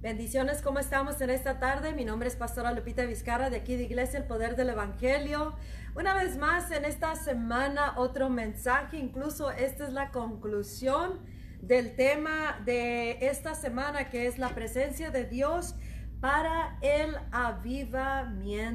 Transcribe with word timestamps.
Bendiciones, 0.00 0.62
¿cómo 0.62 0.78
estamos 0.78 1.20
en 1.20 1.30
esta 1.30 1.58
tarde? 1.58 1.92
Mi 1.92 2.04
nombre 2.04 2.28
es 2.28 2.36
Pastora 2.36 2.70
Lupita 2.70 3.04
Vizcarra 3.04 3.50
de 3.50 3.56
aquí 3.56 3.74
de 3.74 3.82
Iglesia 3.82 4.20
El 4.20 4.26
Poder 4.26 4.54
del 4.54 4.68
Evangelio. 4.70 5.56
Una 5.96 6.14
vez 6.14 6.36
más 6.36 6.70
en 6.70 6.84
esta 6.84 7.16
semana 7.16 7.94
otro 7.96 8.30
mensaje, 8.30 8.96
incluso 8.96 9.50
esta 9.50 9.88
es 9.88 9.92
la 9.92 10.12
conclusión 10.12 11.18
del 11.62 11.96
tema 11.96 12.60
de 12.64 13.26
esta 13.26 13.56
semana 13.56 14.08
que 14.08 14.28
es 14.28 14.38
la 14.38 14.50
presencia 14.50 15.10
de 15.10 15.24
Dios 15.24 15.74
para 16.20 16.78
el 16.80 17.16
avivamiento. 17.32 18.70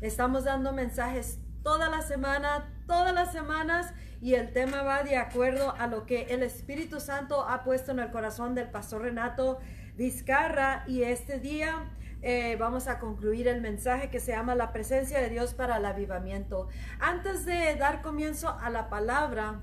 Estamos 0.00 0.44
dando 0.44 0.72
mensajes 0.72 1.40
toda 1.62 1.90
la 1.90 2.00
semana, 2.00 2.72
todas 2.86 3.12
las 3.12 3.32
semanas 3.32 3.92
y 4.22 4.32
el 4.32 4.54
tema 4.54 4.82
va 4.82 5.02
de 5.02 5.18
acuerdo 5.18 5.74
a 5.76 5.88
lo 5.88 6.06
que 6.06 6.22
el 6.30 6.42
Espíritu 6.42 7.00
Santo 7.00 7.46
ha 7.46 7.64
puesto 7.64 7.92
en 7.92 7.98
el 7.98 8.10
corazón 8.10 8.54
del 8.54 8.70
pastor 8.70 9.02
Renato 9.02 9.58
Vizcarra 10.02 10.82
y 10.88 11.04
este 11.04 11.38
día 11.38 11.88
eh, 12.22 12.56
vamos 12.58 12.88
a 12.88 12.98
concluir 12.98 13.46
el 13.46 13.60
mensaje 13.60 14.10
que 14.10 14.18
se 14.18 14.32
llama 14.32 14.56
la 14.56 14.72
presencia 14.72 15.20
de 15.20 15.30
Dios 15.30 15.54
para 15.54 15.76
el 15.76 15.84
avivamiento. 15.84 16.66
Antes 16.98 17.44
de 17.44 17.76
dar 17.76 18.02
comienzo 18.02 18.48
a 18.48 18.68
la 18.68 18.90
palabra, 18.90 19.60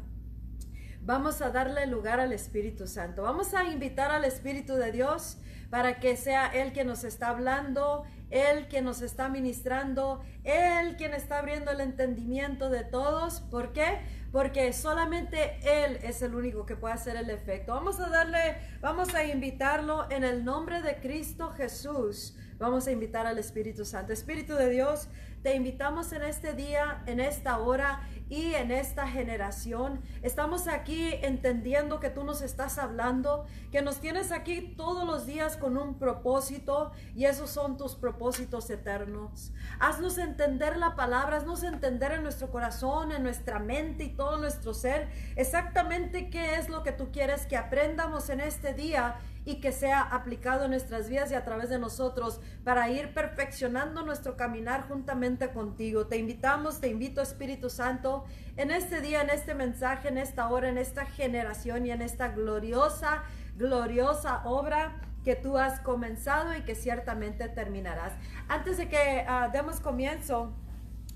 vamos 1.02 1.42
a 1.42 1.50
darle 1.50 1.88
lugar 1.88 2.22
al 2.22 2.32
Espíritu 2.32 2.88
Santo. 2.88 3.24
Vamos 3.24 3.54
a 3.54 3.66
invitar 3.66 4.12
al 4.12 4.24
Espíritu 4.24 4.76
de 4.76 4.94
Dios 4.94 5.40
para 5.70 6.00
que 6.00 6.16
sea 6.16 6.48
Él 6.48 6.72
quien 6.72 6.88
nos 6.88 7.04
está 7.04 7.32
hablando, 7.32 8.06
Él 8.30 8.70
quien 8.70 8.86
nos 8.86 9.02
está 9.02 9.28
ministrando, 9.28 10.24
Él 10.46 10.96
quien 10.96 11.14
está 11.14 11.40
abriendo 11.40 11.72
el 11.72 11.82
entendimiento 11.82 12.70
de 12.70 12.86
todos. 12.86 13.42
¿Por 13.42 13.74
qué? 13.74 14.00
Porque 14.32 14.72
solamente 14.74 15.60
Él 15.64 16.00
es 16.04 16.22
el 16.22 16.36
único 16.36 16.66
que 16.66 16.76
puede 16.76 16.94
hacer 16.94 17.16
el 17.16 17.30
efecto. 17.30 17.74
Vamos 17.74 18.00
a 18.00 18.10
darle, 18.10 18.58
vamos 18.82 19.14
a 19.16 19.24
invitarlo 19.24 20.10
en 20.12 20.24
el 20.24 20.46
nombre 20.46 20.82
de 20.82 20.98
Cristo 20.98 21.52
Jesús. 21.52 22.36
Vamos 22.60 22.88
a 22.88 22.92
invitar 22.92 23.26
al 23.26 23.40
Espíritu 23.40 23.86
Santo. 23.86 24.12
Espíritu 24.12 24.54
de 24.54 24.70
Dios, 24.70 25.08
te 25.42 25.56
invitamos 25.56 26.12
en 26.12 26.24
este 26.24 26.54
día, 26.54 27.02
en 27.06 27.20
esta 27.20 27.60
hora 27.60 28.02
y 28.30 28.54
en 28.54 28.72
esta 28.72 29.08
generación. 29.08 30.02
Estamos 30.22 30.68
aquí 30.68 31.14
entendiendo 31.22 32.00
que 32.00 32.10
tú 32.10 32.24
nos 32.24 32.42
estás 32.42 32.78
hablando, 32.78 33.46
que 33.72 33.82
nos 33.82 34.00
tienes 34.00 34.32
aquí 34.32 34.74
todos 34.76 35.06
los 35.06 35.26
días 35.26 35.58
con 35.58 35.78
un 35.78 35.98
propósito 35.98 36.92
y 37.16 37.26
esos 37.26 37.50
son 37.50 37.78
tus 37.78 37.96
propósitos 37.96 38.70
eternos. 38.70 39.54
Haznos 39.80 40.18
entender 40.18 40.78
la 40.78 40.96
palabra, 40.96 41.38
haznos 41.38 41.64
entender 41.64 42.12
en 42.12 42.24
nuestro 42.24 42.52
corazón, 42.52 43.12
en 43.12 43.24
nuestra 43.24 43.60
mente 43.60 44.04
y 44.04 44.10
todo 44.10 44.38
nuestro 44.38 44.74
ser 44.74 45.10
exactamente 45.36 46.30
qué 46.30 46.56
es 46.56 46.70
lo 46.70 46.84
que 46.84 46.92
tú 46.92 47.12
quieres 47.12 47.46
que 47.46 47.58
aprendamos 47.58 48.30
en 48.30 48.42
este 48.42 48.74
día 48.74 49.16
y 49.50 49.56
que 49.56 49.72
sea 49.72 50.02
aplicado 50.02 50.66
en 50.66 50.72
nuestras 50.72 51.10
vidas 51.10 51.32
y 51.32 51.34
a 51.34 51.44
través 51.44 51.70
de 51.70 51.80
nosotros 51.80 52.40
para 52.64 52.88
ir 52.92 53.16
perfeccionando 53.16 54.04
nuestro 54.04 54.38
caminar 54.38 54.88
juntamente 54.88 55.50
contigo. 55.50 56.06
Te 56.06 56.18
invitamos, 56.18 56.80
te 56.80 56.88
invito 56.88 57.20
Espíritu 57.20 57.72
Santo 57.72 58.26
en 58.58 58.70
este 58.70 59.02
día, 59.02 59.24
en 59.24 59.32
este 59.32 59.56
mensaje, 59.56 60.10
en 60.10 60.20
esta 60.20 60.50
hora, 60.50 60.70
en 60.70 60.78
esta 60.78 61.08
generación 61.08 61.88
y 61.88 61.92
en 61.92 62.04
esta 62.04 62.28
gloriosa, 62.28 63.24
gloriosa 63.58 64.44
obra 64.46 65.02
que 65.26 65.36
tú 65.36 65.58
has 65.58 65.80
comenzado 65.80 66.56
y 66.56 66.62
que 66.62 66.76
ciertamente 66.76 67.50
terminarás. 67.50 68.14
Antes 68.50 68.78
de 68.78 68.88
que 68.88 69.26
ah, 69.28 69.50
demos 69.52 69.80
comienzo, 69.80 70.54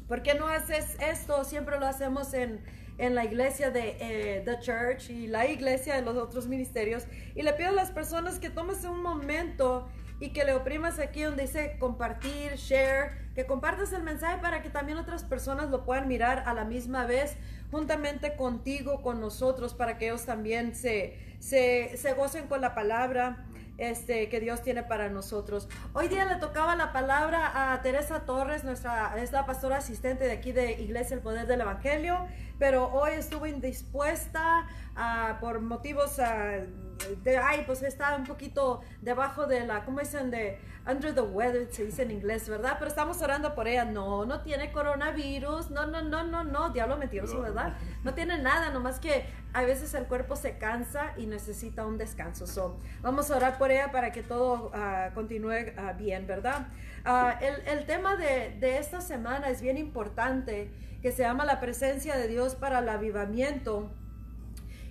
¿por 0.07 0.23
qué 0.23 0.33
no 0.33 0.47
haces 0.47 0.97
esto? 0.99 1.43
Siempre 1.43 1.79
lo 1.79 1.85
hacemos 1.85 2.33
en 2.33 2.63
en 2.97 3.15
la 3.15 3.25
iglesia 3.25 3.71
de 3.71 3.97
eh, 3.99 4.41
The 4.45 4.59
Church 4.59 5.09
y 5.09 5.27
la 5.27 5.47
iglesia 5.47 5.95
de 5.95 6.01
los 6.01 6.15
otros 6.15 6.47
ministerios. 6.47 7.05
Y 7.35 7.41
le 7.41 7.53
pido 7.53 7.69
a 7.69 7.73
las 7.73 7.91
personas 7.91 8.39
que 8.39 8.49
tomes 8.49 8.83
un 8.85 9.01
momento 9.01 9.87
y 10.19 10.29
que 10.29 10.45
le 10.45 10.53
oprimas 10.53 10.99
aquí 10.99 11.23
donde 11.23 11.43
dice 11.43 11.75
compartir, 11.79 12.53
share, 12.55 13.11
que 13.35 13.45
compartas 13.45 13.91
el 13.93 14.03
mensaje 14.03 14.37
para 14.41 14.61
que 14.61 14.69
también 14.69 14.97
otras 14.97 15.23
personas 15.23 15.69
lo 15.69 15.83
puedan 15.83 16.07
mirar 16.07 16.43
a 16.45 16.53
la 16.53 16.63
misma 16.65 17.05
vez, 17.05 17.35
juntamente 17.71 18.35
contigo, 18.35 19.01
con 19.01 19.19
nosotros, 19.19 19.73
para 19.73 19.97
que 19.97 20.05
ellos 20.05 20.25
también 20.25 20.75
se, 20.75 21.17
se, 21.39 21.97
se 21.97 22.13
gocen 22.13 22.47
con 22.47 22.61
la 22.61 22.75
palabra 22.75 23.45
este, 23.77 24.29
que 24.29 24.39
Dios 24.39 24.61
tiene 24.61 24.83
para 24.83 25.09
nosotros. 25.09 25.67
Hoy 25.93 26.07
día 26.07 26.25
le 26.25 26.35
tocaba 26.35 26.75
la 26.75 26.91
palabra 26.91 27.73
a 27.73 27.81
Teresa 27.81 28.25
Torres, 28.25 28.63
nuestra, 28.63 29.21
es 29.21 29.31
la 29.31 29.45
pastora 29.45 29.77
asistente 29.77 30.25
de 30.25 30.31
aquí 30.31 30.51
de 30.51 30.81
Iglesia 30.81 31.15
El 31.15 31.21
Poder 31.21 31.47
del 31.47 31.61
Evangelio, 31.61 32.27
pero 32.59 32.91
hoy 32.93 33.13
estuvo 33.13 33.45
indispuesta 33.45 34.67
uh, 34.95 35.39
por 35.39 35.61
motivos 35.61 36.19
uh, 36.19 36.82
de, 37.23 37.37
ay, 37.37 37.63
pues 37.65 37.83
está 37.83 38.15
un 38.15 38.25
poquito 38.25 38.81
debajo 39.01 39.45
de 39.45 39.65
la, 39.65 39.85
¿cómo 39.85 39.99
dicen? 39.99 40.31
De 40.31 40.59
under 40.85 41.15
the 41.15 41.21
weather, 41.21 41.67
se 41.71 41.85
dice 41.85 42.01
en 42.01 42.11
inglés, 42.11 42.49
¿verdad? 42.49 42.75
Pero 42.77 42.89
estamos 42.89 43.21
orando 43.21 43.55
por 43.55 43.67
ella. 43.67 43.85
No, 43.85 44.25
no 44.25 44.41
tiene 44.41 44.71
coronavirus. 44.71 45.71
No, 45.71 45.85
no, 45.85 46.01
no, 46.01 46.23
no, 46.23 46.43
no. 46.43 46.69
Diablo 46.71 46.97
mentiroso, 46.97 47.41
¿verdad? 47.41 47.75
No 48.03 48.13
tiene 48.13 48.37
nada, 48.39 48.69
nomás 48.69 48.99
que 48.99 49.25
a 49.53 49.63
veces 49.63 49.93
el 49.93 50.05
cuerpo 50.05 50.35
se 50.35 50.57
cansa 50.57 51.13
y 51.17 51.25
necesita 51.25 51.85
un 51.85 51.97
descanso. 51.97 52.47
So, 52.47 52.77
vamos 53.01 53.31
a 53.31 53.37
orar 53.37 53.57
por 53.57 53.71
ella 53.71 53.91
para 53.91 54.11
que 54.11 54.23
todo 54.23 54.71
uh, 54.73 55.13
continúe 55.13 55.73
uh, 55.77 55.97
bien, 55.97 56.27
¿verdad? 56.27 56.67
Uh, 57.05 57.43
el, 57.43 57.79
el, 57.79 57.85
tema 57.85 58.15
de, 58.15 58.57
de 58.59 58.77
esta 58.77 58.99
semana 58.99 59.49
es 59.49 59.61
bien 59.61 59.77
importante, 59.77 60.71
que 61.01 61.11
se 61.11 61.23
llama 61.23 61.45
la 61.45 61.59
presencia 61.59 62.17
de 62.17 62.27
Dios 62.27 62.55
para 62.55 62.79
el 62.79 62.89
avivamiento. 62.89 63.91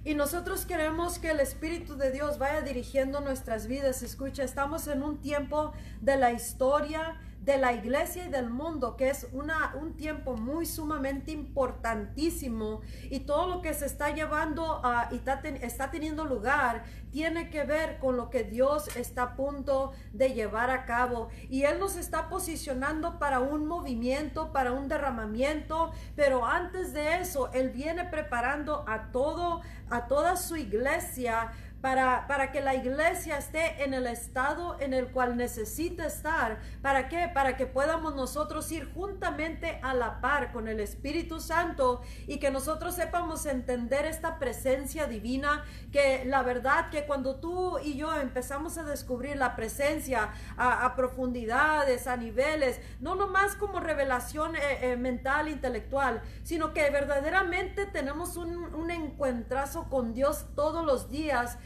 Y 0.04 0.14
nosotros 0.14 0.66
queremos 0.66 1.20
que 1.20 1.30
el 1.30 1.38
Espíritu 1.38 1.96
de 1.96 2.10
Dios 2.10 2.38
vaya 2.38 2.62
dirigiendo 2.62 3.20
nuestras 3.20 3.68
vidas. 3.68 4.02
Escucha, 4.02 4.42
estamos 4.42 4.88
en 4.88 5.02
un 5.04 5.18
tiempo 5.20 5.72
de 6.00 6.16
la 6.16 6.32
historia 6.32 7.20
de 7.44 7.58
la 7.58 7.72
iglesia 7.72 8.26
y 8.26 8.28
del 8.28 8.50
mundo, 8.50 8.96
que 8.96 9.10
es 9.10 9.26
una, 9.32 9.74
un 9.74 9.94
tiempo 9.94 10.36
muy 10.36 10.64
sumamente 10.64 11.32
importantísimo 11.32 12.82
y 13.10 13.20
todo 13.20 13.48
lo 13.48 13.62
que 13.62 13.74
se 13.74 13.86
está 13.86 14.14
llevando 14.14 14.80
uh, 14.80 15.12
y 15.12 15.16
está, 15.16 15.40
está, 15.60 15.90
teniendo 15.90 16.24
lugar 16.24 16.84
tiene 17.10 17.50
que 17.50 17.64
ver 17.64 17.98
con 17.98 18.16
lo 18.16 18.30
que 18.30 18.44
Dios 18.44 18.96
está 18.96 19.22
a 19.22 19.36
punto 19.36 19.92
de 20.12 20.30
llevar 20.30 20.70
a 20.70 20.86
cabo. 20.86 21.28
Y 21.50 21.64
Él 21.64 21.78
nos 21.78 21.96
está 21.96 22.28
posicionando 22.28 23.18
para 23.18 23.40
un 23.40 23.66
movimiento, 23.66 24.52
para 24.52 24.72
un 24.72 24.88
derramamiento, 24.88 25.92
pero 26.16 26.46
antes 26.46 26.94
de 26.94 27.20
eso, 27.20 27.52
Él 27.52 27.70
viene 27.70 28.04
preparando 28.04 28.84
a 28.86 29.10
todo, 29.10 29.60
a 29.90 30.06
toda 30.06 30.36
su 30.36 30.56
iglesia 30.56 31.52
para, 31.82 32.28
para, 32.28 32.52
que 32.52 32.60
la 32.60 32.76
iglesia 32.76 33.36
esté 33.36 33.82
en 33.82 33.92
el 33.92 34.06
estado 34.06 34.76
en 34.80 34.94
el 34.94 35.08
cual 35.08 35.36
necesita 35.36 36.06
estar. 36.06 36.60
¿Para 36.80 37.08
qué? 37.08 37.28
Para 37.34 37.56
que 37.56 37.66
podamos 37.66 38.14
nosotros 38.14 38.70
ir 38.70 38.90
juntamente 38.94 39.80
a 39.82 39.92
la 39.92 40.20
par 40.20 40.52
con 40.52 40.68
el 40.68 40.78
Espíritu 40.78 41.40
Santo 41.40 42.00
y 42.28 42.38
que 42.38 42.52
nosotros 42.52 42.94
sepamos 42.94 43.46
entender 43.46 44.06
esta 44.06 44.38
presencia 44.38 45.08
divina, 45.08 45.64
que 45.90 46.24
la 46.24 46.44
verdad 46.44 46.88
que 46.90 47.04
cuando 47.04 47.40
tú 47.40 47.80
y 47.80 47.96
yo 47.96 48.14
empezamos 48.14 48.78
a 48.78 48.84
descubrir 48.84 49.36
la 49.36 49.56
presencia 49.56 50.30
a, 50.56 50.84
a 50.84 50.94
profundidades, 50.94 52.06
a 52.06 52.16
niveles, 52.16 52.80
no 53.00 53.16
nomás 53.16 53.56
como 53.56 53.80
revelación 53.80 54.54
eh, 54.54 54.92
eh, 54.92 54.96
mental, 54.96 55.48
intelectual, 55.48 56.22
sino 56.44 56.72
que 56.72 56.88
verdaderamente 56.90 57.86
tenemos 57.86 58.36
un, 58.36 58.72
un 58.72 58.90
encuentrazo 58.92 59.88
con 59.90 60.14
Dios 60.14 60.46
todos 60.54 60.86
los 60.86 61.10
días 61.10 61.58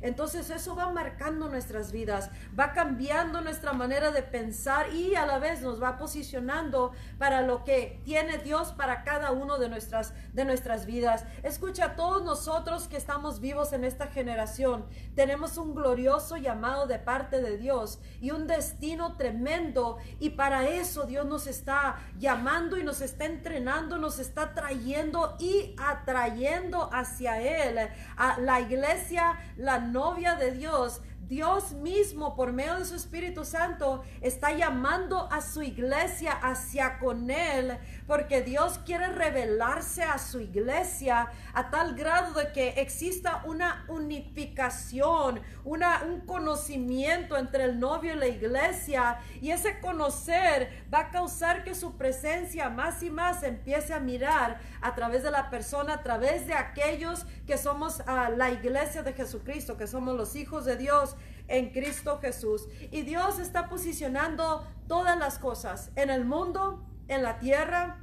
entonces 0.00 0.50
eso 0.50 0.74
va 0.74 0.90
marcando 0.90 1.48
nuestras 1.48 1.92
vidas, 1.92 2.30
va 2.58 2.72
cambiando 2.72 3.40
nuestra 3.40 3.72
manera 3.72 4.10
de 4.10 4.22
pensar 4.22 4.92
y 4.92 5.14
a 5.14 5.26
la 5.26 5.38
vez 5.38 5.60
nos 5.60 5.82
va 5.82 5.98
posicionando 5.98 6.92
para 7.18 7.42
lo 7.42 7.64
que 7.64 8.00
tiene 8.04 8.38
Dios 8.38 8.72
para 8.72 9.04
cada 9.04 9.32
uno 9.32 9.58
de 9.58 9.68
nuestras, 9.68 10.14
de 10.32 10.44
nuestras 10.44 10.86
vidas. 10.86 11.24
Escucha, 11.42 11.96
todos 11.96 12.22
nosotros 12.22 12.88
que 12.88 12.96
estamos 12.96 13.40
vivos 13.40 13.72
en 13.72 13.84
esta 13.84 14.08
generación, 14.08 14.86
tenemos 15.14 15.56
un 15.56 15.74
glorioso 15.74 16.36
llamado 16.36 16.86
de 16.86 16.98
parte 16.98 17.40
de 17.40 17.56
Dios 17.56 17.98
y 18.20 18.30
un 18.30 18.46
destino 18.46 19.16
tremendo 19.16 19.98
y 20.18 20.30
para 20.30 20.68
eso 20.68 21.04
Dios 21.04 21.26
nos 21.26 21.46
está 21.46 21.96
llamando 22.18 22.76
y 22.76 22.84
nos 22.84 23.00
está 23.00 23.24
entrenando, 23.24 23.98
nos 23.98 24.18
está 24.18 24.54
trayendo 24.54 25.36
y 25.38 25.74
atrayendo 25.78 26.90
hacia 26.92 27.40
Él. 27.40 27.78
A 28.16 28.38
la 28.40 28.60
iglesia, 28.60 29.38
la 29.56 29.78
novia 29.88 30.34
de 30.34 30.52
Dios 30.52 31.00
Dios 31.28 31.72
mismo, 31.72 32.34
por 32.34 32.52
medio 32.54 32.78
de 32.78 32.86
su 32.86 32.94
Espíritu 32.94 33.44
Santo, 33.44 34.02
está 34.22 34.52
llamando 34.52 35.28
a 35.30 35.42
su 35.42 35.62
iglesia 35.62 36.32
hacia 36.32 36.98
con 36.98 37.30
Él, 37.30 37.76
porque 38.06 38.40
Dios 38.40 38.80
quiere 38.86 39.08
revelarse 39.08 40.02
a 40.02 40.16
su 40.16 40.40
iglesia 40.40 41.30
a 41.52 41.68
tal 41.68 41.94
grado 41.94 42.32
de 42.32 42.50
que 42.52 42.80
exista 42.80 43.42
una 43.44 43.84
unificación, 43.88 45.42
una, 45.64 46.02
un 46.04 46.22
conocimiento 46.22 47.36
entre 47.36 47.64
el 47.64 47.78
novio 47.78 48.14
y 48.14 48.16
la 48.16 48.28
iglesia, 48.28 49.18
y 49.42 49.50
ese 49.50 49.80
conocer 49.80 50.86
va 50.92 51.00
a 51.00 51.10
causar 51.10 51.62
que 51.62 51.74
su 51.74 51.98
presencia 51.98 52.70
más 52.70 53.02
y 53.02 53.10
más 53.10 53.42
empiece 53.42 53.92
a 53.92 54.00
mirar 54.00 54.60
a 54.80 54.94
través 54.94 55.22
de 55.22 55.30
la 55.30 55.50
persona, 55.50 55.94
a 55.94 56.02
través 56.02 56.46
de 56.46 56.54
aquellos 56.54 57.26
que 57.46 57.58
somos 57.58 58.00
a 58.06 58.30
la 58.30 58.50
iglesia 58.50 59.02
de 59.02 59.12
Jesucristo, 59.12 59.76
que 59.76 59.86
somos 59.86 60.16
los 60.16 60.34
hijos 60.34 60.64
de 60.64 60.76
Dios 60.76 61.16
en 61.48 61.70
Cristo 61.70 62.18
Jesús. 62.20 62.68
Y 62.90 63.02
Dios 63.02 63.38
está 63.38 63.68
posicionando 63.68 64.66
todas 64.86 65.18
las 65.18 65.38
cosas 65.38 65.90
en 65.96 66.10
el 66.10 66.24
mundo, 66.24 66.86
en 67.08 67.22
la 67.22 67.38
tierra, 67.38 68.00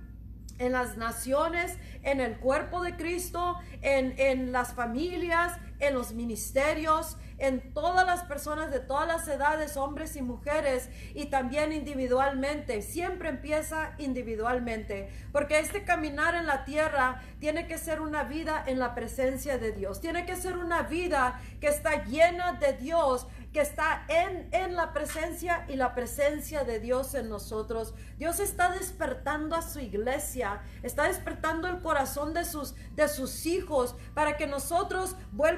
en 0.57 0.71
las 0.71 0.97
naciones, 0.97 1.77
en 2.03 2.21
el 2.21 2.37
cuerpo 2.37 2.81
de 2.83 2.95
Cristo, 2.95 3.57
en, 3.81 4.15
en 4.17 4.51
las 4.51 4.73
familias, 4.73 5.59
en 5.79 5.93
los 5.93 6.13
ministerios, 6.13 7.17
en 7.37 7.73
todas 7.73 8.05
las 8.05 8.23
personas 8.23 8.71
de 8.71 8.79
todas 8.79 9.07
las 9.07 9.27
edades, 9.27 9.77
hombres 9.77 10.15
y 10.15 10.21
mujeres, 10.21 10.89
y 11.13 11.25
también 11.25 11.73
individualmente. 11.73 12.81
Siempre 12.81 13.29
empieza 13.29 13.93
individualmente, 13.97 15.09
porque 15.31 15.59
este 15.59 15.83
caminar 15.83 16.35
en 16.35 16.47
la 16.47 16.65
tierra 16.65 17.21
tiene 17.39 17.67
que 17.67 17.77
ser 17.77 18.01
una 18.01 18.23
vida 18.23 18.63
en 18.65 18.79
la 18.79 18.95
presencia 18.95 19.57
de 19.57 19.71
Dios, 19.71 20.01
tiene 20.01 20.25
que 20.25 20.35
ser 20.35 20.57
una 20.57 20.83
vida 20.83 21.41
que 21.59 21.67
está 21.67 22.05
llena 22.05 22.53
de 22.53 22.73
Dios 22.73 23.27
que 23.55 23.61
está 23.61 24.03
en, 24.09 24.49
en 24.51 24.75
la 24.75 24.91
presencia 24.91 25.63
y 25.69 25.77
la 25.77 25.95
presencia 25.95 26.65
de 26.65 26.81
Dios 26.81 27.13
en 27.13 27.29
nosotros. 27.29 27.93
Dios 28.17 28.41
está 28.41 28.69
despertando 28.71 29.55
a 29.55 29.61
su 29.61 29.79
iglesia, 29.79 30.61
está 30.83 31.03
despertando 31.03 31.69
el 31.69 31.81
corazón 31.81 32.33
de 32.33 32.43
sus, 32.43 32.75
de 32.97 33.07
sus 33.07 33.45
hijos 33.45 33.95
para 34.13 34.35
que 34.35 34.45
nosotros 34.45 35.15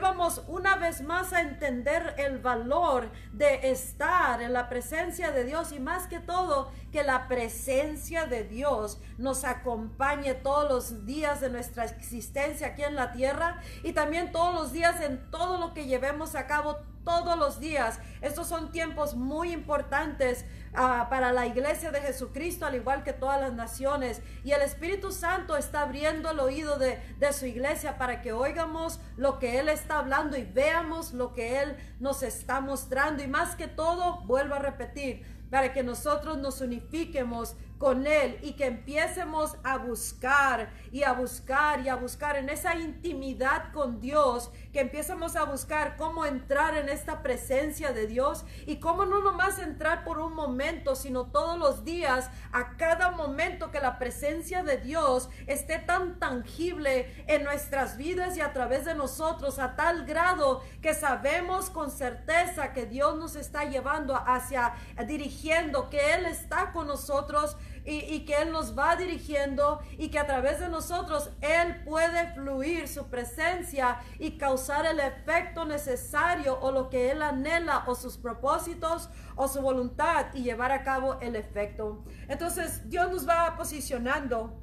vuelvamos 0.07 0.44
una 0.48 0.77
vez 0.77 1.01
más 1.01 1.33
a 1.33 1.42
entender 1.42 2.15
el 2.18 2.38
valor 2.39 3.09
de 3.33 3.71
estar 3.71 4.42
en 4.42 4.54
la 4.54 4.69
presencia 4.69 5.31
de 5.31 5.44
Dios 5.44 5.74
y 5.74 5.81
más 5.81 6.07
que 6.07 6.21
todo 6.21 6.71
que 6.94 7.04
la 7.04 7.27
presencia 7.27 8.25
de 8.25 8.45
Dios 8.45 9.00
nos 9.18 9.44
acompañe 9.44 10.33
todos 10.33 10.69
los 10.69 11.06
días 11.06 11.42
de 11.42 11.50
nuestra 11.50 11.83
existencia 11.83 12.68
aquí 12.68 12.83
en 12.83 12.95
la 12.95 13.12
tierra 13.12 13.59
y 13.83 13.92
también 13.92 14.31
todos 14.31 14.54
los 14.54 14.71
días 14.71 15.01
en 15.01 15.30
todo 15.30 15.57
lo 15.57 15.74
que 15.74 15.88
llevemos 15.88 16.36
a 16.36 16.48
cabo 16.48 16.77
todos 17.07 17.38
los 17.38 17.62
días. 17.62 18.01
Estos 18.19 18.48
son 18.48 18.69
tiempos 18.74 19.15
muy 19.15 19.54
importantes 19.54 20.44
ah, 20.74 21.07
para 21.09 21.31
la 21.31 21.48
iglesia 21.48 21.89
de 21.89 22.01
Jesucristo, 22.01 22.65
al 22.65 22.75
igual 22.75 23.06
que 23.06 23.13
todas 23.13 23.39
las 23.39 23.54
naciones. 23.54 24.21
Y 24.44 24.51
el 24.51 24.62
Espíritu 24.62 25.13
Santo 25.13 25.56
está 25.56 25.83
abriendo 25.83 26.31
el 26.31 26.39
oído 26.42 26.77
de, 26.77 27.00
de 27.18 27.31
su 27.31 27.45
iglesia 27.45 27.98
para 27.98 28.21
que 28.21 28.33
oigamos 28.33 29.00
lo 29.15 29.39
que 29.39 29.57
Él 29.57 29.69
está 29.69 30.00
hablando 30.00 30.36
y 30.38 30.44
veamos 30.44 31.13
lo 31.13 31.33
que 31.33 31.62
Él 31.62 31.77
nos 32.01 32.24
está 32.24 32.59
mostrando. 32.59 33.24
Y 33.24 33.27
más 33.27 33.56
que 33.56 33.69
todo, 33.69 34.18
vuelvo 34.25 34.56
a 34.56 34.59
repetir, 34.59 35.25
para 35.50 35.71
que 35.71 35.83
nosotros 35.83 36.38
nos 36.38 36.62
unifiquemos 36.62 37.56
con 37.77 38.07
Él 38.07 38.39
y 38.42 38.54
que 38.54 38.65
empiecemos 38.65 39.56
a 39.63 39.77
buscar 39.77 40.71
y 40.92 41.04
a 41.04 41.13
buscar 41.13 41.81
y 41.81 41.89
a 41.89 41.95
buscar 41.95 42.36
en 42.36 42.50
esa 42.50 42.75
intimidad 42.75 43.71
con 43.71 44.01
Dios, 44.01 44.51
que 44.77 44.81
empiecemos 44.81 45.35
a 45.35 45.44
buscar 45.44 45.97
cómo 45.97 46.24
entrar 46.24 46.77
en 46.77 46.88
esta 46.88 47.24
presencia 47.24 47.94
de 47.94 48.06
Dios 48.06 48.45
y 48.68 48.79
cómo 48.79 49.07
no 49.07 49.24
nomás 49.24 49.57
entrar 49.57 50.03
por 50.03 50.19
un 50.19 50.35
momento, 50.35 50.95
sino 50.95 51.31
todos 51.31 51.57
los 51.57 51.83
días, 51.83 52.29
a 52.51 52.77
cada 52.77 53.09
momento 53.09 53.71
que 53.71 53.79
la 53.79 53.97
presencia 53.97 54.62
de 54.62 54.77
Dios 54.77 55.31
esté 55.47 55.79
tan 55.79 56.19
tangible 56.19 57.12
en 57.25 57.44
nuestras 57.44 57.97
vidas 57.97 58.38
y 58.38 58.41
a 58.41 58.53
través 58.53 58.85
de 58.85 58.94
nosotros, 58.94 59.57
a 59.57 59.75
tal 59.75 60.06
grado 60.06 60.62
que 60.80 60.94
sabemos 60.94 61.71
con 61.71 61.89
certeza 61.89 62.71
que 62.71 62.85
Dios 62.85 63.18
nos 63.18 63.35
está 63.35 63.63
llevando 63.63 64.15
hacia, 64.15 64.75
dirigiendo, 65.07 65.89
que 65.89 66.13
Él 66.13 66.27
está 66.27 66.71
con 66.71 66.85
nosotros 66.85 67.57
y, 67.89 68.25
que 68.25 68.41
Él 68.41 68.51
nos 68.51 68.77
va 68.77 68.97
dirigiendo 68.97 69.79
y 69.97 70.09
que 70.09 70.19
a 70.19 70.27
través 70.27 70.59
de 70.59 70.67
nosotros 70.67 71.29
Él 71.39 71.83
puede 71.85 72.33
fluir 72.33 72.89
su 72.89 73.07
presencia 73.07 73.99
y 74.19 74.37
causar 74.37 74.85
el 74.85 74.99
efecto 74.99 75.63
necesario 75.63 76.59
o 76.59 76.71
lo 76.73 76.89
que 76.89 77.11
Él 77.11 77.21
anhela 77.21 77.85
o 77.87 77.95
sus 77.95 78.17
propósitos 78.17 79.09
o 79.37 79.47
su 79.47 79.61
voluntad 79.61 80.27
y 80.33 80.43
llevar 80.43 80.73
a 80.73 80.83
cabo 80.83 81.17
el 81.21 81.37
efecto. 81.37 82.03
Entonces 82.27 82.89
Dios 82.89 83.09
nos 83.09 83.27
va 83.27 83.55
posicionando 83.55 84.61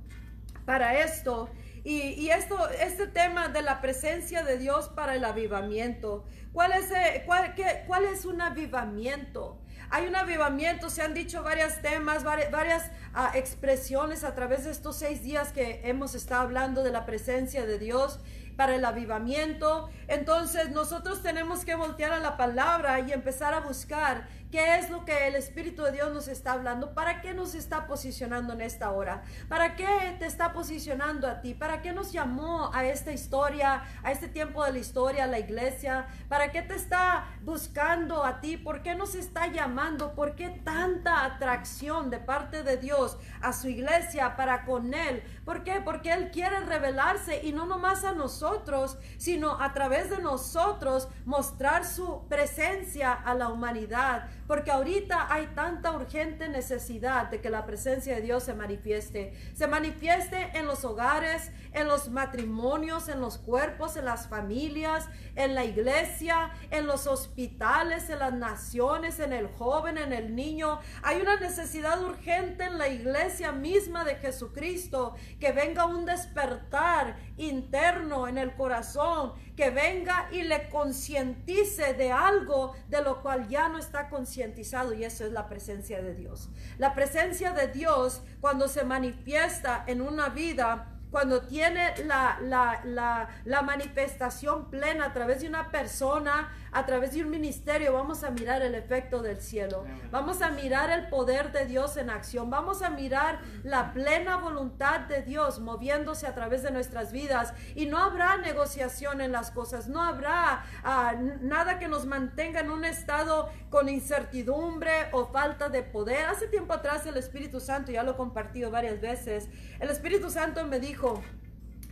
para 0.67 1.01
esto. 1.01 1.49
Y, 1.87 2.31
esto, 2.31 2.71
este 2.71 3.07
tema 3.07 3.49
de 3.49 3.61
la 3.61 3.83
presencia 3.83 4.43
de 4.43 4.57
Dios 4.57 4.89
para 4.89 5.17
el 5.17 5.25
avivamiento. 5.25 6.25
¿Cuál 6.51 6.73
es, 6.73 6.91
eh, 6.91 7.25
cuál, 7.27 7.55
qué, 7.55 7.85
cuál 7.87 8.05
es 8.05 8.25
un 8.25 8.41
avivamiento? 8.41 9.61
Hay 9.91 10.07
un 10.07 10.17
avivamiento, 10.17 10.91
se 10.91 11.03
han 11.03 11.15
dicho 11.15 11.43
varios 11.43 11.81
temas, 11.81 12.25
varias, 12.25 12.91
ah, 13.15 13.33
expresiones 13.35 14.25
a 14.25 14.35
través 14.35 14.65
de 14.65 14.71
estos 14.71 14.97
seis 14.97 15.23
días 15.23 15.53
que 15.53 15.81
hemos 15.85 16.15
estado 16.15 16.43
hablando 16.43 16.83
de 16.83 16.91
la 16.91 17.07
presencia 17.07 17.67
de 17.67 17.79
Dios 17.79 18.21
para 18.57 18.75
el 18.75 18.85
avivamiento. 18.85 19.91
Entonces 20.09 20.71
nosotros 20.71 21.23
tenemos 21.23 21.65
que 21.65 21.75
voltear 21.75 22.13
a 22.13 22.19
la 22.19 22.37
palabra 22.37 23.01
y 23.01 23.13
empezar 23.13 23.55
a 23.55 23.61
buscar 23.61 24.29
¿Qué 24.55 24.79
es 24.79 24.89
lo 24.89 25.05
que 25.05 25.27
el 25.27 25.35
Espíritu 25.35 25.83
de 25.83 25.91
Dios 25.91 26.13
nos 26.13 26.29
está 26.29 26.53
hablando? 26.53 26.95
¿Para 26.95 27.21
qué 27.21 27.35
nos 27.35 27.57
está 27.57 27.89
posicionando 27.89 28.53
en 28.53 28.61
esta 28.61 28.93
hora? 28.93 29.25
¿Para 29.49 29.75
qué 29.75 30.15
te 30.21 30.27
está 30.27 30.53
posicionando 30.53 31.27
a 31.27 31.41
ti? 31.41 31.55
¿Para 31.55 31.83
qué 31.83 31.93
nos 31.93 32.13
llamó 32.13 32.73
a 32.73 32.85
esta 32.85 33.11
historia, 33.11 33.83
a 34.05 34.13
este 34.13 34.29
tiempo 34.29 34.65
de 34.65 34.71
la 34.71 34.79
historia, 34.79 35.25
a 35.25 35.27
la 35.27 35.41
iglesia? 35.41 36.07
¿Para 36.29 36.53
qué 36.53 36.63
te 36.63 36.77
está 36.77 37.25
buscando 37.43 38.25
a 38.25 38.41
ti? 38.41 38.57
¿Por 38.57 38.85
qué 38.85 38.95
nos 38.95 39.17
está 39.17 39.49
llamando? 39.49 40.15
¿Por 40.15 40.37
qué 40.37 40.51
tanta 40.51 41.25
atracción 41.25 42.09
de 42.11 42.21
parte 42.21 42.63
de 42.63 42.77
Dios 42.77 43.19
a 43.43 43.53
su 43.53 43.67
iglesia 43.69 44.37
para 44.37 44.65
con 44.65 44.95
Él? 44.95 45.25
¿Por 45.45 45.65
qué? 45.65 45.83
Porque 45.85 46.13
Él 46.13 46.31
quiere 46.31 46.61
revelarse 46.61 47.45
y 47.45 47.51
no 47.51 47.67
nomás 47.67 48.05
a 48.05 48.13
nosotros, 48.13 48.99
sino 49.19 49.61
a 49.61 49.75
través 49.75 50.11
de 50.11 50.19
nosotros 50.19 51.09
mostrar 51.25 51.85
su 51.85 52.29
presencia 52.29 53.13
a 53.13 53.35
la 53.35 53.49
humanidad 53.49 54.29
porque 54.47 54.71
ahorita 54.71 55.33
hay 55.33 55.47
tanta 55.55 55.93
urgente 55.93 56.49
necesidad 56.49 57.31
de 57.31 57.41
que 57.41 57.51
la 57.51 57.65
presencia 57.65 58.15
de 58.17 58.21
Dios 58.23 58.45
se 58.45 58.55
manifieste. 58.55 59.33
Se 59.55 59.67
manifieste 59.67 60.51
en 60.55 60.67
los 60.67 60.85
hogares, 60.85 61.51
en 61.73 61.89
los 61.89 62.11
matrimonios, 62.11 63.09
en 63.09 63.21
los 63.21 63.39
cuerpos, 63.39 63.97
en 63.97 64.05
las 64.05 64.29
familias, 64.29 65.09
en 65.35 65.55
la 65.55 65.65
iglesia, 65.65 66.51
en 66.71 66.87
los 66.87 67.07
hospitales, 67.07 68.11
en 68.11 68.19
las 68.19 68.33
naciones, 68.33 69.19
en 69.19 69.33
el 69.33 69.49
joven, 69.49 69.99
en 69.99 70.13
el 70.13 70.35
niño. 70.35 70.79
Hay 71.03 71.21
una 71.21 71.37
necesidad 71.37 72.03
urgente 72.03 72.65
en 72.65 72.79
la 72.79 72.89
iglesia 72.89 73.53
misma 73.53 74.05
de 74.05 74.17
Jesucristo, 74.17 75.15
que 75.41 75.53
venga 75.53 75.87
un 75.87 76.05
despertar 76.05 77.17
interno 77.37 78.29
en 78.29 78.39
el 78.39 78.55
corazón, 78.55 79.33
que 79.57 79.71
venga 79.71 80.29
y 80.33 80.43
le 80.43 80.69
concientice 80.69 81.95
de 81.95 82.13
algo 82.13 82.75
de 82.89 83.03
lo 83.03 83.23
cual 83.23 83.49
ya 83.49 83.69
no 83.69 83.79
está 83.79 84.09
concientizado 84.09 84.95
y 84.95 85.05
eso 85.05 85.25
es 85.25 85.33
la 85.33 85.49
presencia 85.49 86.03
de 86.03 86.15
Dios. 86.15 86.51
La 86.79 86.95
presencia 86.95 87.53
de 87.53 87.69
Dios 87.69 88.23
cuando 88.41 88.69
se 88.69 88.85
manifiesta 88.85 89.85
en 89.87 90.01
una 90.01 90.29
vida 90.29 90.94
cuando 91.15 91.43
tiene 91.43 91.95
la, 92.07 92.39
la, 92.43 93.29
la, 93.45 93.63
manifestación 93.63 94.69
plena 94.69 95.05
a 95.05 95.13
través 95.13 95.43
de 95.43 95.49
una 95.49 95.71
persona, 95.71 96.53
a 96.73 96.85
través 96.87 97.13
de 97.13 97.23
un 97.23 97.31
ministerio, 97.31 97.93
vamos 97.93 98.25
a 98.25 98.33
mirar 98.33 98.63
el 98.63 98.75
efecto 98.75 99.23
del 99.23 99.41
cielo. 99.41 99.85
Vamos 100.11 100.43
a 100.43 100.51
mirar 100.51 100.91
el 100.91 101.09
poder 101.09 101.53
de 101.53 101.67
Dios 101.67 101.97
en 101.99 102.11
acción. 102.11 102.51
Vamos 102.51 102.83
a 102.83 102.91
mirar 102.91 103.39
la 103.63 103.93
plena 103.93 104.39
voluntad 104.39 105.03
de 105.03 105.23
Dios 105.23 105.61
moviéndose 105.61 106.27
a 106.27 106.35
través 106.35 106.65
de 106.65 106.73
nuestras 106.73 107.13
vidas. 107.13 107.55
Y 107.77 107.87
no 107.87 107.99
habrá 107.99 108.37
negociación 108.39 109.21
en 109.21 109.31
las 109.31 109.53
cosas. 109.53 109.87
No 109.87 110.03
habrá 110.03 110.65
ah, 110.83 111.15
nada 111.41 111.79
que 111.79 111.87
nos 111.87 112.07
mantenga 112.07 112.59
en 112.59 112.73
un 112.73 112.85
estado 112.85 113.51
con 113.71 113.89
incertidumbre 113.89 115.11
o 115.13 115.27
falta 115.27 115.69
de 115.69 115.85
poder. 115.85 116.27
Hace 116.27 116.49
tiempo 116.49 116.73
atrás 116.73 117.07
el 117.07 117.17
Espíritu 117.17 117.61
Santo, 117.61 117.93
ya 117.93 118.03
lo 118.03 118.13
he 118.13 118.17
compartido 118.17 118.73
varias 118.73 119.01
veces, 119.01 119.49
el 119.79 119.91
Espíritu 119.91 120.29
Santo 120.29 120.65
me 120.67 120.81
dijo, 120.81 121.04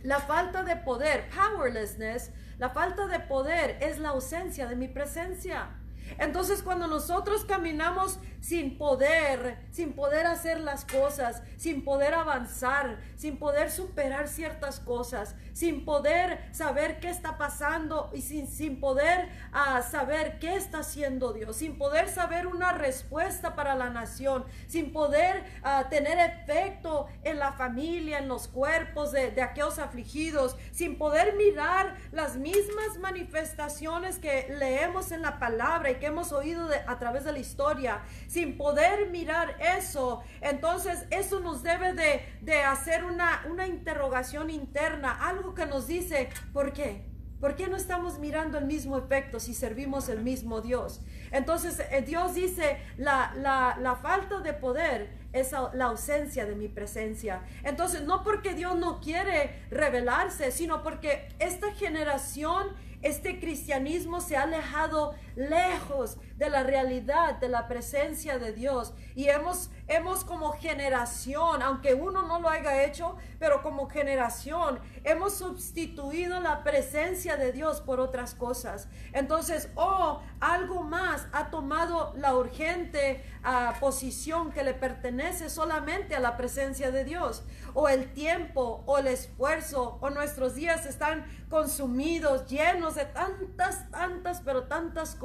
la 0.03 0.19
falta 0.19 0.63
de 0.63 0.75
poder, 0.75 1.29
powerlessness, 1.29 2.31
la 2.57 2.69
falta 2.69 3.07
de 3.07 3.19
poder 3.19 3.77
es 3.81 3.99
la 3.99 4.09
ausencia 4.09 4.67
de 4.67 4.75
mi 4.75 4.87
presencia. 4.87 5.69
Entonces 6.19 6.61
cuando 6.63 6.87
nosotros 6.87 7.45
caminamos 7.45 8.19
sin 8.43 8.77
poder, 8.77 9.57
sin 9.71 9.93
poder 9.93 10.27
hacer 10.27 10.59
las 10.59 10.83
cosas, 10.83 11.41
sin 11.55 11.85
poder 11.85 12.13
avanzar, 12.13 12.99
sin 13.15 13.37
poder 13.37 13.71
superar 13.71 14.27
ciertas 14.27 14.81
cosas, 14.81 15.35
sin 15.53 15.85
poder 15.85 16.39
saber 16.51 16.99
qué 16.99 17.09
está 17.09 17.37
pasando 17.37 18.11
y 18.13 18.21
sin, 18.21 18.47
sin 18.49 18.81
poder 18.81 19.29
uh, 19.53 19.81
saber 19.89 20.39
qué 20.39 20.57
está 20.57 20.79
haciendo 20.79 21.31
Dios, 21.31 21.55
sin 21.55 21.77
poder 21.77 22.09
saber 22.09 22.47
una 22.47 22.73
respuesta 22.73 23.55
para 23.55 23.75
la 23.75 23.89
nación, 23.89 24.43
sin 24.67 24.91
poder 24.91 25.45
uh, 25.63 25.89
tener 25.89 26.19
efecto 26.19 27.07
en 27.23 27.39
la 27.39 27.53
familia, 27.53 28.19
en 28.19 28.27
los 28.27 28.49
cuerpos 28.49 29.13
de, 29.13 29.31
de 29.31 29.41
aquellos 29.41 29.79
afligidos, 29.79 30.57
sin 30.73 30.97
poder 30.97 31.37
mirar 31.37 31.95
las 32.11 32.35
mismas 32.35 32.97
manifestaciones 32.99 34.19
que 34.19 34.53
leemos 34.59 35.13
en 35.13 35.21
la 35.21 35.39
palabra 35.39 35.91
que 35.99 36.07
hemos 36.07 36.31
oído 36.31 36.67
a 36.87 36.99
través 36.99 37.23
de 37.23 37.31
la 37.31 37.39
historia, 37.39 38.01
sin 38.27 38.57
poder 38.57 39.09
mirar 39.09 39.55
eso, 39.77 40.23
entonces 40.41 41.05
eso 41.09 41.39
nos 41.39 41.63
debe 41.63 41.93
de, 41.93 42.61
hacer 42.63 43.03
una, 43.03 43.45
una 43.49 43.67
interrogación 43.67 44.49
interna, 44.49 45.11
algo 45.27 45.53
que 45.53 45.65
nos 45.65 45.87
dice, 45.87 46.29
¿por 46.53 46.73
qué? 46.73 47.05
¿Por 47.39 47.55
qué 47.55 47.67
no 47.67 47.75
estamos 47.75 48.19
mirando 48.19 48.57
el 48.57 48.65
mismo 48.65 48.97
efecto 48.97 49.37
si 49.37 49.53
servimos 49.53 50.07
el 50.07 50.21
mismo 50.21 50.61
Dios? 50.61 51.01
Entonces 51.29 51.81
eh, 51.91 52.01
Dios 52.01 52.35
dice, 52.35 52.77
la, 52.97 53.33
la, 53.35 53.77
la 53.81 53.97
falta 53.97 54.39
de 54.39 54.53
poder 54.53 55.09
es 55.33 55.51
la 55.51 55.85
ausencia 55.85 56.45
de 56.45 56.55
mi 56.55 56.69
presencia. 56.69 57.41
Entonces, 57.63 58.03
no 58.03 58.23
porque 58.23 58.53
Dios 58.53 58.77
no 58.77 59.01
quiere 59.01 59.65
revelarse, 59.71 60.51
sino 60.51 60.83
porque 60.83 61.27
esta 61.39 61.73
generación 61.73 62.67
este 63.03 63.37
cristianismo 63.37 64.21
se 64.21 64.37
ha 64.37 64.43
alejado 64.43 65.13
lejos 65.35 66.17
de 66.35 66.49
la 66.49 66.63
realidad, 66.63 67.35
de 67.35 67.49
la 67.49 67.67
presencia 67.67 68.39
de 68.39 68.53
Dios. 68.53 68.93
Y 69.15 69.29
hemos, 69.29 69.69
hemos 69.87 70.23
como 70.23 70.51
generación, 70.53 71.61
aunque 71.61 71.93
uno 71.93 72.23
no 72.23 72.39
lo 72.39 72.49
haya 72.49 72.83
hecho, 72.83 73.15
pero 73.39 73.61
como 73.61 73.89
generación, 73.89 74.79
hemos 75.03 75.35
sustituido 75.35 76.39
la 76.39 76.63
presencia 76.63 77.37
de 77.37 77.51
Dios 77.51 77.81
por 77.81 77.99
otras 77.99 78.35
cosas. 78.35 78.87
Entonces, 79.13 79.69
oh, 79.75 80.21
algo 80.39 80.83
más 80.83 81.27
ha 81.31 81.49
tomado 81.49 82.13
la 82.17 82.35
urgente 82.35 83.23
ah, 83.43 83.75
posición 83.79 84.51
que 84.51 84.63
le 84.63 84.73
pertenece 84.73 85.49
solamente 85.49 86.15
a 86.15 86.19
la 86.19 86.37
presencia 86.37 86.91
de 86.91 87.03
Dios. 87.05 87.43
O 87.73 87.89
el 87.89 88.13
tiempo, 88.13 88.83
o 88.85 88.97
el 88.97 89.07
esfuerzo, 89.07 89.97
o 90.01 90.09
nuestros 90.09 90.55
días 90.55 90.85
están 90.85 91.25
consumidos, 91.49 92.47
llenos 92.47 92.95
de 92.95 93.05
tantas, 93.05 93.89
tantas, 93.91 94.41
pero 94.41 94.63
tantas 94.63 95.15
cosas 95.15 95.22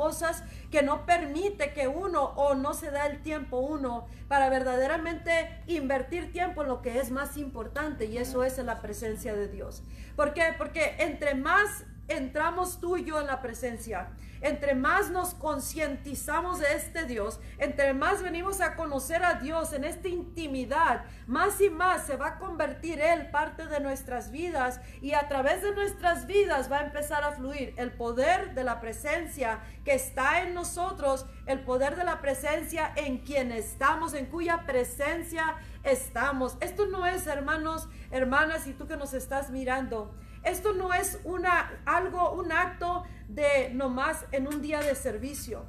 que 0.71 0.83
no 0.83 1.07
permite 1.07 1.73
que 1.73 1.89
uno 1.89 2.23
o 2.37 2.55
no 2.55 2.75
se 2.75 2.91
da 2.91 3.07
el 3.07 3.23
tiempo 3.23 3.59
uno 3.59 4.07
para 4.29 4.49
verdaderamente 4.49 5.63
invertir 5.67 6.33
tiempo 6.33 6.63
en 6.63 6.69
lo 6.69 6.83
que 6.83 6.99
es 6.99 7.11
más 7.11 7.37
importante 7.37 8.07
y 8.07 8.19
eso 8.19 8.45
es 8.45 8.59
en 8.59 8.67
la 8.67 8.81
presencia 8.81 9.35
de 9.35 9.49
Dios. 9.49 9.83
¿Por 10.17 10.35
qué? 10.35 10.55
Porque 10.57 10.97
entre 10.99 11.35
más 11.35 11.85
entramos 12.09 12.81
tú 12.81 12.97
y 12.97 13.05
yo 13.05 13.21
en 13.21 13.27
la 13.27 13.43
presencia, 13.43 14.11
entre 14.41 14.75
más 14.75 15.11
nos 15.11 15.35
concientizamos 15.35 16.61
de 16.61 16.75
este 16.75 17.05
Dios, 17.05 17.41
entre 17.59 17.95
más 17.95 18.23
venimos 18.23 18.61
a 18.61 18.77
conocer 18.77 19.25
a 19.25 19.35
Dios 19.35 19.73
en 19.73 19.85
esta 19.85 20.09
intimidad, 20.09 21.05
más 21.27 21.61
y 21.61 21.71
más 21.71 22.07
se 22.07 22.17
va 22.17 22.29
a 22.29 22.39
convertir 22.39 23.01
Él 23.01 23.31
parte 23.31 23.67
de 23.67 23.81
nuestras 23.81 24.31
vidas 24.31 24.81
y 25.01 25.15
a 25.15 25.29
través 25.29 25.63
de 25.63 25.75
nuestras 25.75 26.27
vidas 26.27 26.71
va 26.71 26.79
a 26.79 26.87
empezar 26.87 27.25
a 27.25 27.33
fluir 27.33 27.75
el 27.77 27.93
poder 27.93 28.55
de 28.55 28.65
la 28.65 28.81
presencia 28.81 29.61
que 29.85 29.95
está 29.95 30.43
en 30.43 30.55
nosotros, 30.55 31.27
el 31.47 31.61
poder 31.61 31.97
de 31.97 32.05
la 32.05 32.21
presencia 32.21 32.93
en 32.97 33.19
quien 33.19 33.53
estamos, 33.53 34.15
en 34.15 34.27
cuya 34.27 34.65
presencia 34.67 35.57
estamos. 35.83 36.57
Esto 36.61 36.87
no 36.87 37.07
es, 37.07 37.27
hermanos, 37.27 37.89
hermanas, 38.11 38.67
y 38.67 38.73
tú 38.73 38.87
que 38.87 38.97
nos 38.97 39.15
estás 39.15 39.51
mirando, 39.51 40.15
esto 40.45 40.73
no 40.73 40.95
es 40.95 41.21
una, 41.25 41.71
algo, 41.85 42.33
un 42.33 42.53
acto 42.53 43.05
de 43.29 43.71
nomás 43.73 44.25
en 44.33 44.49
un 44.49 44.61
día 44.61 44.81
de 44.81 44.95
servicio. 44.95 45.67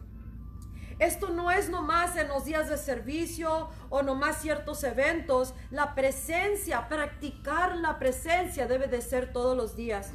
Esto 0.99 1.29
no 1.29 1.49
es 1.49 1.69
nomás 1.69 2.17
en 2.17 2.27
los 2.27 2.43
días 2.43 2.69
de 2.69 2.77
servicio 2.77 3.69
o 3.89 4.01
nomás 4.01 4.41
ciertos 4.41 4.83
eventos. 4.83 5.53
La 5.71 5.95
presencia, 5.95 6.89
practicar 6.89 7.77
la 7.77 7.97
presencia 7.99 8.67
debe 8.67 8.87
de 8.87 9.01
ser 9.01 9.31
todos 9.31 9.55
los 9.55 9.77
días. 9.77 10.11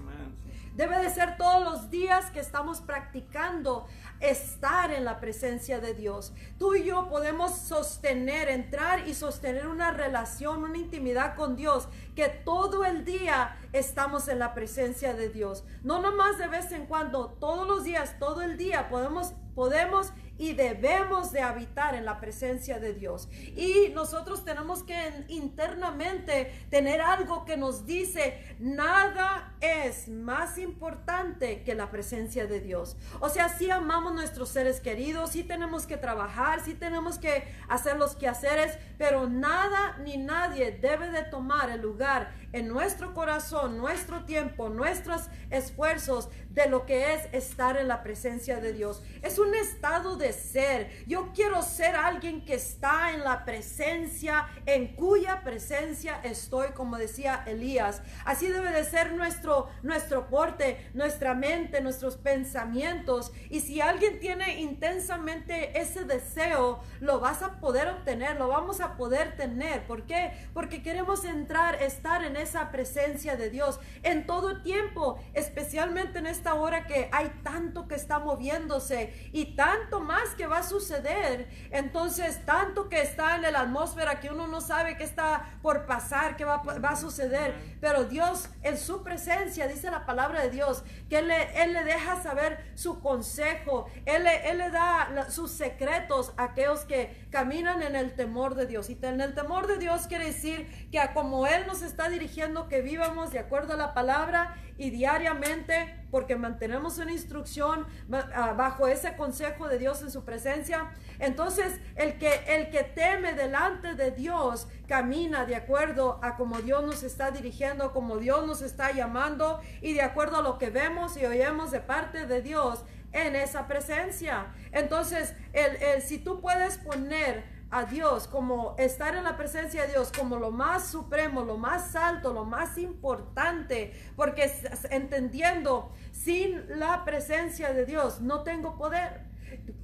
Debe 0.75 0.99
de 0.99 1.09
ser 1.09 1.37
todos 1.37 1.63
los 1.63 1.89
días 1.89 2.31
que 2.33 2.41
estamos 2.41 2.81
practicando 2.81 3.87
estar 4.21 4.91
en 4.91 5.05
la 5.05 5.21
presencia 5.21 5.81
de 5.81 5.95
Dios. 5.95 6.33
Tú 6.59 6.75
y 6.75 6.85
yo 6.85 7.09
podemos 7.09 7.57
sostener, 7.57 8.49
entrar 8.49 9.07
y 9.07 9.15
sostener 9.15 9.69
una 9.69 9.93
relación, 9.93 10.65
una 10.65 10.77
intimidad 10.77 11.37
con 11.37 11.57
Dios, 11.57 11.89
que 12.15 12.29
todo 12.29 12.85
el 12.85 13.05
día 13.05 13.57
estamos 13.73 14.29
en 14.29 14.39
la 14.39 14.55
presencia 14.55 15.15
de 15.15 15.29
Dios. 15.29 15.65
No 15.83 16.01
nomás 16.01 16.39
de 16.39 16.49
vez 16.49 16.73
en 16.73 16.87
cuando, 16.87 17.37
todos 17.41 17.67
los 17.67 17.85
días, 17.85 18.19
todo 18.19 18.43
el 18.43 18.57
día 18.57 18.89
podemos 18.89 19.35
podemos 19.55 20.13
y 20.37 20.53
debemos 20.53 21.31
de 21.31 21.41
habitar 21.41 21.95
en 21.95 22.05
la 22.05 22.21
presencia 22.21 22.81
de 22.81 22.93
Dios. 22.93 23.29
Y 23.55 23.91
nosotros 23.95 24.45
tenemos 24.45 24.83
que 24.83 25.25
internamente 25.29 26.67
tener 26.71 27.01
algo 27.01 27.45
que 27.45 27.57
nos 27.57 27.87
dice, 27.87 28.57
nada 28.59 29.55
es 29.61 30.09
más 30.09 30.59
importante 30.59 31.63
que 31.63 31.77
la 31.77 31.91
presencia 31.91 32.47
de 32.47 32.61
Dios. 32.61 32.97
O 33.21 33.29
sea, 33.29 33.49
si 33.49 33.71
amamos 33.71 34.13
nuestros 34.13 34.49
seres 34.49 34.81
queridos, 34.81 35.31
si 35.31 35.45
tenemos 35.45 35.87
que 35.87 35.97
trabajar, 35.97 36.65
si 36.65 36.75
tenemos 36.75 37.19
que 37.19 37.45
hacer 37.69 37.97
los 37.97 38.17
quehaceres, 38.17 38.77
pero 38.99 39.29
nada 39.29 39.99
ni 39.99 40.17
nadie 40.17 40.73
debe 40.73 41.11
de 41.11 41.23
tomar 41.23 41.71
el 41.71 41.81
lugar 41.81 42.04
en 42.53 42.69
nuestro 42.69 43.15
corazón, 43.15 43.79
nuestro 43.79 44.25
tiempo, 44.25 44.69
nuestros 44.69 45.23
esfuerzos 45.51 46.29
de 46.51 46.69
lo 46.69 46.87
que 46.87 47.15
es 47.15 47.23
estar 47.33 47.77
en 47.77 47.89
la 47.89 48.03
presencia 48.05 48.61
de 48.61 48.73
Dios. 48.73 49.03
Es 49.23 49.41
un 49.41 49.55
estado 49.55 50.17
de 50.17 50.33
ser. 50.33 50.89
Yo 51.07 51.33
quiero 51.35 51.63
ser 51.63 51.97
alguien 51.97 52.45
que 52.45 52.55
está 52.55 53.13
en 53.13 53.25
la 53.25 53.45
presencia, 53.45 54.47
en 54.67 54.95
cuya 54.95 55.43
presencia 55.43 56.21
estoy, 56.23 56.69
como 56.69 56.97
decía 56.97 57.43
Elías. 57.47 58.03
Así 58.25 58.47
debe 58.47 58.71
de 58.71 58.85
ser 58.85 59.15
nuestro, 59.15 59.69
nuestro 59.83 60.29
porte, 60.29 60.91
nuestra 60.95 61.35
mente, 61.35 61.81
nuestros 61.81 62.17
pensamientos. 62.17 63.33
Y 63.51 63.61
si 63.61 63.81
alguien 63.81 64.21
tiene 64.21 64.61
intensamente 64.61 65.81
ese 65.81 66.05
deseo, 66.05 66.81
lo 67.01 67.19
vas 67.19 67.43
a 67.43 67.59
poder 67.59 67.89
obtener, 67.89 68.37
lo 68.37 68.47
vamos 68.47 68.81
a 68.81 68.97
poder 68.97 69.37
tener. 69.37 69.87
¿Por 69.89 70.05
qué? 70.07 70.33
Porque 70.53 70.83
queremos 70.83 71.25
entrar, 71.25 71.83
estar 71.95 72.25
en 72.25 72.37
esa 72.37 72.71
presencia 72.71 73.37
de 73.37 73.51
Dios 73.51 73.81
en 74.03 74.27
todo 74.27 74.63
tiempo, 74.63 75.19
especialmente 75.33 76.19
en 76.19 76.27
esta 76.27 76.55
hora 76.55 76.87
que 76.87 77.09
hay 77.13 77.31
tanto 77.43 77.89
que 77.89 77.95
está 77.95 78.19
moviéndose 78.19 79.31
y 79.33 79.57
tanto 79.57 80.01
más 80.01 80.31
que 80.37 80.47
va 80.47 80.59
a 80.59 80.63
suceder. 80.63 81.49
Entonces, 81.71 82.45
tanto 82.45 82.89
que 82.89 83.01
está 83.01 83.37
en 83.37 83.43
la 83.43 83.61
atmósfera 83.61 84.21
que 84.21 84.31
uno 84.31 84.47
no 84.47 84.61
sabe 84.61 84.97
qué 84.97 85.05
está 85.05 85.59
por 85.63 85.87
pasar, 85.87 86.37
qué 86.37 86.45
va, 86.45 86.63
a 86.83 86.97
suceder. 86.97 87.55
Pero 87.81 88.05
Dios, 88.05 88.49
en 88.63 88.77
su 88.79 89.03
presencia, 89.03 89.69
dice 89.69 89.91
la 89.91 90.07
palabra 90.07 90.43
de 90.43 90.51
Dios, 90.51 90.83
que 91.09 91.19
Él 91.19 91.29
le, 91.29 91.63
él 91.63 91.73
le 91.73 91.85
deja 91.85 92.23
saber 92.23 92.73
su 92.75 93.01
consejo, 93.01 93.87
Él, 94.07 94.27
él 94.27 94.59
le 94.59 94.71
da 94.71 95.31
sus 95.31 95.53
secretos 95.53 96.33
a 96.37 96.45
aquellos 96.45 96.81
que 96.81 97.27
caminan 97.31 97.83
en 97.83 97.97
el 97.97 98.15
temor 98.15 98.55
de 98.55 98.67
Dios. 98.67 98.91
Y 98.91 98.99
en 99.03 99.21
el 99.21 99.35
temor 99.35 99.67
de 99.67 99.79
Dios 99.79 100.07
quiere 100.07 100.27
decir 100.27 100.89
que 100.91 101.01
como 101.13 101.47
Él 101.47 101.67
nos 101.67 101.83
está 101.85 102.09
dirigiendo, 102.09 102.69
que 102.69 102.83
vivamos 102.83 103.31
de 103.31 103.39
acuerdo 103.39 103.75
a 103.75 103.77
la 103.77 103.95
palabra 103.95 104.57
y 104.77 104.91
diariamente, 104.91 106.05
porque 106.11 106.37
mantenemos 106.37 106.99
una 106.99 107.13
instrucción 107.13 107.87
ah, 108.13 108.55
bajo 108.57 108.89
ese 108.89 109.17
consejo 109.17 109.69
de 109.69 109.79
Dios 109.79 110.03
en 110.03 110.11
su 110.11 110.25
presencia. 110.25 110.91
Entonces, 111.19 111.81
el 111.97 112.19
que, 112.19 112.43
el 112.49 112.71
que 112.71 112.83
teme 112.83 113.35
delante 113.35 113.95
de 113.95 114.11
Dios 114.11 114.69
camina 114.89 115.45
de 115.45 115.57
acuerdo 115.57 116.19
a 116.23 116.37
como 116.37 116.61
Dios 116.61 116.85
nos 116.85 117.03
está 117.03 117.31
dirigiendo, 117.31 117.93
como 117.93 118.19
Dios 118.19 118.47
nos 118.47 118.63
está 118.63 118.93
llamando 118.93 119.61
y 119.81 119.93
de 119.93 120.03
acuerdo 120.03 120.39
a 120.39 120.43
lo 120.43 120.59
que 120.59 120.71
vemos 120.71 121.17
y 121.17 121.25
oímos 121.25 121.71
de 121.71 121.81
parte 121.81 122.27
de 122.27 122.43
Dios 122.43 122.85
en 123.13 123.37
esa 123.37 123.67
presencia. 123.67 124.47
Entonces, 124.73 125.35
el, 125.53 125.77
el, 125.77 126.03
si 126.03 126.19
tú 126.19 126.41
puedes 126.41 126.79
poner 126.79 127.54
a 127.75 127.87
Dios, 127.87 128.29
como 128.29 128.77
estar 128.79 129.17
en 129.17 129.25
la 129.25 129.37
presencia 129.37 129.83
de 129.83 129.89
Dios, 129.89 130.13
como 130.17 130.37
lo 130.37 130.53
más 130.53 130.87
supremo, 130.87 131.43
lo 131.43 131.57
más 131.57 131.97
alto, 131.97 132.33
lo 132.33 132.45
más 132.45 132.79
importante, 132.79 133.93
porque 134.15 134.49
entendiendo, 134.91 135.91
sin 136.13 136.79
la 136.79 137.05
presencia 137.05 137.73
de 137.73 137.85
Dios 137.85 138.21
no 138.21 138.45
tengo 138.45 138.79
poder. 138.79 139.34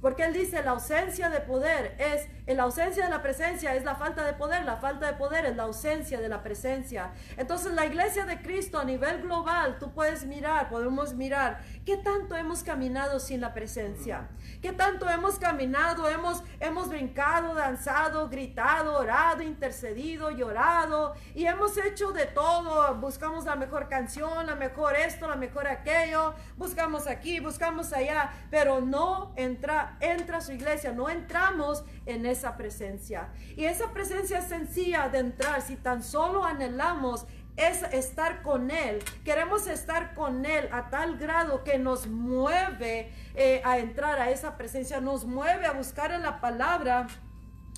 Porque 0.01 0.23
Él 0.23 0.33
dice, 0.33 0.63
la 0.63 0.71
ausencia 0.71 1.29
de 1.29 1.41
poder 1.41 1.95
es, 1.99 2.27
la 2.55 2.63
ausencia 2.63 3.03
de 3.03 3.09
la 3.09 3.21
presencia 3.21 3.75
es 3.75 3.83
la 3.83 3.95
falta 3.95 4.25
de 4.25 4.33
poder, 4.33 4.65
la 4.65 4.77
falta 4.77 5.07
de 5.07 5.13
poder 5.13 5.45
es 5.45 5.55
la 5.55 5.63
ausencia 5.63 6.19
de 6.19 6.29
la 6.29 6.43
presencia. 6.43 7.11
Entonces 7.37 7.73
la 7.73 7.85
iglesia 7.85 8.25
de 8.25 8.41
Cristo 8.41 8.79
a 8.79 8.83
nivel 8.83 9.21
global, 9.21 9.77
tú 9.79 9.93
puedes 9.93 10.25
mirar, 10.25 10.69
podemos 10.69 11.13
mirar, 11.13 11.61
¿qué 11.85 11.97
tanto 11.97 12.35
hemos 12.35 12.63
caminado 12.63 13.19
sin 13.19 13.41
la 13.41 13.53
presencia? 13.53 14.29
¿Qué 14.61 14.73
tanto 14.73 15.09
hemos 15.09 15.39
caminado? 15.39 16.09
Hemos, 16.09 16.43
hemos 16.59 16.89
brincado, 16.89 17.53
danzado, 17.53 18.29
gritado, 18.29 18.97
orado, 18.97 19.43
intercedido, 19.43 20.31
llorado 20.31 21.13
y 21.35 21.45
hemos 21.45 21.77
hecho 21.77 22.11
de 22.11 22.25
todo. 22.25 22.95
Buscamos 22.95 23.45
la 23.45 23.55
mejor 23.55 23.87
canción, 23.87 24.45
la 24.45 24.55
mejor 24.55 24.95
esto, 24.95 25.27
la 25.27 25.35
mejor 25.35 25.67
aquello, 25.67 26.33
buscamos 26.57 27.07
aquí, 27.07 27.39
buscamos 27.39 27.93
allá, 27.93 28.31
pero 28.49 28.81
no 28.81 29.33
entra, 29.61 29.97
entra 29.99 30.37
a 30.37 30.41
su 30.41 30.51
iglesia, 30.51 30.91
no 30.91 31.07
entramos 31.07 31.83
en 32.07 32.25
esa 32.25 32.57
presencia. 32.57 33.29
Y 33.55 33.65
esa 33.65 33.91
presencia 33.91 34.41
sencilla 34.41 35.07
de 35.09 35.19
entrar, 35.19 35.61
si 35.61 35.75
tan 35.75 36.01
solo 36.01 36.43
anhelamos 36.43 37.27
es 37.57 37.83
estar 37.93 38.41
con 38.41 38.71
Él. 38.71 39.03
Queremos 39.23 39.67
estar 39.67 40.15
con 40.15 40.45
Él 40.45 40.67
a 40.71 40.89
tal 40.89 41.17
grado 41.17 41.63
que 41.63 41.77
nos 41.77 42.07
mueve 42.07 43.11
eh, 43.35 43.61
a 43.63 43.77
entrar 43.77 44.19
a 44.19 44.31
esa 44.31 44.57
presencia, 44.57 44.99
nos 44.99 45.25
mueve 45.25 45.67
a 45.67 45.73
buscar 45.73 46.11
en 46.11 46.23
la 46.23 46.41
palabra 46.41 47.07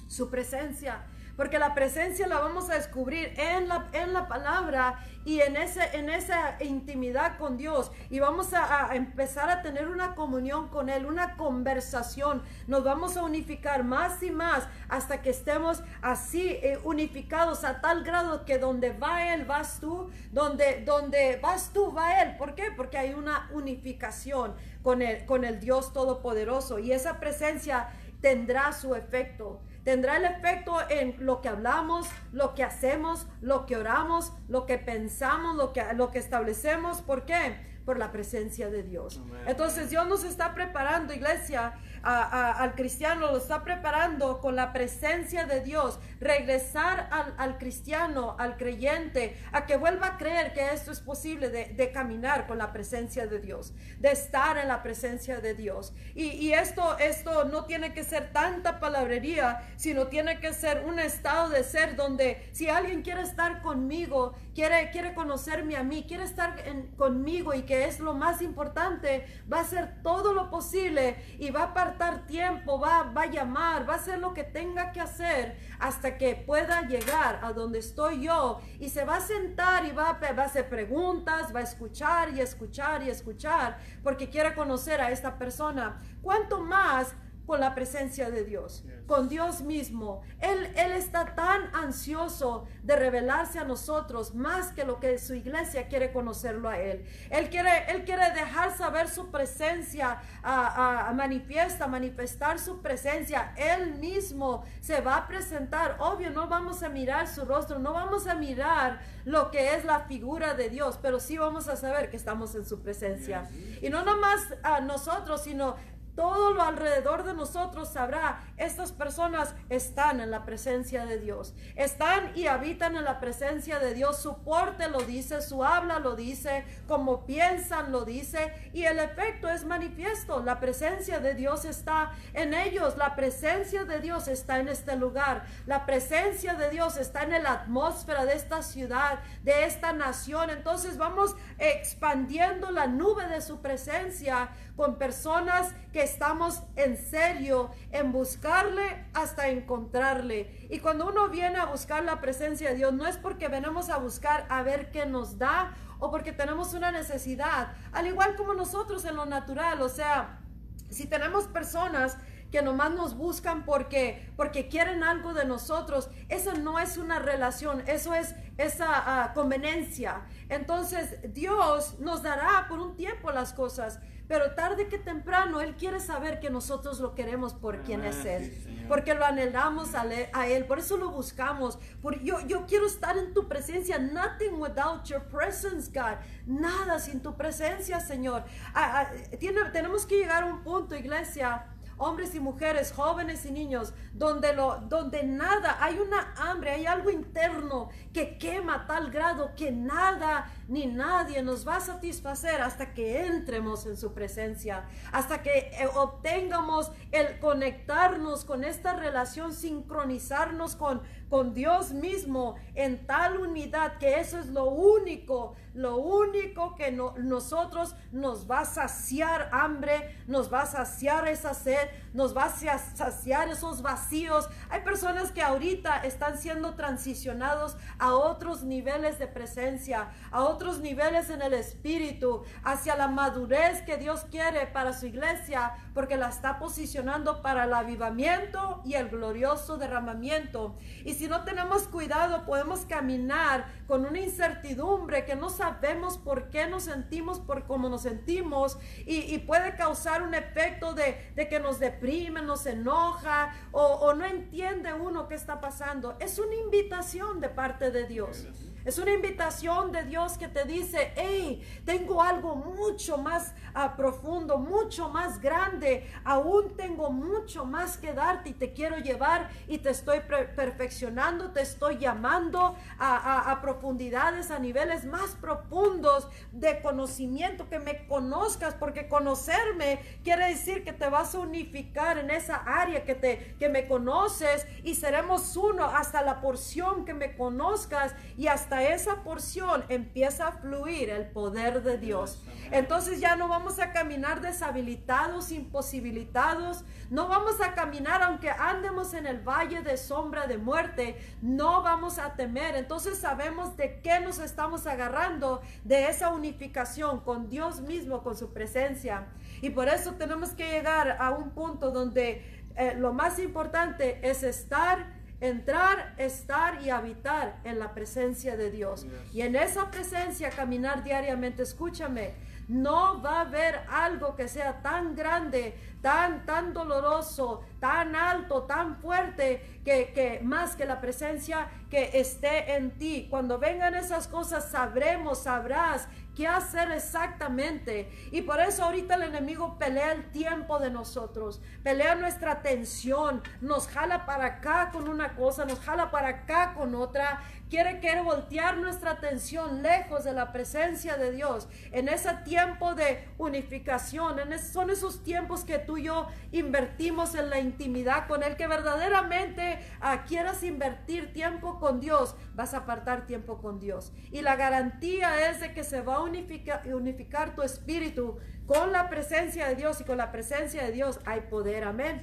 su 0.08 0.30
presencia. 0.30 1.04
porque 1.36 1.58
la 1.58 1.74
presencia 1.74 2.28
la 2.28 2.38
vamos 2.38 2.70
a 2.70 2.76
descubrir 2.76 3.34
en 3.38 3.68
la, 3.68 3.88
en 3.94 4.14
la 4.14 4.28
palabra 4.28 5.04
y 5.26 5.40
en, 5.40 5.56
ese, 5.56 5.82
en 5.94 6.10
esa 6.10 6.58
intimidad 6.62 7.38
con 7.38 7.58
Dios. 7.58 7.92
Y 8.10 8.20
vamos 8.20 8.54
a, 8.54 8.90
empezar 8.94 9.50
a 9.50 9.62
tener 9.62 9.88
una 9.88 10.16
comunión 10.16 10.68
con 10.70 10.90
Él, 10.90 11.06
una 11.06 11.36
conversación. 11.36 12.42
Nos 12.68 12.84
vamos 12.84 13.18
a 13.18 13.24
unificar 13.24 13.84
más 13.84 14.22
y 14.24 14.32
más 14.32 14.68
hasta 14.90 15.22
que 15.22 15.30
estemos 15.30 15.84
así 16.02 16.50
eh, 16.50 16.80
unificados 16.84 17.64
a 17.64 17.82
tal 17.82 18.04
grado 18.04 18.46
que 18.46 18.58
donde 18.58 18.92
va 18.92 19.34
Él, 19.34 19.46
vas 19.46 19.80
tú, 19.80 20.10
donde, 20.32 20.84
donde 20.86 21.40
vas 21.42 21.72
tú, 21.74 21.94
va 21.94 22.22
Él. 22.22 22.36
¿Por 22.38 22.56
qué? 22.56 22.66
Porque 22.76 22.98
hay 22.98 23.14
una 23.14 23.50
unificación 23.54 24.54
con 24.82 25.02
el, 25.02 25.26
con 25.26 25.46
el 25.46 25.60
Dios 25.60 25.94
Todopoderoso 25.94 26.80
y 26.80 26.92
esa 26.92 27.20
presencia 27.20 27.90
tendrá 28.22 28.72
su 28.72 28.96
efecto 28.96 29.62
tendrá 29.84 30.18
el 30.18 30.26
efecto 30.26 30.78
en 30.90 31.16
lo 31.20 31.42
que 31.42 31.50
hablamos, 31.50 32.08
lo 32.32 32.54
que 32.54 32.64
hacemos, 32.64 33.28
lo 33.42 33.66
que 33.66 33.78
oramos, 33.78 34.34
lo 34.48 34.66
que 34.66 34.78
pensamos, 34.78 35.56
lo 35.56 35.74
que, 35.74 35.84
lo 35.96 36.12
que 36.12 36.20
establecemos. 36.20 37.02
¿Por 37.02 37.26
qué? 37.26 37.74
Por 37.86 38.00
la 38.00 38.12
presencia 38.12 38.70
de 38.70 38.84
Dios. 38.84 39.22
Entonces 39.46 39.90
Dios 39.90 40.08
nos 40.08 40.24
está 40.24 40.54
preparando, 40.54 41.14
iglesia, 41.14 41.74
al 42.04 42.76
cristiano, 42.76 43.32
lo 43.32 43.38
está 43.38 43.64
preparando 43.64 44.42
con 44.42 44.56
la 44.56 44.74
presencia 44.74 45.46
de 45.46 45.62
Dios. 45.62 46.00
Regresar 46.20 47.10
al, 47.38 47.58
cristiano, 47.58 48.36
al 48.38 48.58
creyente, 48.58 49.38
a 49.54 49.66
que 49.66 49.78
vuelva 49.78 50.08
a 50.08 50.18
creer 50.18 50.54
que 50.54 50.74
esto 50.74 50.92
es 50.92 51.00
posible 51.00 51.50
de, 51.50 51.92
caminar 51.94 52.48
con 52.48 52.58
la 52.58 52.74
presencia 52.74 53.28
de 53.28 53.40
Dios, 53.40 53.74
de 54.00 54.12
estar 54.12 54.58
en 54.58 54.68
la 54.68 54.84
presencia 54.84 55.40
de 55.40 55.54
Dios. 55.54 55.94
Y, 56.14 56.52
esto, 56.52 56.98
esto 56.98 57.46
no 57.46 57.66
tiene 57.66 57.94
que 57.94 58.04
ser 58.04 58.32
tanta 58.32 58.80
palabrería, 58.80 59.62
sino 59.78 60.08
tiene 60.08 60.40
que 60.40 60.54
ser 60.54 60.84
un 60.86 61.00
estado 61.00 61.50
de 61.50 61.64
ser 61.64 61.96
donde 61.96 62.50
si 62.52 62.70
alguien 62.70 63.02
quiere 63.02 63.22
estar 63.22 63.62
conmigo, 63.62 64.36
quiere, 64.54 64.92
quiere 64.92 65.14
conocerme 65.14 65.78
a 65.78 65.84
mí, 65.84 66.04
quiere 66.08 66.24
estar 66.24 66.56
conmigo 66.98 67.54
y 67.54 67.64
que 67.64 67.86
es 67.86 68.00
lo 68.00 68.14
más 68.14 68.42
importante, 68.42 69.26
va 69.52 69.60
a 69.60 69.62
hacer 69.62 70.02
todo 70.02 70.34
lo 70.34 70.50
posible 70.50 71.16
y 71.40 71.52
va 71.52 71.64
a 71.64 71.74
partir 71.74 71.93
tiempo, 72.28 72.80
va, 72.80 73.04
va 73.04 73.24
a 73.24 73.26
llamar, 73.28 73.88
va 73.88 73.94
a 73.94 73.98
hacer 73.98 74.20
lo 74.20 74.34
que 74.34 74.44
tenga 74.44 74.92
que 74.92 75.02
hacer 75.02 75.58
hasta 75.80 76.18
que 76.18 76.36
pueda 76.36 76.88
llegar 76.88 77.40
a 77.44 77.54
donde 77.54 77.80
estoy 77.80 78.24
yo 78.24 78.60
y 78.80 78.90
se 78.90 79.06
va 79.06 79.18
a 79.18 79.22
sentar 79.22 79.86
y 79.86 79.92
va, 79.92 80.14
va 80.14 80.44
a 80.44 80.46
hacer 80.46 80.70
preguntas, 80.70 81.54
va 81.54 81.60
a 81.60 81.64
escuchar 81.64 82.34
y 82.34 82.42
escuchar 82.42 83.04
y 83.04 83.10
escuchar 83.10 83.78
porque 84.04 84.30
quiere 84.30 84.54
conocer 84.54 85.02
a 85.02 85.12
esta 85.12 85.38
persona. 85.38 86.02
¿Cuánto 86.22 86.62
más 86.62 87.16
con 87.46 87.60
la 87.60 87.76
presencia 87.76 88.30
de 88.30 88.44
Dios, 88.46 88.86
con 89.06 89.28
Dios 89.28 89.62
mismo. 89.62 90.22
Él, 90.40 90.72
él 90.76 90.94
está 90.94 91.36
tan 91.36 91.74
ansioso 91.76 92.66
de 92.84 92.96
revelarse 92.96 93.60
a 93.60 93.64
nosotros 93.64 94.34
más 94.34 94.72
que 94.72 94.86
lo 94.86 95.00
que 95.00 95.18
su 95.18 95.34
iglesia 95.34 95.88
quiere 95.88 96.12
conocerlo 96.12 96.70
a 96.70 96.80
Él. 96.80 97.06
Él 97.30 97.50
quiere, 97.50 97.92
él 97.92 98.06
quiere 98.06 98.32
dejar 98.32 98.76
saber 98.76 99.10
su 99.10 99.30
presencia, 99.30 100.22
a, 100.42 101.12
manifiesta, 101.16 101.88
manifestar 101.88 102.60
su 102.60 102.82
presencia. 102.82 103.54
Él 103.58 103.96
mismo 103.96 104.64
se 104.80 105.02
va 105.02 105.18
a 105.18 105.28
presentar. 105.28 105.98
Obvio, 106.00 106.32
no 106.32 106.48
vamos 106.48 106.84
a 106.84 106.90
mirar 106.90 107.28
su 107.28 107.46
rostro, 107.46 107.80
no 107.80 107.94
vamos 107.94 108.28
a 108.28 108.36
mirar 108.36 109.02
lo 109.26 109.52
que 109.52 109.76
es 109.76 109.86
la 109.86 110.02
figura 110.02 110.54
de 110.54 110.70
Dios, 110.70 111.00
pero 111.02 111.20
sí 111.20 111.38
vamos 111.38 111.68
a 111.68 111.76
saber 111.76 112.10
que 112.10 112.18
estamos 112.18 112.56
en 112.56 112.66
su 112.66 112.82
presencia. 112.82 113.50
Y 113.82 113.90
no 113.90 114.04
nomás 114.04 114.42
a 114.64 114.82
nosotros, 114.82 115.44
sino 115.44 115.76
todo 116.16 116.54
lo 116.54 116.62
alrededor 116.62 117.24
de 117.24 117.34
nosotros 117.34 117.92
sabrá, 117.92 118.44
estas 118.58 118.92
personas 118.92 119.56
están 119.70 120.20
en 120.20 120.32
la 120.32 120.46
presencia 120.46 121.06
de 121.06 121.20
Dios, 121.20 121.54
están 121.76 122.32
y 122.36 122.48
habitan 122.48 122.96
en 122.96 123.04
la 123.04 123.20
presencia 123.20 123.80
de 123.80 123.94
Dios, 123.94 124.22
su 124.22 124.38
porte 124.44 124.90
lo 124.90 125.02
dice, 125.02 125.42
su 125.42 125.64
habla 125.64 126.00
lo 126.00 126.16
dice, 126.16 126.66
como 126.88 127.26
piensan 127.26 127.92
lo 127.92 128.06
dice, 128.06 128.54
y 128.74 128.84
el 128.84 129.00
efecto 129.00 129.50
es 129.50 129.66
manifiesto, 129.66 130.44
la 130.44 130.60
presencia 130.60 131.20
de 131.20 131.34
Dios 131.34 131.66
está 131.66 132.12
en 132.34 132.54
ellos, 132.54 132.98
la 132.98 133.16
presencia 133.16 133.86
de 133.86 134.00
Dios 134.00 134.28
está 134.28 134.60
en 134.60 134.68
este 134.68 134.96
lugar, 134.96 135.46
la 135.66 135.86
presencia 135.86 136.54
de 136.54 136.70
Dios 136.70 136.98
está 136.98 137.24
en 137.24 137.42
la 137.42 137.54
atmósfera 137.54 138.26
de 138.26 138.36
esta 138.36 138.62
ciudad, 138.62 139.20
de 139.42 139.66
esta 139.66 139.94
nación, 139.94 140.50
entonces 140.50 140.98
vamos 140.98 141.36
expandiendo 141.58 142.72
la 142.72 142.88
nube 142.88 143.28
de 143.28 143.42
su 143.42 143.62
presencia 143.62 144.50
con 144.76 144.98
personas 144.98 145.74
que 145.92 146.03
estamos 146.04 146.62
en 146.76 146.98
serio 146.98 147.72
en 147.92 148.12
buscarle 148.12 149.06
hasta 149.14 149.48
encontrarle. 149.48 150.68
Y 150.70 150.80
cuando 150.80 151.08
uno 151.08 151.30
viene 151.30 151.58
a 151.58 151.66
buscar 151.66 152.04
la 152.04 152.22
presencia 152.22 152.70
de 152.70 152.76
Dios, 152.76 152.94
no 152.94 153.08
es 153.08 153.18
porque 153.18 153.48
venimos 153.48 153.90
a 153.90 153.98
buscar 153.98 154.46
a 154.50 154.62
ver 154.64 154.92
qué 154.92 155.06
nos 155.06 155.38
da 155.38 155.74
o 156.00 156.12
porque 156.12 156.34
tenemos 156.34 156.74
una 156.74 156.92
necesidad, 156.92 157.74
al 157.94 158.08
igual 158.08 158.36
como 158.36 158.54
nosotros 158.54 159.06
en 159.06 159.16
lo 159.16 159.26
natural, 159.26 159.82
o 159.82 159.88
sea, 159.88 160.42
si 160.90 161.08
tenemos 161.08 161.46
personas 161.46 162.18
que 162.52 162.62
nomás 162.62 162.92
nos 162.92 163.16
buscan 163.16 163.66
porque, 163.66 164.30
porque 164.36 164.68
quieren 164.68 165.04
algo 165.04 165.34
de 165.34 165.44
nosotros, 165.44 166.10
eso 166.30 166.54
no 166.54 166.78
es 166.78 166.98
una 166.98 167.18
relación, 167.18 167.84
eso 167.88 168.14
es 168.14 168.36
esa 168.58 168.90
ah, 168.90 169.34
conveniencia. 169.34 170.22
Entonces 170.50 171.34
Dios 171.34 171.98
nos 172.00 172.22
dará 172.22 172.68
por 172.70 172.80
un 172.80 172.96
tiempo 172.96 173.32
las 173.32 173.54
cosas, 173.54 174.00
pero 174.28 174.56
tarde 174.56 174.88
que 174.88 174.98
temprano 174.98 175.62
Él 175.62 175.76
quiere 175.76 176.00
saber 176.00 176.40
que 176.40 176.50
nosotros 176.50 177.00
lo 177.00 177.14
queremos 177.14 177.54
por 177.54 177.82
quien 177.82 178.04
es 178.04 178.26
Él. 178.26 178.86
porque 178.88 179.14
lo 179.14 179.26
anhelamos 179.26 179.94
a, 179.96 180.48
Él. 180.48 180.66
Por 180.66 180.80
eso 180.80 180.98
lo 180.98 181.10
buscamos. 181.10 181.78
Porque 182.02 182.24
yo, 182.24 182.40
yo 182.48 182.66
quiero 182.66 182.86
estar 182.86 183.18
en 183.18 183.34
tu 183.34 183.48
presencia. 183.48 183.98
Nothing 184.00 184.60
without 184.60 185.04
your 185.06 185.24
presence, 185.24 185.92
God. 185.92 186.18
Nada 186.46 187.00
sin 187.00 187.22
tu 187.22 187.36
presencia, 187.36 188.00
Señor. 188.00 188.44
Ah, 188.74 189.08
ah, 189.08 189.12
tiene, 189.40 189.62
tenemos 189.72 190.06
que 190.06 190.18
llegar 190.18 190.44
a 190.44 190.46
un 190.48 190.64
punto, 190.64 190.96
iglesia 190.96 191.68
hombres 191.98 192.36
y 192.36 192.40
mujeres, 192.40 192.92
jóvenes 192.92 193.46
y 193.46 193.52
niños, 193.52 193.94
donde, 194.14 194.54
lo, 194.54 194.78
donde 194.90 195.24
nada, 195.24 195.78
hay 195.80 196.00
una 196.00 196.34
hambre, 196.38 196.72
hay 196.72 196.86
algo 196.86 197.10
interno 197.10 197.90
que 198.14 198.38
quema 198.38 198.86
tal 198.86 199.10
grado 199.10 199.56
que 199.56 199.72
nada 199.72 200.52
ni 200.68 200.86
nadie 200.86 201.42
nos 201.42 201.68
va 201.68 201.78
a 201.78 201.82
satisfacer 201.82 202.62
hasta 202.62 202.94
que 202.94 203.26
entremos 203.26 203.86
en 203.86 203.98
su 203.98 204.14
presencia, 204.14 204.86
hasta 205.12 205.42
que 205.42 205.72
eh, 205.72 205.88
obtengamos 205.96 206.92
el 207.12 207.40
conectarnos 207.40 208.46
con 208.46 208.64
esta 208.64 208.94
relación, 208.94 209.54
sincronizarnos 209.54 210.76
con, 210.76 211.02
con 211.30 211.54
Dios 211.54 211.92
mismo 211.92 212.56
en 212.76 213.06
tal 213.06 213.40
unidad 213.40 213.98
que 213.98 214.20
eso 214.20 214.40
es 214.40 214.48
lo 214.48 214.66
único, 214.66 215.56
lo 215.74 215.98
único 215.98 216.76
que 216.76 216.92
nosotros 216.92 217.96
nos 218.12 218.50
va 218.50 218.60
a 218.60 218.66
saciar 218.66 219.50
hambre, 219.52 220.16
nos 220.28 220.54
va 220.54 220.62
a 220.62 220.66
saciar 220.66 221.28
esa 221.28 221.54
sed, 221.54 221.90
nos 222.14 222.38
va 222.38 222.46
a 222.46 222.50
saciar 222.50 223.50
esos 223.50 223.82
vacíos. 223.82 224.48
Hay 224.70 224.82
personas 224.82 225.32
que 225.32 225.42
ahorita 225.42 225.98
están 226.04 226.38
siendo 226.38 226.76
transicionados 226.76 227.78
a 228.04 228.16
otros 228.16 228.64
niveles 228.64 229.18
de 229.18 229.28
presencia, 229.28 230.10
a 230.30 230.44
otros 230.44 230.80
niveles 230.80 231.30
en 231.30 231.42
el 231.42 231.54
espíritu, 231.54 232.44
hacia 232.62 232.98
la 232.98 233.08
madurez 233.08 233.82
que 233.84 233.96
Dios 233.96 234.26
quiere 234.30 234.68
para 234.68 234.92
su 234.92 235.06
iglesia, 235.06 235.72
porque 235.94 236.18
la 236.18 236.28
está 236.28 236.60
posicionando 236.60 237.42
para 237.42 237.64
el 237.64 237.74
avivamiento 237.74 238.82
y 238.84 238.96
el 238.96 239.08
glorioso 239.08 239.78
derramamiento. 239.78 240.76
Y 241.06 241.14
si 241.14 241.30
no 241.30 241.46
tenemos 241.46 241.84
cuidado, 241.84 242.46
podemos 242.46 242.82
caminar 242.82 243.68
con 243.88 244.06
una 244.06 244.20
incertidumbre 244.20 245.24
que 245.24 245.38
no 245.38 245.50
sabemos 245.50 246.18
por 246.18 246.50
qué 246.50 246.68
nos 246.68 246.84
sentimos, 246.84 247.40
por 247.40 247.66
cómo 247.68 247.88
nos 247.88 248.02
sentimos, 248.02 248.78
y, 249.06 249.38
puede 249.44 249.76
causar 249.76 250.24
un 250.24 250.34
efecto 250.34 250.94
de, 250.94 251.32
que 251.50 251.60
nos 251.62 251.80
deprime, 251.80 252.42
nos 252.42 252.66
enoja 252.66 253.54
o, 253.72 254.14
no 254.14 254.26
entiende 254.26 254.94
uno 254.94 255.28
qué 255.30 255.36
está 255.36 255.62
pasando. 255.62 256.18
Es 256.20 256.38
una 256.40 256.56
invitación 256.56 257.40
de 257.40 257.48
parte 257.50 257.92
de 257.92 257.93
Dios. 258.02 258.48
Es 258.86 258.98
una 258.98 259.14
invitación 259.14 259.94
de 259.94 260.04
Dios 260.04 260.38
que 260.38 260.50
te 260.50 260.66
dice, 260.66 261.14
hey, 261.16 261.66
tengo 261.86 262.22
algo 262.22 262.54
mucho 262.56 263.18
más 263.18 263.54
ah, 263.74 263.96
profundo, 263.96 264.58
mucho 264.58 265.08
más 265.08 265.40
grande, 265.40 266.12
aún 266.26 266.76
tengo 266.76 267.10
mucho 267.10 267.64
más 267.64 267.98
que 267.98 268.12
darte 268.12 268.50
y 268.50 268.54
te 268.54 268.74
quiero 268.74 268.98
llevar 268.98 269.50
y 269.70 269.78
te 269.78 269.90
estoy 269.90 270.20
perfeccionando, 270.20 271.52
te 271.52 271.62
estoy 271.62 271.98
llamando 271.98 272.76
a, 273.00 273.52
a, 273.52 273.62
profundidades, 273.62 274.52
a 274.52 274.60
niveles 274.60 275.06
más 275.06 275.36
profundos 275.36 276.28
de 276.52 276.82
conocimiento, 276.82 277.70
que 277.70 277.80
me 277.80 278.06
conozcas, 278.08 278.74
porque 278.74 279.08
conocerme 279.08 280.02
quiere 280.26 280.50
decir 280.50 280.84
que 280.84 280.92
te 280.92 281.08
vas 281.08 281.36
a 281.36 281.40
unificar 281.40 282.18
en 282.18 282.30
esa 282.32 282.58
área 282.58 283.06
que, 283.06 283.16
te, 283.16 283.56
que 283.58 283.70
me 283.70 283.88
conoces 283.88 284.68
y 284.84 284.96
seremos 284.96 285.56
uno 285.56 285.86
hasta 285.86 286.22
la 286.22 286.42
porción 286.42 287.06
que 287.06 287.14
me 287.14 287.38
conozcas 287.38 288.14
y 288.38 288.48
hasta 288.48 288.73
esa 288.82 289.24
porción 289.24 289.84
empieza 289.90 290.48
a 290.48 290.52
fluir 290.54 291.10
el 291.10 291.28
poder 291.28 291.84
de 291.84 291.98
Dios. 291.98 292.42
Entonces 292.72 293.20
ya 293.20 293.36
no 293.36 293.48
vamos 293.48 293.80
a 293.80 293.92
caminar 293.92 294.42
deshabilitados, 294.42 295.52
imposibilitados, 295.52 296.84
no 297.10 297.28
vamos 297.28 297.62
a 297.62 297.76
caminar 297.76 298.24
aunque 298.24 298.50
andemos 298.50 299.14
en 299.14 299.28
el 299.28 299.40
valle 299.40 299.82
de 299.82 299.98
sombra 299.98 300.48
de 300.48 300.58
muerte, 300.58 301.18
no 301.42 301.84
vamos 301.84 302.18
a 302.18 302.34
temer. 302.34 302.76
Entonces 302.76 303.20
sabemos 303.20 303.78
de 303.78 304.02
qué 304.02 304.20
nos 304.20 304.40
estamos 304.40 304.88
agarrando, 304.88 305.62
de 305.84 306.08
esa 306.08 306.30
unificación 306.30 307.20
con 307.20 307.50
Dios 307.50 307.82
mismo, 307.82 308.24
con 308.24 308.36
su 308.36 308.54
presencia. 308.54 309.28
Y 309.62 309.70
por 309.70 309.88
eso 309.88 310.14
tenemos 310.14 310.50
que 310.52 310.68
llegar 310.68 311.18
a 311.20 311.30
un 311.32 311.52
punto 311.52 311.92
donde 311.92 312.64
eh, 312.76 312.96
lo 312.98 313.14
más 313.14 313.38
importante 313.40 314.20
es 314.28 314.42
estar 314.44 315.23
entrar, 315.44 316.16
estar 316.18 316.82
y 316.82 316.90
habitar 316.90 317.60
en 317.66 317.78
la 317.78 317.94
presencia 317.94 318.56
de 318.56 318.72
Dios. 318.72 319.06
Y 319.34 319.42
en 319.42 319.58
esa 319.58 319.92
presencia 319.92 320.50
caminar 320.50 321.04
diariamente, 321.04 321.64
escúchame, 321.64 322.34
no 322.70 323.22
va 323.22 323.40
a 323.40 323.42
haber 323.42 323.82
algo 323.90 324.38
que 324.38 324.48
sea 324.48 324.82
tan 324.82 325.16
grande, 325.16 325.78
tan, 326.02 326.46
tan 326.46 326.74
doloroso, 326.74 327.66
tan 327.82 328.16
alto, 328.16 328.64
tan 328.64 328.96
fuerte, 329.02 329.82
que, 329.84 330.14
que, 330.14 330.40
más 330.42 330.78
que 330.78 330.86
la 330.86 331.02
presencia 331.02 331.68
que 331.90 332.12
esté 332.14 332.76
en 332.76 332.92
ti. 332.98 333.28
Cuando 333.30 333.60
vengan 333.60 333.96
esas 333.96 334.30
cosas, 334.30 334.72
sabremos, 334.72 335.44
sabrás 335.44 336.08
qué 336.36 336.48
hacer 336.48 336.92
exactamente. 336.92 338.10
Y 338.32 338.42
por 338.42 338.60
eso 338.60 338.84
ahorita 338.84 339.16
el 339.16 339.24
enemigo 339.24 339.78
pelea 339.78 340.12
el 340.12 340.32
tiempo 340.32 340.80
de 340.80 340.90
nosotros, 340.90 341.62
pelea 341.84 342.16
nuestra 342.16 342.54
atención, 342.54 343.42
nos 343.62 343.88
jala 343.88 344.26
para 344.26 344.46
acá 344.46 344.90
con 344.92 345.08
una 345.08 345.36
cosa, 345.36 345.66
nos 345.66 345.80
jala 345.80 346.12
para 346.12 346.30
acá 346.30 346.74
con 346.76 346.96
otra. 346.96 347.42
Quiere, 347.70 348.00
quiere 348.00 348.22
voltear 348.22 348.78
nuestra 348.78 349.12
atención 349.12 349.82
lejos 349.82 350.24
de 350.24 350.34
la 350.34 350.52
presencia 350.52 351.18
de 351.18 351.32
Dios. 351.32 351.68
En 351.92 352.08
ese 352.08 352.32
tiempo 352.46 352.94
de 352.94 353.28
unificación, 353.40 354.40
en 354.40 354.60
son 354.60 354.92
esos 354.92 355.24
tiempos 355.24 355.64
que 355.64 355.80
tú 355.80 355.98
y 355.98 356.04
yo 356.04 356.28
invertimos 356.52 357.34
en 357.34 357.50
la 357.50 357.60
intimidad 357.60 358.28
con 358.28 358.44
Él, 358.44 358.58
que 358.58 358.68
verdaderamente 358.68 359.80
ah, 360.02 360.24
quieras 360.28 360.62
invertir 360.62 361.34
tiempo 361.34 361.80
con 361.80 362.00
Dios, 362.00 362.36
vas 362.54 362.74
a 362.76 362.80
apartar 362.80 363.26
tiempo 363.26 363.58
con 363.60 363.80
Dios. 363.80 364.12
Y 364.32 364.42
la 364.42 364.56
garantía 364.56 365.50
es 365.50 365.60
de 365.60 365.74
que 365.74 365.84
se 365.84 366.02
va 366.02 366.16
a 366.16 366.23
unificar, 366.24 367.56
tu 367.56 367.62
espíritu 367.62 368.38
con 368.66 368.92
la 368.92 369.10
presencia 369.10 369.68
de 369.68 369.76
Dios 369.76 370.02
y 370.02 370.04
con 370.04 370.18
la 370.18 370.32
presencia 370.32 370.84
de 370.84 370.92
Dios 370.92 371.20
hay 371.26 371.42
poder. 371.42 371.84
Amén. 371.84 372.22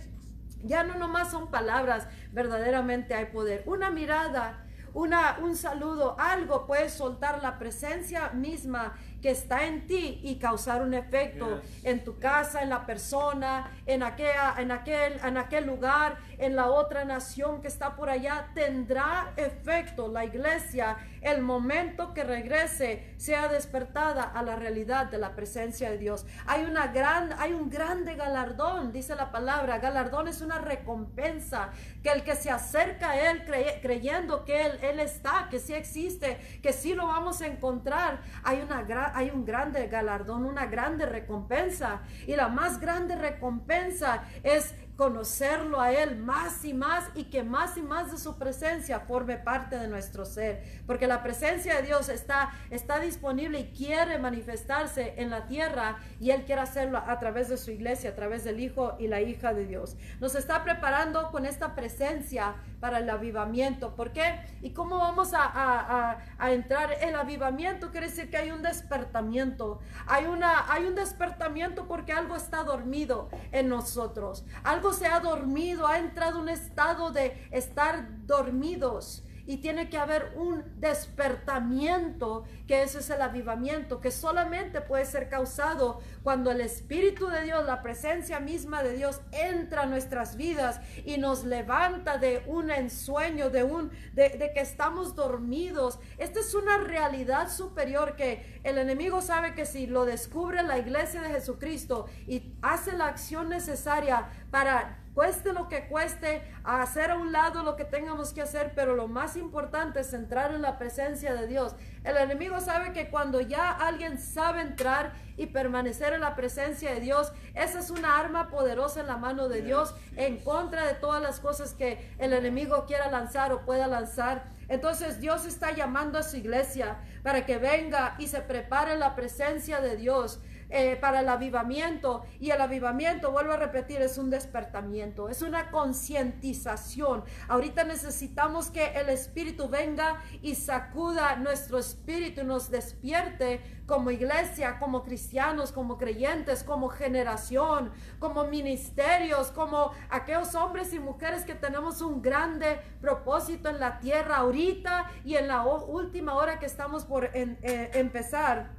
Ya 0.63 0.85
no 0.85 0.99
nomás 0.99 1.31
son 1.31 1.51
palabras, 1.51 2.07
verdaderamente 2.33 3.15
hay 3.15 3.27
poder. 3.27 3.63
Una 3.67 3.91
mirada, 3.91 4.67
una, 4.93 5.39
un 5.43 5.57
saludo, 5.57 6.17
algo 6.19 6.67
puede 6.67 6.89
soltar 6.89 7.43
la 7.43 7.59
presencia 7.59 8.31
misma 8.31 8.95
que 9.23 9.31
está 9.31 9.67
en 9.67 9.87
ti 9.87 10.21
y 10.23 10.37
causar 10.37 10.83
un 10.83 10.95
efecto 10.95 11.61
en 11.83 12.05
tu 12.05 12.19
casa, 12.19 12.63
en 12.63 12.71
la 12.71 12.87
persona, 12.87 13.71
en, 13.87 14.03
aquella, 14.03 14.55
en, 14.59 14.71
aquel, 14.71 15.21
en 15.25 15.37
aquel 15.37 15.67
lugar, 15.67 16.19
en 16.39 16.57
la 16.57 16.71
otra 16.71 17.05
nación 17.05 17.61
que 17.61 17.69
está 17.69 17.97
por 17.97 18.09
allá. 18.09 18.49
Tendrá 18.55 19.33
efecto 19.37 20.09
la 20.09 20.25
iglesia 20.25 20.97
el 21.21 21.43
momento 21.43 22.15
que 22.15 22.25
regrese 22.25 23.15
sea 23.19 23.49
despertada 23.49 24.23
a 24.23 24.43
la 24.43 24.57
realidad 24.57 25.07
de 25.07 25.19
la 25.19 25.35
presencia 25.35 25.91
de 25.91 25.99
Dios. 25.99 26.25
Hay, 26.47 26.65
una 26.65 26.87
gran, 26.89 27.35
hay 27.39 27.53
un 27.53 27.69
grande 27.69 28.15
galardón, 28.15 28.93
dice 28.93 29.15
la 29.15 29.31
palabra. 29.31 29.79
Galardón 29.79 30.29
es 30.29 30.41
una 30.41 30.59
recompensa 30.59 31.71
que 32.03 32.11
el 32.11 32.23
que 32.23 32.37
se 32.37 32.51
acerca 32.51 33.11
a 33.11 33.31
Él 33.31 33.45
creyendo 33.83 34.45
que 34.45 34.67
él, 34.67 34.79
él 34.83 35.01
está, 35.01 35.49
que 35.51 35.59
sí 35.59 35.75
existe, 35.75 36.39
que 36.63 36.73
sí 36.73 36.95
lo 36.95 37.07
vamos 37.07 37.43
a 37.43 37.47
encontrar, 37.47 38.21
hay 38.43 38.61
una 38.61 38.83
gran 38.83 39.10
hay 39.15 39.31
un 39.31 39.45
grande 39.45 39.87
galardón, 39.89 40.45
una 40.45 40.67
grande 40.67 41.07
recompensa. 41.07 42.03
Y 42.27 42.37
la 42.37 42.49
más 42.49 42.81
grande 42.81 43.17
recompensa 43.17 44.25
es 44.43 44.75
conocerlo 45.01 45.81
a 45.81 45.93
Él 45.93 46.19
más 46.19 46.63
y 46.63 46.75
más 46.75 47.09
y 47.15 47.25
que 47.25 47.43
más 47.43 47.79
y 47.79 47.81
más 47.83 48.13
de 48.13 48.19
su 48.19 48.37
presencia 48.37 49.01
forme 49.01 49.39
parte 49.39 49.79
de 49.79 49.89
nuestro 49.89 50.27
ser. 50.27 50.63
Porque 50.87 51.07
la 51.07 51.23
presencia 51.23 51.77
de 51.77 51.83
Dios 51.85 52.11
está, 52.11 52.51
está 52.69 53.01
disponible 53.01 53.61
y 53.61 53.71
quiere 53.73 54.19
manifestarse 54.19 55.15
en 55.17 55.31
la 55.31 55.47
tierra 55.47 55.97
y 56.21 56.33
Él 56.33 56.45
quiere 56.45 56.61
hacerlo 56.61 56.99
a 56.99 57.19
través 57.19 57.49
de 57.49 57.57
su 57.57 57.71
iglesia, 57.71 58.11
a 58.11 58.15
través 58.15 58.45
del 58.45 58.61
Hijo 58.61 58.97
y 58.99 59.09
la 59.09 59.23
hija 59.23 59.55
de 59.55 59.65
Dios. 59.65 59.97
Nos 60.21 60.35
está 60.35 60.65
preparando 60.65 61.31
con 61.31 61.47
esta 61.47 61.75
presencia 61.75 62.57
para 62.81 62.99
el 62.99 63.11
avivamiento. 63.11 63.95
¿Por 63.95 64.13
qué? 64.13 64.41
¿Y 64.63 64.71
cómo 64.71 64.99
vamos 64.99 65.35
a, 65.35 65.45
a, 65.45 66.19
a, 66.39 66.53
entrar? 66.53 66.93
El 67.01 67.15
avivamiento 67.15 67.91
quiere 67.91 68.09
decir 68.09 68.31
que 68.31 68.39
hay 68.39 68.51
un 68.51 68.63
despertamiento. 68.63 69.81
Hay, 70.07 70.27
una, 70.27 70.73
hay 70.73 70.87
un 70.87 70.95
despertamiento 70.95 71.87
porque 71.87 72.13
algo 72.13 72.37
está 72.37 72.65
dormido 72.65 73.29
en 73.53 73.69
nosotros. 73.69 74.45
Algo 74.65 74.93
se 74.93 75.07
ha 75.07 75.21
dormido, 75.21 75.87
ha 75.87 75.99
entrado 75.99 76.41
un 76.41 76.49
estado 76.49 77.13
de 77.13 77.47
estar 77.51 78.27
dormidos 78.27 79.25
y 79.47 79.59
tiene 79.59 79.89
que 79.89 79.99
haber 79.99 80.33
un 80.37 80.65
despertamiento, 80.81 82.45
que 82.67 82.83
ese 82.83 82.99
es 82.99 83.11
el 83.11 83.23
avivamiento, 83.23 84.01
que 84.01 84.11
solamente 84.11 84.81
puede 84.81 85.05
ser 85.05 85.29
causado 85.29 86.01
cuando 86.23 86.51
el 86.51 86.61
Espíritu 86.61 87.29
de 87.29 87.43
Dios, 87.43 87.67
la 87.67 87.83
presencia 87.83 88.41
misma 88.41 88.83
de 88.83 88.95
Dios 88.95 89.21
entra 89.33 89.83
a 89.83 89.87
nuestras 89.87 90.37
vidas 90.37 90.81
y 91.05 91.19
nos 91.19 91.45
levanta 91.45 92.19
de 92.19 92.43
un 92.47 92.71
ensueño, 92.71 93.51
de 93.51 93.65
un 93.65 93.91
de, 94.13 94.31
de 94.31 94.53
que 94.53 94.61
estamos 94.61 95.15
dormidos. 95.15 95.99
Esta 96.19 96.41
es 96.41 96.55
una 96.55 96.79
realidad 96.79 97.51
superior 97.51 98.17
que 98.17 98.61
el 98.65 98.79
enemigo 98.79 99.21
sabe 99.21 99.55
que 99.55 99.67
si 99.67 99.87
lo 99.87 100.05
descubre 100.05 100.63
la 100.63 100.79
iglesia 100.79 101.23
de 101.23 101.31
Jesucristo 101.31 102.07
y 102.27 102.55
hace 102.63 102.97
la 102.97 103.07
acción 103.07 103.49
necesaria 103.49 104.29
para 104.51 105.00
cueste 105.15 105.53
lo 105.53 105.69
que 105.69 105.87
cueste, 105.89 106.43
a 106.65 106.83
hacer 106.83 107.11
a 107.11 107.17
un 107.17 107.33
lado 107.33 107.63
lo 107.63 107.77
que 107.77 107.85
tengamos 107.85 108.33
que 108.33 108.43
hacer, 108.43 108.73
pero 108.75 108.95
lo 108.95 109.09
más 109.09 109.37
importante 109.37 110.01
es 110.01 110.13
entrar 110.13 110.53
en 110.55 110.63
la 110.63 110.79
presencia 110.79 111.35
de 111.35 111.47
Dios. 111.47 111.75
El 112.05 112.17
enemigo 112.17 112.61
sabe 112.61 112.93
que 112.93 113.11
cuando 113.11 113.41
ya 113.41 113.71
alguien 113.71 114.19
sabe 114.19 114.63
entrar 114.63 115.13
y 115.37 115.47
permanecer 115.47 116.13
en 116.13 116.21
la 116.21 116.37
presencia 116.37 116.95
de 116.95 117.01
Dios, 117.01 117.33
esa 117.55 117.79
es 117.79 117.91
una 117.91 118.19
arma 118.19 118.51
poderosa 118.51 119.01
en 119.01 119.07
la 119.07 119.17
mano 119.17 119.49
de 119.49 119.63
Dios 119.63 119.95
en 120.17 120.39
contra 120.39 120.87
de 120.87 120.95
todas 120.95 121.23
las 121.23 121.41
cosas 121.41 121.75
que 121.75 122.13
el 122.19 122.33
enemigo 122.33 122.85
quiera 122.87 123.11
lanzar 123.11 123.53
o 123.53 123.65
pueda 123.65 123.87
lanzar. 123.87 124.45
Entonces 124.69 125.21
Dios 125.21 125.47
está 125.47 125.73
llamando 125.73 126.19
a 126.19 126.23
su 126.23 126.37
iglesia 126.37 126.99
para 127.23 127.45
que 127.45 127.59
venga 127.59 128.15
y 128.19 128.29
se 128.29 128.41
prepare 128.41 128.93
en 128.93 129.01
la 129.01 129.17
presencia 129.17 129.81
de 129.81 129.97
Dios 129.97 130.41
eh, 130.71 130.97
para 131.01 131.21
el 131.21 131.29
avivamiento. 131.29 132.23
Y 132.39 132.51
el 132.51 132.61
avivamiento, 132.61 133.33
vuelvo 133.33 133.53
a 133.53 133.57
repetir, 133.57 134.01
es 134.03 134.19
un 134.19 134.31
despertamiento, 134.31 135.29
es 135.29 135.43
una 135.43 135.71
concientización. 135.71 137.25
Ahorita 137.49 137.85
necesitamos 137.85 138.71
que 138.71 138.87
el 138.93 139.09
Espíritu 139.09 139.69
venga 139.69 140.23
y 140.43 140.55
sacuda 140.55 141.37
nuestro 141.37 141.79
espíritu 141.79 142.43
y 142.43 142.45
nos 142.45 142.71
despierte 142.71 143.61
como 143.87 144.13
iglesia, 144.13 144.79
como 144.79 145.03
cristianos, 145.03 145.73
como 145.73 145.99
creyentes, 145.99 146.63
como 146.63 146.89
generación, 146.89 147.91
como 148.21 148.45
ministerios, 148.45 149.51
como 149.51 149.91
aquellos 150.11 150.55
hombres 150.55 150.93
y 150.93 151.01
mujeres 151.01 151.45
que 151.45 151.55
tenemos 151.55 152.01
un 152.01 152.23
grande 152.23 152.81
propósito 153.01 153.69
en 153.69 153.81
la 153.81 153.99
tierra 153.99 154.37
ahorita 154.37 155.11
y 155.25 155.35
en 155.35 155.49
la 155.49 155.65
última 155.65 156.35
hora 156.35 156.61
que 156.61 156.67
estamos 156.67 157.05
por 157.05 157.31
eh, 157.35 157.91
empezar. 157.95 158.71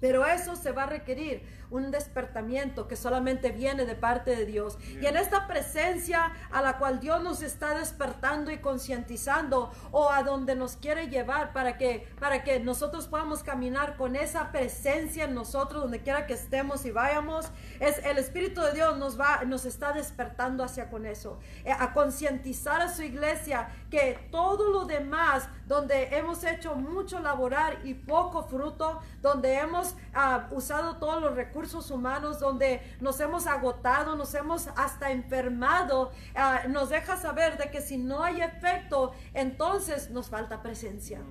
Pero 0.00 0.26
eso 0.26 0.56
se 0.56 0.72
va 0.72 0.84
a 0.84 0.86
requerir 0.86 1.42
un 1.70 1.90
despertamiento 1.90 2.86
que 2.86 2.96
solamente 2.96 3.50
viene 3.50 3.84
de 3.84 3.94
parte 3.94 4.36
de 4.36 4.46
Dios. 4.46 4.78
Y 5.00 5.06
en 5.06 5.16
esta 5.16 5.46
presencia 5.46 6.32
a 6.50 6.62
la 6.62 6.78
cual 6.78 7.00
Dios 7.00 7.22
nos 7.22 7.42
está 7.42 7.78
despertando 7.78 8.50
y 8.50 8.58
concientizando 8.58 9.72
o 9.90 10.10
a 10.10 10.22
donde 10.22 10.54
nos 10.54 10.76
quiere 10.76 11.08
llevar 11.08 11.52
para 11.52 11.76
que 11.76 12.06
para 12.20 12.44
que 12.44 12.60
nosotros 12.60 13.08
podamos 13.08 13.42
caminar 13.42 13.96
con 13.96 14.16
esa 14.16 14.52
presencia 14.52 15.24
en 15.24 15.34
nosotros 15.34 15.82
donde 15.82 16.02
quiera 16.02 16.26
que 16.26 16.34
estemos 16.34 16.84
y 16.84 16.90
vayamos, 16.90 17.50
es 17.80 17.98
el 18.04 18.18
espíritu 18.18 18.60
de 18.62 18.72
Dios 18.72 18.98
nos 18.98 19.18
va 19.18 19.44
nos 19.44 19.64
está 19.64 19.92
despertando 19.92 20.64
hacia 20.64 20.88
con 20.90 21.06
eso, 21.06 21.38
eh, 21.64 21.72
a 21.72 21.92
concientizar 21.92 22.80
a 22.80 22.88
su 22.88 23.02
iglesia 23.02 23.68
que 23.90 24.28
todo 24.30 24.70
lo 24.70 24.84
demás 24.84 25.48
donde 25.66 26.16
hemos 26.16 26.44
hecho 26.44 26.76
mucho 26.76 27.20
laborar 27.20 27.80
y 27.84 27.94
poco 27.94 28.44
fruto, 28.44 29.00
donde 29.20 29.54
hemos 29.54 29.96
ah, 30.14 30.48
usado 30.52 30.96
todos 30.96 31.20
los 31.20 31.34
recursos 31.34 31.55
recursos 31.56 31.90
humanos 31.90 32.38
donde 32.38 32.82
nos 33.00 33.18
hemos 33.18 33.46
agotado, 33.46 34.14
nos 34.14 34.34
hemos 34.34 34.68
hasta 34.76 35.10
enfermado, 35.10 36.12
ah, 36.34 36.64
nos 36.68 36.90
deja 36.90 37.16
saber 37.16 37.56
de 37.56 37.70
que 37.70 37.80
si 37.80 37.96
no 37.96 38.22
hay 38.22 38.42
efecto, 38.42 39.14
entonces 39.32 40.10
nos 40.10 40.28
falta 40.28 40.62
presencia. 40.62 41.22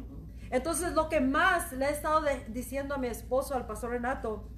Entonces 0.49 0.93
lo 0.93 1.09
que 1.09 1.21
más 1.21 1.71
le 1.73 1.85
he 1.85 1.91
estado 1.91 2.25
diciendo 2.47 2.95
a 2.95 2.97
mi 2.97 3.07
esposo, 3.07 3.53
al 3.53 3.67
pastor 3.67 3.91
Renato, 3.91 4.49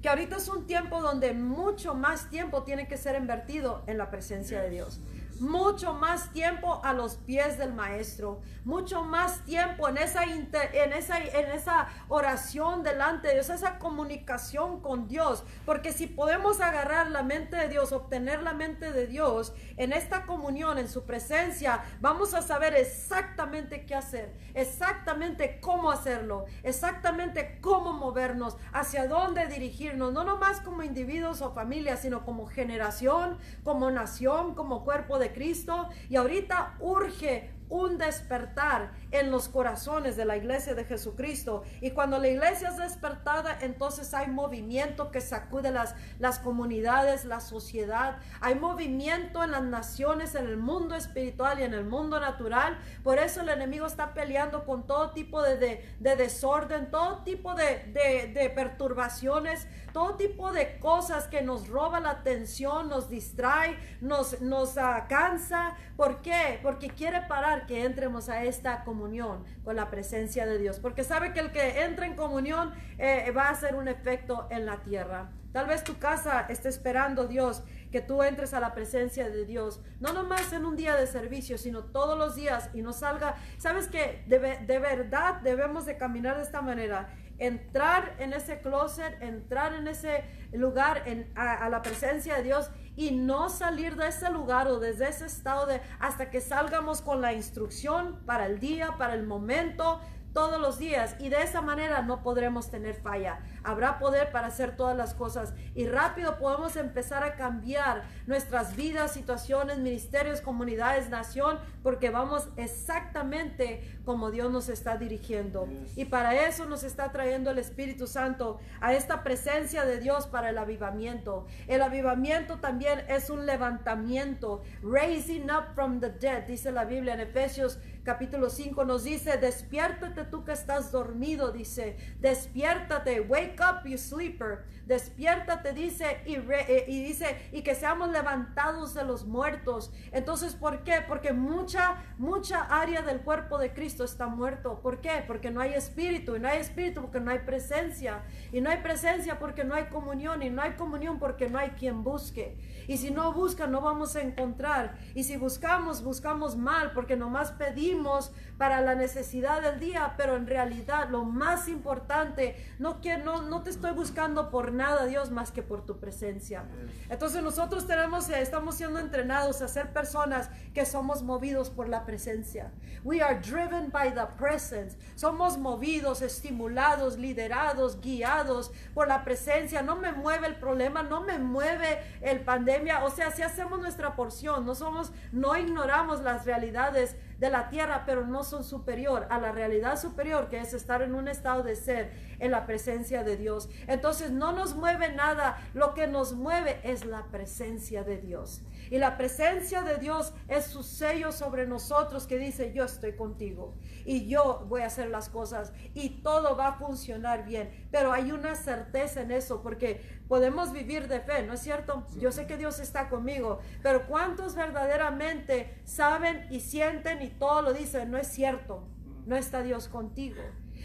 que 0.00 0.08
ahorita 0.08 0.36
es 0.36 0.48
un 0.48 0.68
tiempo 0.68 1.02
donde 1.02 1.34
mucho 1.34 1.94
más 1.94 2.30
tiempo 2.30 2.62
tiene 2.62 2.86
que 2.86 2.96
ser 2.96 3.16
invertido 3.16 3.82
en 3.88 3.98
la 3.98 4.08
presencia 4.08 4.62
de 4.62 4.70
Dios. 4.70 5.00
Mucho 5.40 5.94
más 5.94 6.32
tiempo 6.32 6.80
a 6.84 6.92
los 6.92 7.16
pies 7.16 7.56
del 7.58 7.72
maestro, 7.72 8.40
mucho 8.64 9.02
más 9.02 9.42
tiempo 9.44 9.88
en 9.88 9.96
esa, 9.96 10.24
en 10.24 10.92
esa, 10.92 11.18
en 11.18 11.50
esa 11.50 11.88
oración 12.08 12.82
delante 12.82 13.28
de 13.28 13.34
Dios, 13.34 13.48
esa 13.48 13.78
comunicación 13.78 14.80
con 14.80 15.08
Dios, 15.08 15.42
porque 15.64 15.92
si 15.92 16.06
podemos 16.06 16.60
agarrar 16.60 17.10
la 17.10 17.22
mente 17.22 17.56
de 17.56 17.68
Dios, 17.68 17.92
obtener 17.92 18.42
la 18.42 18.52
mente 18.52 18.92
de 18.92 19.06
Dios 19.06 19.54
en 19.76 19.92
esta 19.92 20.26
comunión, 20.26 20.78
en 20.78 20.88
su 20.88 21.04
presencia, 21.04 21.82
vamos 22.00 22.34
a 22.34 22.42
saber 22.42 22.74
exactamente 22.74 23.86
qué 23.86 23.94
hacer, 23.94 24.34
exactamente 24.54 25.58
cómo 25.60 25.90
hacerlo, 25.90 26.44
exactamente 26.62 27.58
cómo 27.62 27.94
movernos, 27.94 28.56
hacia 28.72 29.08
dónde 29.08 29.46
dirigirnos, 29.46 30.12
no 30.12 30.22
nomás 30.24 30.60
como 30.60 30.82
individuos 30.82 31.40
o 31.40 31.52
familias, 31.52 32.00
sino 32.00 32.24
como 32.26 32.46
generación, 32.46 33.38
como 33.64 33.90
nación, 33.90 34.54
como 34.54 34.84
cuerpo 34.84 35.18
de 35.18 35.29
Cristo. 35.32 35.88
Y 36.08 36.16
ahorita 36.16 36.76
urge 36.80 37.50
un 37.70 37.98
despertar 37.98 38.90
en 39.12 39.30
los 39.30 39.48
corazones 39.48 40.16
de 40.16 40.24
la 40.24 40.36
iglesia 40.36 40.74
de 40.74 40.84
Jesucristo. 40.84 41.62
Y 41.80 41.92
cuando 41.92 42.18
la 42.18 42.28
iglesia 42.28 42.68
es 42.68 42.76
despertada, 42.76 43.56
entonces 43.62 44.12
hay 44.12 44.26
movimiento 44.26 45.10
que 45.10 45.20
sacude 45.20 45.70
las, 45.70 45.94
las 46.18 46.40
comunidades, 46.40 47.24
la 47.24 47.40
sociedad. 47.40 48.18
Hay 48.40 48.56
movimiento 48.56 49.42
en 49.44 49.52
las 49.52 49.62
naciones, 49.62 50.34
en 50.34 50.46
el 50.46 50.56
mundo 50.56 50.96
espiritual 50.96 51.60
y 51.60 51.62
en 51.62 51.74
el 51.74 51.84
mundo 51.84 52.20
natural. 52.20 52.76
Por 53.04 53.18
eso 53.18 53.40
el 53.40 53.48
enemigo 53.48 53.86
está 53.86 54.14
peleando 54.14 54.66
con 54.66 54.86
todo 54.86 55.10
tipo 55.10 55.40
de, 55.42 55.56
de, 56.00 56.16
desorden, 56.16 56.90
todo 56.90 57.22
tipo 57.22 57.54
de, 57.54 58.32
de, 58.34 58.50
perturbaciones, 58.50 59.68
todo 59.92 60.16
tipo 60.16 60.52
de 60.52 60.78
cosas 60.78 61.26
que 61.28 61.42
nos 61.42 61.68
roba 61.68 62.00
la 62.00 62.10
atención, 62.10 62.88
nos 62.88 63.08
distrae, 63.08 63.76
nos, 64.00 64.40
nos 64.40 64.76
uh, 64.76 65.06
cansa. 65.08 65.76
¿Por 65.96 66.22
qué? 66.22 66.58
Porque 66.62 66.90
quiere 66.90 67.22
parar 67.22 67.66
que 67.66 67.84
entremos 67.84 68.28
a 68.28 68.44
esta 68.44 68.84
comunión 68.84 69.44
con 69.64 69.76
la 69.76 69.90
presencia 69.90 70.46
de 70.46 70.58
Dios, 70.58 70.78
porque 70.78 71.04
sabe 71.04 71.32
que 71.32 71.40
el 71.40 71.52
que 71.52 71.82
entra 71.82 72.06
en 72.06 72.14
comunión 72.16 72.72
eh, 72.98 73.30
va 73.36 73.48
a 73.48 73.50
hacer 73.50 73.74
un 73.74 73.88
efecto 73.88 74.46
en 74.50 74.66
la 74.66 74.78
tierra. 74.82 75.30
Tal 75.52 75.66
vez 75.66 75.82
tu 75.82 75.98
casa 75.98 76.46
esté 76.48 76.68
esperando 76.68 77.26
Dios 77.26 77.64
que 77.90 78.00
tú 78.00 78.22
entres 78.22 78.54
a 78.54 78.60
la 78.60 78.72
presencia 78.72 79.28
de 79.28 79.44
Dios, 79.44 79.80
no 79.98 80.12
nomás 80.12 80.52
en 80.52 80.64
un 80.64 80.76
día 80.76 80.94
de 80.94 81.08
servicio, 81.08 81.58
sino 81.58 81.82
todos 81.82 82.16
los 82.16 82.36
días 82.36 82.70
y 82.72 82.82
no 82.82 82.92
salga. 82.92 83.34
Sabes 83.58 83.88
que 83.88 84.22
de, 84.28 84.38
de 84.38 84.78
verdad 84.78 85.40
debemos 85.40 85.86
de 85.86 85.96
caminar 85.96 86.36
de 86.36 86.44
esta 86.44 86.62
manera 86.62 87.12
entrar 87.40 88.14
en 88.18 88.32
ese 88.32 88.60
closet, 88.60 89.20
entrar 89.20 89.74
en 89.74 89.88
ese 89.88 90.24
lugar, 90.52 91.02
en, 91.06 91.32
a, 91.34 91.68
la 91.68 91.82
presencia 91.82 92.36
de 92.36 92.42
Dios 92.44 92.70
y 92.94 93.10
no 93.12 93.48
salir 93.48 93.96
de 93.96 94.08
ese 94.08 94.30
lugar 94.30 94.68
o 94.68 94.78
desde 94.78 95.08
ese 95.08 95.26
estado 95.26 95.66
de 95.66 95.80
hasta 95.98 96.30
que 96.30 96.40
salgamos 96.40 97.00
con 97.00 97.20
la 97.20 97.32
instrucción 97.32 98.20
para 98.26 98.46
el 98.46 98.60
día, 98.60 98.94
para 98.98 99.14
el 99.14 99.26
momento, 99.26 100.00
todos 100.32 100.60
los 100.60 100.78
días 100.78 101.16
y 101.18 101.28
de 101.28 101.42
esa 101.42 101.60
manera 101.60 102.02
no 102.02 102.22
podremos 102.22 102.70
tener 102.70 102.94
falla. 102.94 103.40
Habrá 103.62 103.98
poder 103.98 104.30
para 104.32 104.48
hacer 104.48 104.76
todas 104.76 104.96
las 104.96 105.14
cosas 105.14 105.54
y 105.74 105.86
rápido 105.86 106.38
podemos 106.38 106.76
empezar 106.76 107.22
a 107.22 107.36
cambiar 107.36 108.02
nuestras 108.26 108.76
vidas, 108.76 109.12
situaciones, 109.12 109.78
ministerios, 109.78 110.40
comunidades, 110.40 111.10
nación, 111.10 111.58
porque 111.82 112.10
vamos 112.10 112.48
exactamente 112.56 113.98
como 114.04 114.30
Dios 114.30 114.50
nos 114.50 114.68
está 114.68 114.96
dirigiendo. 114.96 115.68
Y 115.96 116.06
para 116.06 116.46
eso 116.46 116.66
nos 116.66 116.82
está 116.82 117.12
trayendo 117.12 117.50
el 117.50 117.58
Espíritu 117.58 118.06
Santo 118.06 118.58
a 118.80 118.94
esta 118.94 119.22
presencia 119.22 119.84
de 119.84 120.00
Dios 120.00 120.26
para 120.26 120.50
el 120.50 120.58
avivamiento. 120.58 121.46
El 121.66 121.82
avivamiento 121.82 122.58
también 122.58 123.04
es 123.08 123.30
un 123.30 123.46
levantamiento, 123.46 124.62
raising 124.82 125.50
up 125.50 125.74
from 125.74 126.00
the 126.00 126.10
dead, 126.10 126.46
dice 126.46 126.72
la 126.72 126.84
Biblia 126.84 127.14
en 127.14 127.20
Efesios 127.20 127.78
capítulo 128.04 128.48
5 128.48 128.84
nos 128.84 129.04
dice, 129.04 129.36
despiértate 129.36 130.24
tú 130.24 130.44
que 130.44 130.52
estás 130.52 130.90
dormido, 130.90 131.52
dice, 131.52 131.96
despiértate, 132.18 133.20
wake 133.20 133.49
up 133.58 133.86
you 133.86 133.96
sleeper, 133.96 134.66
despiértate, 134.90 135.72
dice, 135.72 136.20
y, 136.26 136.34
eh, 136.34 136.84
y, 136.88 137.04
dice, 137.04 137.48
y 137.52 137.62
que 137.62 137.76
seamos 137.76 138.10
levantados 138.10 138.92
de 138.92 139.04
los 139.04 139.24
muertos. 139.24 139.92
Entonces, 140.10 140.56
¿por 140.56 140.82
qué? 140.82 140.96
Porque 141.06 141.32
mucha, 141.32 142.02
mucha 142.18 142.62
área 142.62 143.00
del 143.02 143.20
cuerpo 143.20 143.56
de 143.56 143.72
Cristo 143.72 144.02
está 144.02 144.26
muerto. 144.26 144.80
¿Por 144.82 145.00
qué? 145.00 145.22
Porque 145.28 145.52
no 145.52 145.60
hay 145.60 145.74
espíritu, 145.74 146.34
y 146.34 146.40
no 146.40 146.48
hay 146.48 146.58
espíritu 146.58 147.02
porque 147.02 147.20
no 147.20 147.30
hay 147.30 147.38
presencia, 147.38 148.24
y 148.50 148.60
no 148.60 148.68
hay 148.68 148.78
presencia 148.78 149.38
porque 149.38 149.62
no 149.62 149.76
hay 149.76 149.84
comunión, 149.84 150.42
y 150.42 150.50
no 150.50 150.60
hay 150.60 150.72
comunión 150.72 151.20
porque 151.20 151.48
no 151.48 151.60
hay 151.60 151.70
quien 151.70 152.02
busque. 152.02 152.56
Y 152.88 152.96
si 152.96 153.12
no 153.12 153.32
busca, 153.32 153.68
no 153.68 153.80
vamos 153.80 154.16
a 154.16 154.22
encontrar. 154.22 154.98
Y 155.14 155.22
si 155.22 155.36
buscamos, 155.36 156.02
buscamos 156.02 156.56
mal 156.56 156.90
porque 156.90 157.14
nomás 157.14 157.52
pedimos 157.52 158.32
para 158.58 158.80
la 158.80 158.94
necesidad 158.96 159.62
del 159.62 159.78
día, 159.78 160.14
pero 160.16 160.34
en 160.36 160.46
realidad 160.48 161.08
lo 161.10 161.24
más 161.24 161.68
importante, 161.68 162.56
no, 162.78 163.00
que, 163.00 163.16
no, 163.18 163.42
no 163.42 163.62
te 163.62 163.70
estoy 163.70 163.92
buscando 163.92 164.50
por 164.50 164.72
nada, 164.72 164.79
Dios, 165.06 165.30
más 165.30 165.50
que 165.52 165.62
por 165.62 165.84
tu 165.84 165.98
presencia. 165.98 166.64
Entonces 167.08 167.42
nosotros 167.42 167.86
tenemos, 167.86 168.28
eh, 168.30 168.40
estamos 168.40 168.76
siendo 168.76 168.98
entrenados 168.98 169.62
a 169.62 169.68
ser 169.68 169.92
personas 169.92 170.50
que 170.74 170.86
somos 170.86 171.22
movidos 171.22 171.70
por 171.70 171.88
la 171.88 172.04
presencia. 172.04 172.72
We 173.04 173.20
are 173.20 173.40
driven 173.40 173.90
by 173.90 174.14
the 174.14 174.26
presence. 174.38 174.96
Somos 175.16 175.58
movidos, 175.58 176.22
estimulados, 176.22 177.18
liderados, 177.18 178.00
guiados 178.00 178.72
por 178.94 179.08
la 179.08 179.22
presencia. 179.24 179.82
No 179.82 179.96
me 179.96 180.12
mueve 180.12 180.46
el 180.46 180.56
problema, 180.56 181.02
no 181.02 181.20
me 181.20 181.38
mueve 181.38 182.00
el 182.22 182.40
pandemia. 182.40 183.04
O 183.04 183.10
sea, 183.10 183.30
si 183.30 183.42
hacemos 183.42 183.80
nuestra 183.80 184.16
porción, 184.16 184.64
no 184.64 184.74
somos, 184.74 185.12
no 185.32 185.56
ignoramos 185.56 186.20
las 186.22 186.44
realidades 186.44 187.16
de 187.40 187.50
la 187.50 187.70
tierra, 187.70 188.04
pero 188.04 188.26
no 188.26 188.44
son 188.44 188.62
superior 188.64 189.26
a 189.30 189.38
la 189.40 189.50
realidad 189.50 189.98
superior 189.98 190.50
que 190.50 190.60
es 190.60 190.74
estar 190.74 191.00
en 191.00 191.14
un 191.14 191.26
estado 191.26 191.62
de 191.62 191.74
ser 191.74 192.12
en 192.38 192.50
la 192.50 192.66
presencia 192.66 193.24
de 193.24 193.38
Dios. 193.38 193.70
Entonces 193.86 194.30
no 194.30 194.52
nos 194.52 194.76
mueve 194.76 195.12
nada, 195.12 195.58
lo 195.72 195.94
que 195.94 196.06
nos 196.06 196.34
mueve 196.34 196.80
es 196.84 197.06
la 197.06 197.24
presencia 197.28 198.04
de 198.04 198.18
Dios. 198.18 198.60
Y 198.90 198.98
la 198.98 199.16
presencia 199.16 199.82
de 199.82 199.98
Dios 199.98 200.34
es 200.48 200.66
su 200.66 200.82
sello 200.82 201.30
sobre 201.30 201.66
nosotros 201.66 202.26
que 202.26 202.38
dice, 202.38 202.72
yo 202.72 202.84
estoy 202.84 203.14
contigo 203.14 203.76
y 204.04 204.26
yo 204.26 204.66
voy 204.68 204.82
a 204.82 204.86
hacer 204.86 205.08
las 205.08 205.28
cosas 205.28 205.72
y 205.94 206.22
todo 206.22 206.56
va 206.56 206.68
a 206.68 206.78
funcionar 206.78 207.44
bien. 207.44 207.86
Pero 207.92 208.12
hay 208.12 208.32
una 208.32 208.56
certeza 208.56 209.22
en 209.22 209.30
eso 209.30 209.62
porque 209.62 210.20
podemos 210.26 210.72
vivir 210.72 211.06
de 211.06 211.20
fe, 211.20 211.44
¿no 211.44 211.52
es 211.52 211.60
cierto? 211.60 212.04
Yo 212.18 212.32
sé 212.32 212.48
que 212.48 212.56
Dios 212.56 212.80
está 212.80 213.08
conmigo, 213.08 213.60
pero 213.80 214.08
¿cuántos 214.08 214.56
verdaderamente 214.56 215.80
saben 215.84 216.48
y 216.50 216.58
sienten 216.58 217.22
y 217.22 217.28
todo 217.28 217.62
lo 217.62 217.72
dicen? 217.72 218.10
No 218.10 218.18
es 218.18 218.26
cierto, 218.26 218.88
no 219.24 219.36
está 219.36 219.62
Dios 219.62 219.86
contigo. 219.86 220.42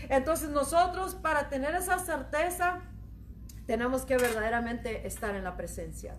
Entonces 0.09 0.49
nosotros 0.49 1.15
para 1.15 1.49
tener 1.49 1.73
esa 1.73 1.97
certeza 1.97 2.81
tenemos 3.65 4.05
que 4.05 4.17
verdaderamente 4.17 5.07
estar 5.07 5.33
en 5.35 5.43
la 5.43 5.57
presencia. 5.57 6.15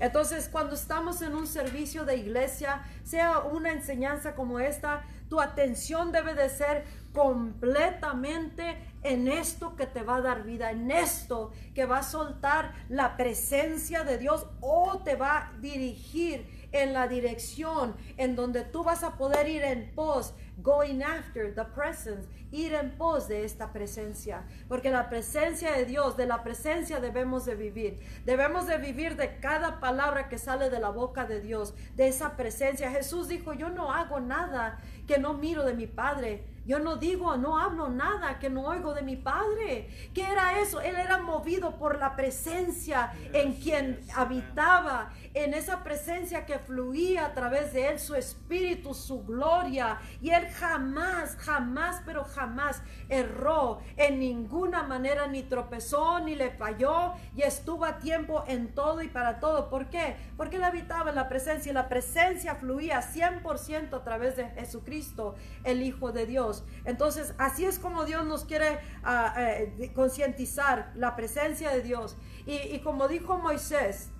Entonces, 0.00 0.48
cuando 0.50 0.74
estamos 0.74 1.20
en 1.20 1.34
un 1.34 1.46
servicio 1.46 2.04
de 2.04 2.16
iglesia, 2.16 2.82
sea 3.04 3.40
una 3.40 3.70
enseñanza 3.70 4.34
como 4.34 4.58
esta, 4.58 5.04
tu 5.28 5.40
atención 5.40 6.10
debe 6.10 6.34
de 6.34 6.48
ser 6.48 6.84
completamente 7.12 8.78
en 9.02 9.28
esto 9.28 9.76
que 9.76 9.86
te 9.86 10.02
va 10.02 10.16
a 10.16 10.20
dar 10.22 10.42
vida, 10.44 10.70
en 10.70 10.90
esto 10.90 11.52
que 11.74 11.84
va 11.84 11.98
a 11.98 12.02
soltar 12.02 12.72
la 12.88 13.16
presencia 13.16 14.02
de 14.04 14.18
Dios 14.18 14.46
o 14.60 15.02
te 15.04 15.16
va 15.16 15.36
a 15.36 15.52
dirigir 15.60 16.59
en 16.72 16.92
la 16.92 17.08
dirección 17.08 17.94
en 18.16 18.36
donde 18.36 18.62
tú 18.64 18.84
vas 18.84 19.02
a 19.02 19.16
poder 19.16 19.48
ir 19.48 19.62
en 19.62 19.90
pos, 19.94 20.34
going 20.62 21.02
after 21.02 21.54
the 21.54 21.64
presence, 21.64 22.28
ir 22.52 22.74
en 22.74 22.96
pos 22.96 23.28
de 23.28 23.44
esta 23.44 23.72
presencia, 23.72 24.44
porque 24.68 24.90
la 24.90 25.08
presencia 25.08 25.72
de 25.72 25.84
Dios, 25.84 26.16
de 26.16 26.26
la 26.26 26.42
presencia 26.42 27.00
debemos 27.00 27.44
de 27.46 27.54
vivir. 27.54 27.98
Debemos 28.24 28.66
de 28.66 28.78
vivir 28.78 29.16
de 29.16 29.38
cada 29.38 29.80
palabra 29.80 30.28
que 30.28 30.38
sale 30.38 30.70
de 30.70 30.80
la 30.80 30.90
boca 30.90 31.24
de 31.24 31.40
Dios, 31.40 31.74
de 31.96 32.08
esa 32.08 32.36
presencia. 32.36 32.90
Jesús 32.90 33.28
dijo, 33.28 33.52
"Yo 33.52 33.70
no 33.70 33.92
hago 33.92 34.20
nada 34.20 34.80
que 35.06 35.18
no 35.18 35.34
miro 35.34 35.64
de 35.64 35.74
mi 35.74 35.86
Padre." 35.86 36.44
Yo 36.66 36.78
no 36.78 36.96
digo, 36.96 37.36
no 37.36 37.58
hablo 37.58 37.88
nada 37.88 38.38
que 38.38 38.50
no 38.50 38.62
oigo 38.62 38.94
de 38.94 39.02
mi 39.02 39.16
Padre. 39.16 39.88
¿Qué 40.14 40.22
era 40.22 40.60
eso? 40.60 40.80
Él 40.80 40.94
era 40.94 41.18
movido 41.18 41.76
por 41.78 41.98
la 41.98 42.14
presencia 42.14 43.12
en 43.32 43.54
quien 43.54 44.00
habitaba, 44.14 45.10
en 45.34 45.54
esa 45.54 45.82
presencia 45.84 46.46
que 46.46 46.58
fluía 46.58 47.26
a 47.26 47.34
través 47.34 47.72
de 47.72 47.88
él, 47.88 47.98
su 47.98 48.14
espíritu, 48.14 48.94
su 48.94 49.24
gloria. 49.24 49.98
Y 50.20 50.30
él 50.30 50.46
jamás, 50.48 51.36
jamás, 51.36 52.02
pero 52.04 52.24
jamás 52.24 52.82
erró 53.08 53.80
en 53.96 54.18
ninguna 54.18 54.82
manera, 54.82 55.26
ni 55.26 55.42
tropezó, 55.42 56.20
ni 56.20 56.34
le 56.34 56.50
falló, 56.50 57.14
y 57.36 57.42
estuvo 57.42 57.84
a 57.84 57.98
tiempo 57.98 58.44
en 58.48 58.74
todo 58.74 59.02
y 59.02 59.08
para 59.08 59.40
todo. 59.40 59.70
¿Por 59.70 59.88
qué? 59.88 60.16
Porque 60.36 60.56
él 60.56 60.64
habitaba 60.64 61.10
en 61.10 61.16
la 61.16 61.28
presencia 61.28 61.70
y 61.70 61.74
la 61.74 61.88
presencia 61.88 62.54
fluía 62.56 63.00
100% 63.00 63.94
a 63.94 64.04
través 64.04 64.36
de 64.36 64.48
Jesucristo, 64.50 65.34
el 65.64 65.82
Hijo 65.82 66.12
de 66.12 66.26
Dios. 66.26 66.64
Entonces, 66.84 67.34
así 67.38 67.64
es 67.64 67.78
como 67.78 68.04
Dios 68.04 68.24
nos 68.26 68.44
quiere 68.44 68.78
ah, 69.04 69.34
eh, 69.38 69.92
concientizar 69.94 70.92
la 70.94 71.16
presencia 71.16 71.70
de 71.70 71.82
Dios. 71.82 72.16
Y, 72.46 72.78
como 72.80 73.06
dijo 73.06 73.38
Moisés, 73.38 74.10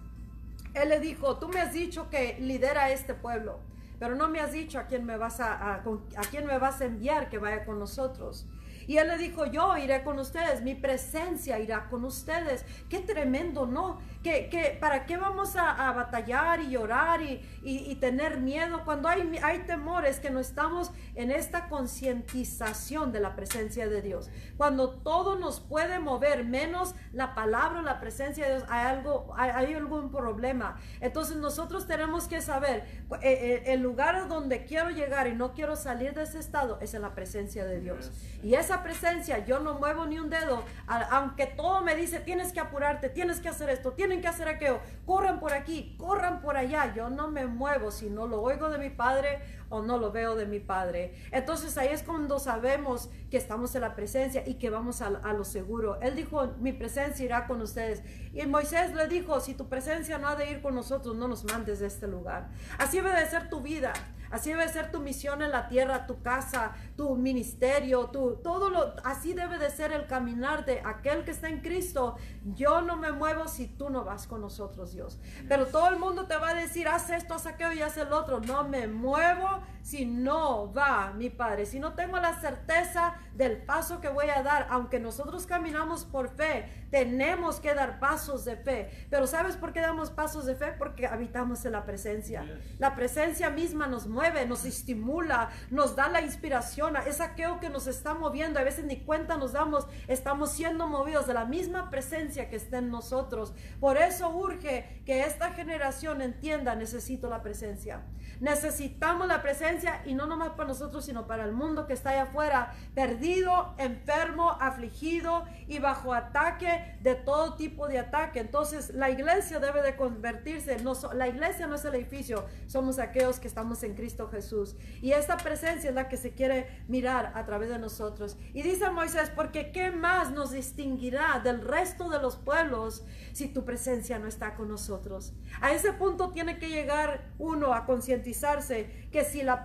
Él 0.75 0.89
le 0.89 1.01
dijo, 1.01 1.39
tú 1.39 1.49
me 1.49 1.61
has 1.61 1.73
dicho 1.73 2.09
que 2.11 2.39
lidera 2.41 2.91
este 2.91 3.15
pueblo, 3.15 3.61
pero 3.99 4.15
no 4.15 4.29
me 4.29 4.41
has 4.41 4.53
dicho 4.53 4.79
a 4.79 4.87
quién 4.87 5.05
me 5.05 5.17
vas 5.17 5.41
a, 5.41 5.75
a, 5.75 5.83
quién 6.31 6.47
me 6.47 6.59
vas 6.59 6.81
a 6.81 6.87
enviar 6.87 7.29
que 7.29 7.39
vaya 7.39 7.65
con 7.65 7.79
nosotros. 7.79 8.47
Y 8.87 8.97
él 8.97 9.09
le 9.09 9.19
dijo, 9.19 9.47
yo 9.47 9.77
iré 9.77 10.03
con 10.03 10.19
ustedes, 10.19 10.63
mi 10.63 10.75
presencia 10.75 11.59
irá 11.59 11.89
con 11.89 12.05
ustedes. 12.05 12.65
Qué 12.89 12.99
tremendo, 13.01 13.67
¿no? 13.67 14.01
Que, 14.23 14.77
¿Para 14.79 15.07
qué 15.07 15.17
vamos 15.17 15.57
a, 15.57 15.93
batallar 15.93 16.61
y 16.61 16.71
llorar 16.71 17.23
y, 17.23 17.41
y, 17.63 17.95
tener 17.97 18.39
miedo 18.39 18.85
cuando 18.85 19.09
hay, 19.09 19.39
hay 19.43 19.61
temores 19.61 20.21
que 20.21 20.29
no 20.29 20.41
estamos 20.41 20.93
en 21.15 21.31
esta 21.31 21.69
concientización 21.71 23.13
de 23.13 23.21
la 23.21 23.35
presencia 23.35 23.89
de 23.89 24.03
Dios? 24.03 24.31
Cuando 24.59 24.91
todo 24.91 25.39
nos 25.39 25.61
puede 25.61 26.01
mover, 26.01 26.45
menos 26.45 26.95
la 27.13 27.35
palabra, 27.35 27.81
la 27.81 27.99
presencia 27.99 28.47
de 28.47 28.57
Dios, 28.57 28.65
hay, 28.69 28.87
algo, 28.87 29.33
hay, 29.37 29.73
algún 29.73 30.11
problema. 30.11 30.79
Entonces 31.01 31.37
nosotros 31.37 31.87
tenemos 31.87 32.29
que 32.29 32.43
saber, 32.43 32.85
eh, 33.13 33.19
eh, 33.23 33.63
el 33.67 33.81
lugar 33.81 34.29
donde 34.29 34.65
quiero 34.65 34.91
llegar 34.91 35.29
y 35.29 35.33
no 35.33 35.55
quiero 35.55 35.77
salir 35.77 36.15
de 36.15 36.25
ese 36.25 36.39
estado 36.39 36.79
es 36.81 36.95
en 36.95 37.03
la 37.03 37.15
presencia 37.15 37.65
de 37.65 37.81
Dios. 37.81 38.13
Y 38.43 38.55
esa 38.55 38.83
presencia, 38.83 39.45
yo 39.45 39.61
no 39.61 39.79
muevo 39.79 40.07
ni 40.07 40.19
un 40.19 40.31
dedo, 40.31 40.63
aunque 40.87 41.47
todo 41.47 41.83
me 41.83 41.95
dice, 41.95 42.21
tienes 42.21 42.53
que 42.53 42.61
apurarte, 42.61 43.09
tienes 43.09 43.41
que 43.41 43.49
hacer 43.49 43.71
esto, 43.71 43.93
tienen 44.11 44.23
que 44.23 44.29
hacer 44.29 44.49
aquello, 44.49 44.81
corran 45.07 45.39
por 45.39 45.53
aquí, 45.53 45.95
corran 45.97 46.41
por 46.41 46.57
allá, 46.57 46.93
yo 46.93 47.11
no 47.11 47.31
me 47.31 47.47
muevo 47.47 47.93
si 47.93 48.11
no 48.11 48.27
lo 48.27 48.43
oigo 48.43 48.69
de 48.69 48.79
mi 48.79 48.91
Padre 48.91 49.39
o 49.69 49.83
no 49.83 49.99
lo 49.99 50.11
veo 50.11 50.35
de 50.35 50.47
mi 50.47 50.59
Padre. 50.59 51.15
Entonces 51.31 51.79
ahí 51.79 51.91
es 51.91 52.03
cuando 52.03 52.41
sabemos 52.41 53.09
que 53.31 53.37
estamos 53.37 53.73
en 53.77 53.83
la 53.83 53.95
presencia 53.95 54.43
y 54.45 54.55
que 54.55 54.69
vamos 54.69 55.01
a, 55.01 55.07
a 55.07 55.33
lo 55.33 55.45
seguro. 55.45 56.01
Él 56.01 56.17
dijo, 56.17 56.45
mi 56.59 56.73
presencia 56.73 57.25
irá 57.25 57.47
con 57.47 57.63
ustedes. 57.63 58.03
Y 58.33 58.45
Moisés 58.47 58.93
le 58.95 59.07
dijo, 59.07 59.39
si 59.39 59.55
tu 59.55 59.69
presencia 59.69 60.19
no 60.19 60.27
ha 60.27 60.35
de 60.35 60.51
ir 60.51 60.61
con 60.61 60.75
nosotros, 60.75 61.15
no 61.15 61.29
nos 61.29 61.45
mandes 61.45 61.79
de 61.79 61.87
este 61.87 62.09
lugar. 62.09 62.49
Así 62.79 62.97
debe 62.97 63.15
de 63.15 63.27
ser 63.27 63.49
tu 63.49 63.61
vida. 63.61 63.93
Así 64.31 64.51
debe 64.51 64.69
ser 64.69 64.93
tu 64.93 65.01
misión 65.01 65.43
en 65.43 65.51
la 65.51 65.69
tierra, 65.69 66.07
tu 66.07 66.23
casa, 66.23 66.73
tu 66.97 67.17
ministerio, 67.17 68.07
tu, 68.07 68.37
todo 68.37 68.71
lo, 68.71 68.95
así 69.05 69.35
debe 69.35 69.59
de 69.59 69.71
ser 69.71 69.93
el 69.93 70.07
caminar 70.07 70.65
de 70.65 70.81
aquel 70.85 71.25
que 71.25 71.33
está 71.33 71.49
en 71.49 71.61
Cristo. 71.61 72.17
Yo 72.55 72.81
no 72.81 72.97
me 72.97 73.11
muevo 73.11 73.49
si 73.49 73.67
tú 73.67 73.91
no 73.91 74.05
vas 74.05 74.29
con 74.29 74.41
nosotros, 74.41 74.93
Dios. 74.93 75.19
Pero 75.49 75.67
todo 75.67 75.89
el 75.89 75.99
mundo 75.99 76.27
te 76.27 76.37
va 76.37 76.51
a 76.51 76.55
decir, 76.55 76.87
haz 76.87 77.11
esto, 77.11 77.35
haz 77.35 77.47
aquello 77.47 77.73
y 77.73 77.83
haz 77.83 77.97
el 77.97 78.13
otro. 78.13 78.41
No 78.41 78.69
me 78.69 78.87
muevo 78.87 79.63
si 79.83 80.07
no 80.07 80.73
va 80.73 81.13
mi 81.13 81.29
Padre. 81.29 81.67
Si 81.67 81.81
no 81.81 81.95
tengo 81.95 82.19
la 82.19 82.41
certeza 82.41 83.15
del 83.35 83.63
paso 83.63 84.01
que 84.01 84.09
voy 84.09 84.29
a 84.31 84.43
dar, 84.43 84.69
aunque 84.71 85.01
nosotros 85.01 85.47
caminamos 85.47 86.05
por 86.05 86.29
fe, 86.29 86.87
tenemos 86.91 87.59
que 87.59 87.75
dar 87.75 87.99
pasos 87.99 88.45
de 88.45 88.57
fe. 88.57 89.07
Pero 89.11 89.27
¿sabes 89.27 89.57
por 89.57 89.73
qué 89.73 89.81
damos 89.81 90.11
pasos 90.11 90.47
de 90.47 90.55
fe? 90.55 90.73
Porque 90.79 91.07
habitamos 91.07 91.65
en 91.65 91.73
la 91.73 91.85
presencia. 91.85 92.45
La 92.79 92.95
presencia 92.95 93.51
misma 93.51 93.87
nos 93.87 94.07
mueve 94.07 94.20
nos 94.47 94.65
estimula, 94.65 95.51
nos 95.71 95.97
da 95.97 96.09
la 96.09 96.21
inspiración, 96.21 96.97
es 96.97 97.21
aquello 97.21 97.59
que 97.59 97.71
nos 97.71 97.87
está 97.87 98.15
moviendo, 98.15 98.61
a 98.61 98.65
veces 98.65 98.85
ni 98.85 98.99
cuenta 98.99 99.37
nos 99.37 99.53
damos, 99.53 99.87
estamos 100.09 100.53
siendo 100.53 100.87
movidos 100.87 101.27
de 101.27 101.35
la 101.35 101.47
misma 101.47 101.91
presencia 101.91 102.51
que 102.51 102.57
está 102.57 102.79
en 102.79 102.91
nosotros. 102.91 103.55
Por 103.81 103.97
eso 103.97 104.29
urge 104.29 105.03
que 105.07 105.25
esta 105.25 105.53
generación 105.53 106.21
entienda, 106.21 106.75
necesito 106.75 107.31
la 107.31 107.43
presencia. 107.43 108.03
Necesitamos 108.41 109.27
la 109.27 109.43
presencia 109.43 110.03
y 110.07 110.15
no 110.15 110.27
nomás 110.27 110.51
para 110.51 110.69
nosotros, 110.69 111.05
sino 111.05 111.27
para 111.27 111.45
el 111.45 111.53
mundo 111.53 111.87
que 111.87 111.93
está 111.93 112.11
allá 112.11 112.23
afuera, 112.23 112.75
perdido, 112.95 113.75
enfermo, 113.79 114.51
afligido 114.61 115.45
y 115.67 115.79
bajo 115.79 116.15
ataque 116.15 116.97
de 117.03 117.15
todo 117.15 117.55
tipo 117.57 117.89
de 117.89 117.99
ataque. 117.99 118.41
Entonces 118.41 118.95
la 118.95 119.11
iglesia 119.11 119.61
debe 119.61 119.83
de 119.83 119.97
convertirse, 119.97 120.79
no, 120.79 120.95
la 121.15 121.29
iglesia 121.29 121.67
no 121.67 121.75
es 121.75 121.85
el 121.85 121.95
edificio, 121.95 122.47
somos 122.67 122.99
aquellos 122.99 123.41
que 123.41 123.49
estamos 123.49 123.83
en 123.83 123.95
Cristo 123.95 124.10
Jesús. 124.31 124.77
Y 125.01 125.13
esta 125.13 125.37
presencia 125.37 125.91
es 125.91 125.95
la 125.95 126.09
que 126.09 126.17
se 126.17 126.33
quiere 126.33 126.67
mirar 126.89 127.33
a 127.35 127.45
través 127.45 127.71
de 127.71 127.79
nosotros. 127.79 128.37
Y 128.55 128.63
dice 128.63 128.91
Moisés, 128.91 129.31
porque 129.35 129.73
¿qué 129.73 129.91
más 129.91 130.31
nos 130.33 130.51
distinguirá 130.51 131.41
del 131.43 131.63
resto 131.63 132.09
de 132.11 132.21
los 132.21 132.37
pueblos 132.37 133.05
si 133.33 133.49
tu 133.49 133.65
presencia 133.65 134.19
no 134.19 134.27
está 134.27 134.55
con 134.55 134.69
nosotros? 134.69 135.33
A 135.61 135.73
ese 135.73 135.93
punto 135.93 136.31
tiene 136.31 136.59
que 136.59 136.69
llegar 136.69 137.33
uno 137.39 137.75
a 137.75 137.87
concientizarse 137.87 139.09
que 139.11 139.25
si 139.25 139.43
la, 139.43 139.63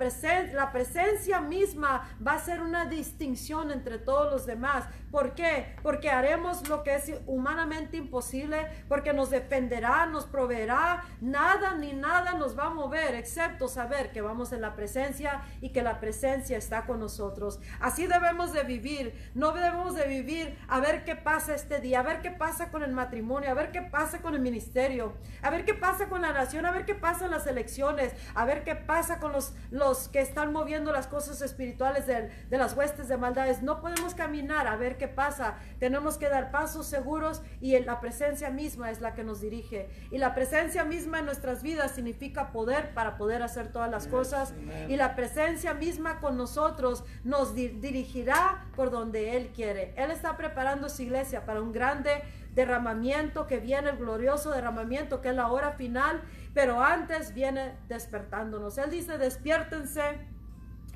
la 0.53 0.71
presencia 0.71 1.41
misma 1.41 2.09
va 2.25 2.33
a 2.33 2.39
ser 2.39 2.61
una 2.61 2.85
distinción 2.85 3.71
entre 3.71 3.97
todos 3.97 4.31
los 4.31 4.45
demás. 4.45 4.85
¿Por 5.11 5.33
qué? 5.33 5.75
Porque 5.81 6.09
haremos 6.09 6.67
lo 6.67 6.83
que 6.83 6.95
es 6.95 7.11
humanamente 7.25 7.97
imposible, 7.97 8.67
porque 8.87 9.13
nos 9.13 9.29
defenderá, 9.29 10.05
nos 10.07 10.25
proveerá, 10.25 11.03
nada 11.21 11.75
ni 11.75 11.93
nada 11.93 12.33
nos 12.33 12.57
va 12.57 12.65
a 12.65 12.69
mover, 12.69 13.15
excepto 13.15 13.67
saber 13.67 14.11
que 14.11 14.21
vamos 14.21 14.51
en 14.51 14.61
la 14.61 14.75
presencia 14.75 15.41
y 15.61 15.69
que 15.69 15.83
la 15.83 15.99
presencia 15.99 16.57
está 16.57 16.85
con 16.85 16.99
nosotros. 16.99 17.59
Así 17.79 18.07
debemos 18.07 18.51
de 18.51 18.63
vivir, 18.63 19.31
no 19.35 19.51
debemos 19.51 19.95
de 19.95 20.07
vivir 20.07 20.57
a 20.67 20.79
ver 20.79 21.05
qué 21.05 21.15
pasa 21.15 21.55
este 21.55 21.79
día, 21.79 21.99
a 21.99 22.03
ver 22.03 22.21
qué 22.21 22.31
pasa 22.31 22.71
con 22.71 22.83
el 22.83 22.91
matrimonio, 22.91 23.49
a 23.49 23.53
ver 23.53 23.71
qué 23.71 23.81
pasa 23.81 24.21
con 24.21 24.33
el 24.33 24.41
ministerio, 24.41 25.13
a 25.41 25.49
ver 25.49 25.65
qué 25.65 25.73
pasa 25.73 26.09
con 26.09 26.21
la 26.21 26.33
nación, 26.33 26.65
a 26.65 26.71
ver 26.71 26.85
qué 26.85 26.95
pasa 26.95 27.25
en 27.25 27.31
las 27.31 27.47
elecciones, 27.47 28.13
a 28.33 28.45
ver 28.45 28.63
qué 28.63 28.75
pasa 28.75 29.19
con 29.19 29.31
los, 29.71 30.07
que 30.09 30.21
están 30.21 30.51
moviendo 30.53 30.91
las 30.91 31.07
cosas 31.07 31.41
espirituales 31.41 32.07
de, 32.07 32.29
de 32.49 32.57
las 32.57 32.75
huestes 32.75 33.07
de 33.07 33.17
maldades. 33.17 33.61
No 33.61 33.81
podemos 33.81 34.15
caminar 34.15 34.67
a 34.67 34.75
ver 34.75 34.97
qué 34.97 35.07
pasa. 35.07 35.55
Tenemos 35.79 36.17
que 36.17 36.29
dar 36.29 36.51
pasos 36.51 36.85
seguros 36.85 37.41
y 37.61 37.77
la 37.79 37.99
presencia 37.99 38.49
misma 38.49 38.91
es 38.91 39.01
la 39.01 39.13
que 39.13 39.23
nos 39.23 39.41
dirige. 39.41 39.89
Y 40.11 40.17
la 40.17 40.33
presencia 40.33 40.85
misma 40.85 41.19
en 41.19 41.25
nuestras 41.25 41.63
vidas 41.63 41.91
significa 41.91 42.51
poder 42.51 42.93
para 42.93 43.17
poder 43.17 43.41
hacer 43.43 43.71
todas 43.71 43.89
las 43.89 44.07
cosas. 44.07 44.53
Y 44.87 44.95
la 44.95 45.15
presencia 45.15 45.73
misma 45.73 46.19
con 46.19 46.37
nosotros 46.37 47.03
nos 47.23 47.55
dirigirá 47.55 48.65
por 48.75 48.91
donde 48.91 49.37
Él 49.37 49.51
quiere. 49.55 49.93
Él 49.97 50.11
está 50.11 50.37
preparando 50.37 50.89
su 50.89 51.01
iglesia 51.01 51.45
para 51.45 51.61
un 51.61 51.71
grande 51.71 52.23
derramamiento 52.55 53.45
que 53.45 53.59
viene, 53.59 53.91
el 53.91 53.97
glorioso 53.97 54.51
derramamiento 54.51 55.21
que 55.21 55.29
es 55.29 55.35
la 55.35 55.51
hora 55.51 55.73
final, 55.73 56.21
pero 56.53 56.81
antes 56.81 57.33
viene 57.33 57.73
despertándonos. 57.87 58.77
Él 58.77 58.89
dice, 58.89 59.17
despiértense 59.17 60.01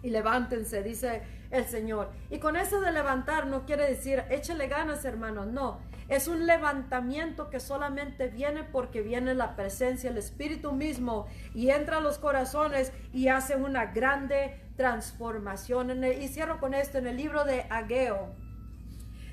y 0.02 0.10
levántense, 0.10 0.82
dice 0.82 1.22
el 1.52 1.65
Señor. 1.65 2.12
Y 2.30 2.39
con 2.39 2.56
eso 2.56 2.80
de 2.80 2.91
levantar 2.91 3.48
no 3.48 3.65
quiere 3.65 3.88
decir 3.88 4.24
échele 4.30 4.67
ganas, 4.67 5.04
hermanos, 5.04 5.48
no. 5.48 5.80
Es 6.08 6.28
un 6.28 6.48
levantamiento 6.48 7.50
que 7.50 7.60
solamente 7.60 8.30
viene 8.30 8.63
porque 8.63 9.02
viene 9.02 9.36
la 9.36 9.56
presencia, 9.56 10.10
el 10.10 10.17
Espíritu 10.17 10.72
mismo 10.72 11.28
y 11.54 11.69
entra 11.69 11.98
a 11.98 12.02
los 12.02 12.17
corazones 12.17 12.91
y 13.13 13.28
hace 13.28 13.56
una 13.56 13.88
grande 13.88 14.60
transformación. 14.76 16.04
y 16.04 16.28
cierro 16.30 16.60
con 16.60 16.74
esto 16.74 16.98
en 16.98 17.08
el 17.08 17.17
libro 17.17 17.43
de 17.43 17.65
Ageo. 17.69 18.48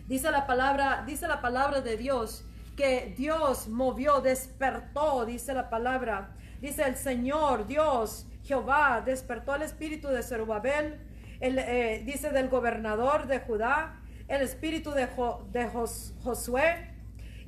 Dice 0.06 0.30
la 0.30 0.46
palabra, 0.46 1.02
dice 1.04 1.26
la 1.26 1.40
palabra 1.40 1.80
de 1.80 1.96
Dios 1.96 2.44
que 2.76 3.14
Dios 3.16 3.68
movió, 3.68 4.20
despertó, 4.20 5.24
dice 5.24 5.52
la 5.52 5.68
palabra. 5.68 6.34
Dice 6.60 6.82
el 6.82 6.96
Señor, 6.96 7.66
Dios, 7.66 8.26
Jehová, 8.44 9.02
despertó 9.04 9.56
el 9.56 9.62
espíritu 9.62 10.08
de 10.08 10.22
Zerubabel, 10.22 11.00
el, 11.40 11.58
eh, 11.58 12.02
dice 12.04 12.30
del 12.30 12.48
gobernador 12.48 13.26
de 13.26 13.40
Judá, 13.40 14.00
el 14.28 14.42
espíritu 14.42 14.92
de, 14.92 15.08
Josué 16.22 16.94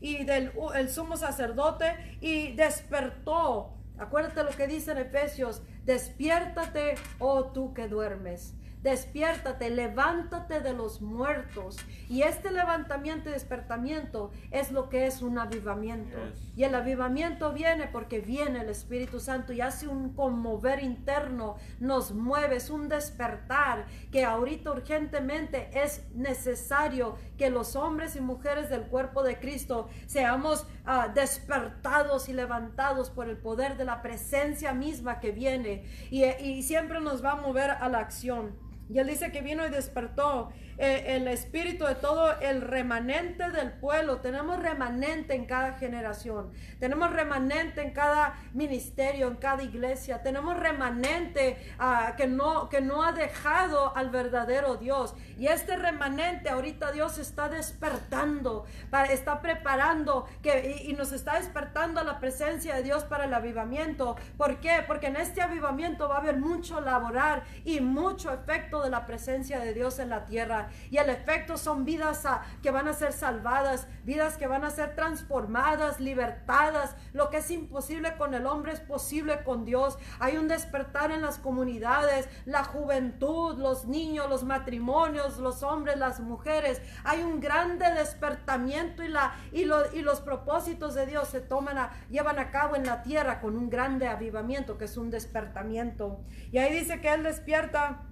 y 0.01 0.25
del 0.25 0.53
el 0.75 0.90
sumo 0.90 1.16
sacerdote 1.16 2.18
y 2.21 2.53
despertó. 2.55 3.75
Acuérdate 3.99 4.42
lo 4.42 4.51
que 4.51 4.66
dice 4.66 4.92
en 4.92 4.99
Efesios, 4.99 5.62
despiértate, 5.85 6.97
oh 7.18 7.47
tú 7.47 7.73
que 7.73 7.88
duermes 7.88 8.58
despiértate, 8.88 9.68
levántate 9.70 10.61
de 10.61 10.72
los 10.72 11.03
muertos. 11.03 11.77
Y 12.09 12.22
este 12.22 12.51
levantamiento 12.51 13.29
y 13.29 13.33
despertamiento 13.33 14.31
es 14.51 14.72
lo 14.72 14.88
que 14.88 15.07
es 15.07 15.20
un 15.20 15.38
avivamiento. 15.38 16.16
Y 16.57 16.64
el 16.64 16.74
avivamiento 16.74 17.53
viene 17.53 17.87
porque 17.87 18.20
viene 18.20 18.62
el 18.62 18.70
Espíritu 18.70 19.20
Santo 19.20 19.53
y 19.53 19.61
hace 19.61 19.88
un 19.88 20.14
conmover 20.14 20.83
interno, 20.83 21.57
nos 21.81 22.12
mueve, 22.12 22.57
es 22.57 22.70
un 22.70 22.88
despertar 22.88 23.87
que 24.11 24.24
ahorita 24.24 24.70
urgentemente 24.70 25.68
es 25.74 26.05
necesario 26.14 27.16
que 27.37 27.51
los 27.51 27.77
hombres 27.77 28.16
y 28.16 28.20
mujeres 28.20 28.70
del 28.70 28.83
cuerpo 28.83 29.22
de 29.22 29.38
Cristo 29.38 29.88
seamos 30.07 30.66
ah, 30.87 31.09
despertados 31.14 32.29
y 32.29 32.33
levantados 32.33 33.11
por 33.11 33.29
el 33.29 33.37
poder 33.37 33.77
de 33.77 33.85
la 33.85 34.03
presencia 34.03 34.72
misma 34.72 35.20
que 35.20 35.31
viene 35.31 35.85
y, 36.11 36.24
y 36.24 36.62
siempre 36.62 37.01
nos 37.01 37.22
va 37.24 37.33
a 37.33 37.37
mover 37.37 37.70
a 37.70 37.88
la 37.88 37.98
acción. 37.98 38.68
Y 38.88 38.98
él 38.98 39.07
dice 39.07 39.31
que 39.31 39.42
vino 39.42 39.66
y 39.66 39.70
despertó 39.70 40.51
eh, 40.79 41.17
el 41.17 41.27
espíritu 41.27 41.85
de 41.85 41.97
todo 41.97 42.38
el 42.41 42.61
remanente 42.61 43.51
del 43.51 43.72
pueblo. 43.72 44.18
Tenemos 44.18 44.61
remanente 44.61 45.35
en 45.35 45.45
cada 45.45 45.72
generación. 45.72 46.53
Tenemos 46.79 47.12
remanente 47.12 47.83
en 47.83 47.93
cada 47.93 48.39
ministerio, 48.55 49.26
en 49.26 49.37
cada 49.37 49.64
iglesia. 49.64 50.22
Tenemos 50.22 50.57
remanente 50.57 51.59
ah, 51.81 52.14
que, 52.16 52.29
no, 52.29 52.68
que 52.68 52.81
no 52.81 53.03
ha 53.03 53.11
dejado 53.11 53.97
al 53.97 54.11
verdadero 54.11 54.76
Dios. 54.76 55.14
Y 55.37 55.49
este 55.49 55.76
remanente 55.76 56.49
ahorita 56.49 56.93
Dios 56.93 57.18
está 57.18 57.49
despertando, 57.49 58.64
está 59.11 59.43
preparando 59.43 60.29
que, 60.43 60.83
y, 60.85 60.91
y 60.91 60.93
nos 60.95 61.11
está 61.11 61.39
despertando 61.39 62.01
a 62.01 62.05
la 62.05 62.20
presencia 62.20 62.76
de 62.76 62.85
Dios 62.85 63.03
para 63.03 63.24
el 63.24 63.35
avivamiento. 63.35 64.16
¿Por 64.37 64.61
qué? 64.61 64.85
Porque 64.87 65.09
en 65.09 65.16
este 65.16 65.43
avivamiento 65.43 66.09
va 66.09 66.16
a 66.16 66.18
haber 66.18 66.37
mucho 66.37 66.81
laborar 66.81 67.45
y 67.64 67.81
mucho 67.81 68.33
efecto 68.33 68.83
de 68.83 68.91
la 68.91 69.07
presencia 69.07 69.59
de 69.59 69.74
Dios 69.74 69.99
en 69.99 70.11
la 70.11 70.24
tierra. 70.24 70.68
Y 70.91 70.99
el 70.99 71.11
efecto 71.11 71.57
son 71.57 71.85
vidas 71.85 72.25
ah, 72.27 72.43
que 72.62 72.71
van 72.71 72.89
a 72.89 72.93
ser 72.93 73.12
salvadas, 73.12 73.87
vidas 74.05 74.37
que 74.37 74.47
van 74.47 74.64
a 74.64 74.71
ser 74.71 74.95
transformadas, 74.95 76.01
libertadas. 76.01 76.97
Lo 77.12 77.31
que 77.31 77.39
es 77.39 77.51
imposible 77.51 78.16
con 78.16 78.35
el 78.35 78.47
hombre 78.47 78.73
es 78.73 78.81
posible 78.81 79.43
con 79.45 79.64
Dios. 79.64 79.99
Hay 80.21 80.37
un 80.37 80.49
despertar 80.49 81.11
en 81.11 81.23
las 81.23 81.39
comunidades, 81.39 82.29
la 82.45 82.64
juventud, 82.64 83.59
los 83.59 83.87
niños, 83.87 84.29
los 84.29 84.45
matrimonios, 84.45 85.39
los 85.39 85.62
hombres, 85.62 85.97
las 85.97 86.21
mujeres. 86.21 86.81
Hay 87.05 87.23
un 87.23 87.41
grande 87.41 87.91
despertamiento 87.95 89.03
y, 89.03 89.09
la, 89.09 89.35
y, 89.53 89.62
y 89.62 90.03
los 90.03 90.21
propósitos 90.21 90.95
de 90.95 91.07
Dios 91.07 91.29
se 91.29 91.41
toman 91.41 91.79
a, 91.79 91.91
llevan 92.11 92.39
a 92.39 92.51
cabo 92.51 92.77
en 92.77 92.87
la 92.87 93.03
tierra 93.03 93.41
con 93.41 93.57
un 93.57 93.71
grande 93.71 94.09
avivamiento 94.09 94.79
que 94.79 94.85
es 94.87 94.97
un 94.97 95.11
despertamiento. 95.11 96.21
Y 96.53 96.59
ahí 96.59 96.73
dice 96.79 97.01
que 97.01 97.12
Él 97.12 97.23
despierta 97.23 98.07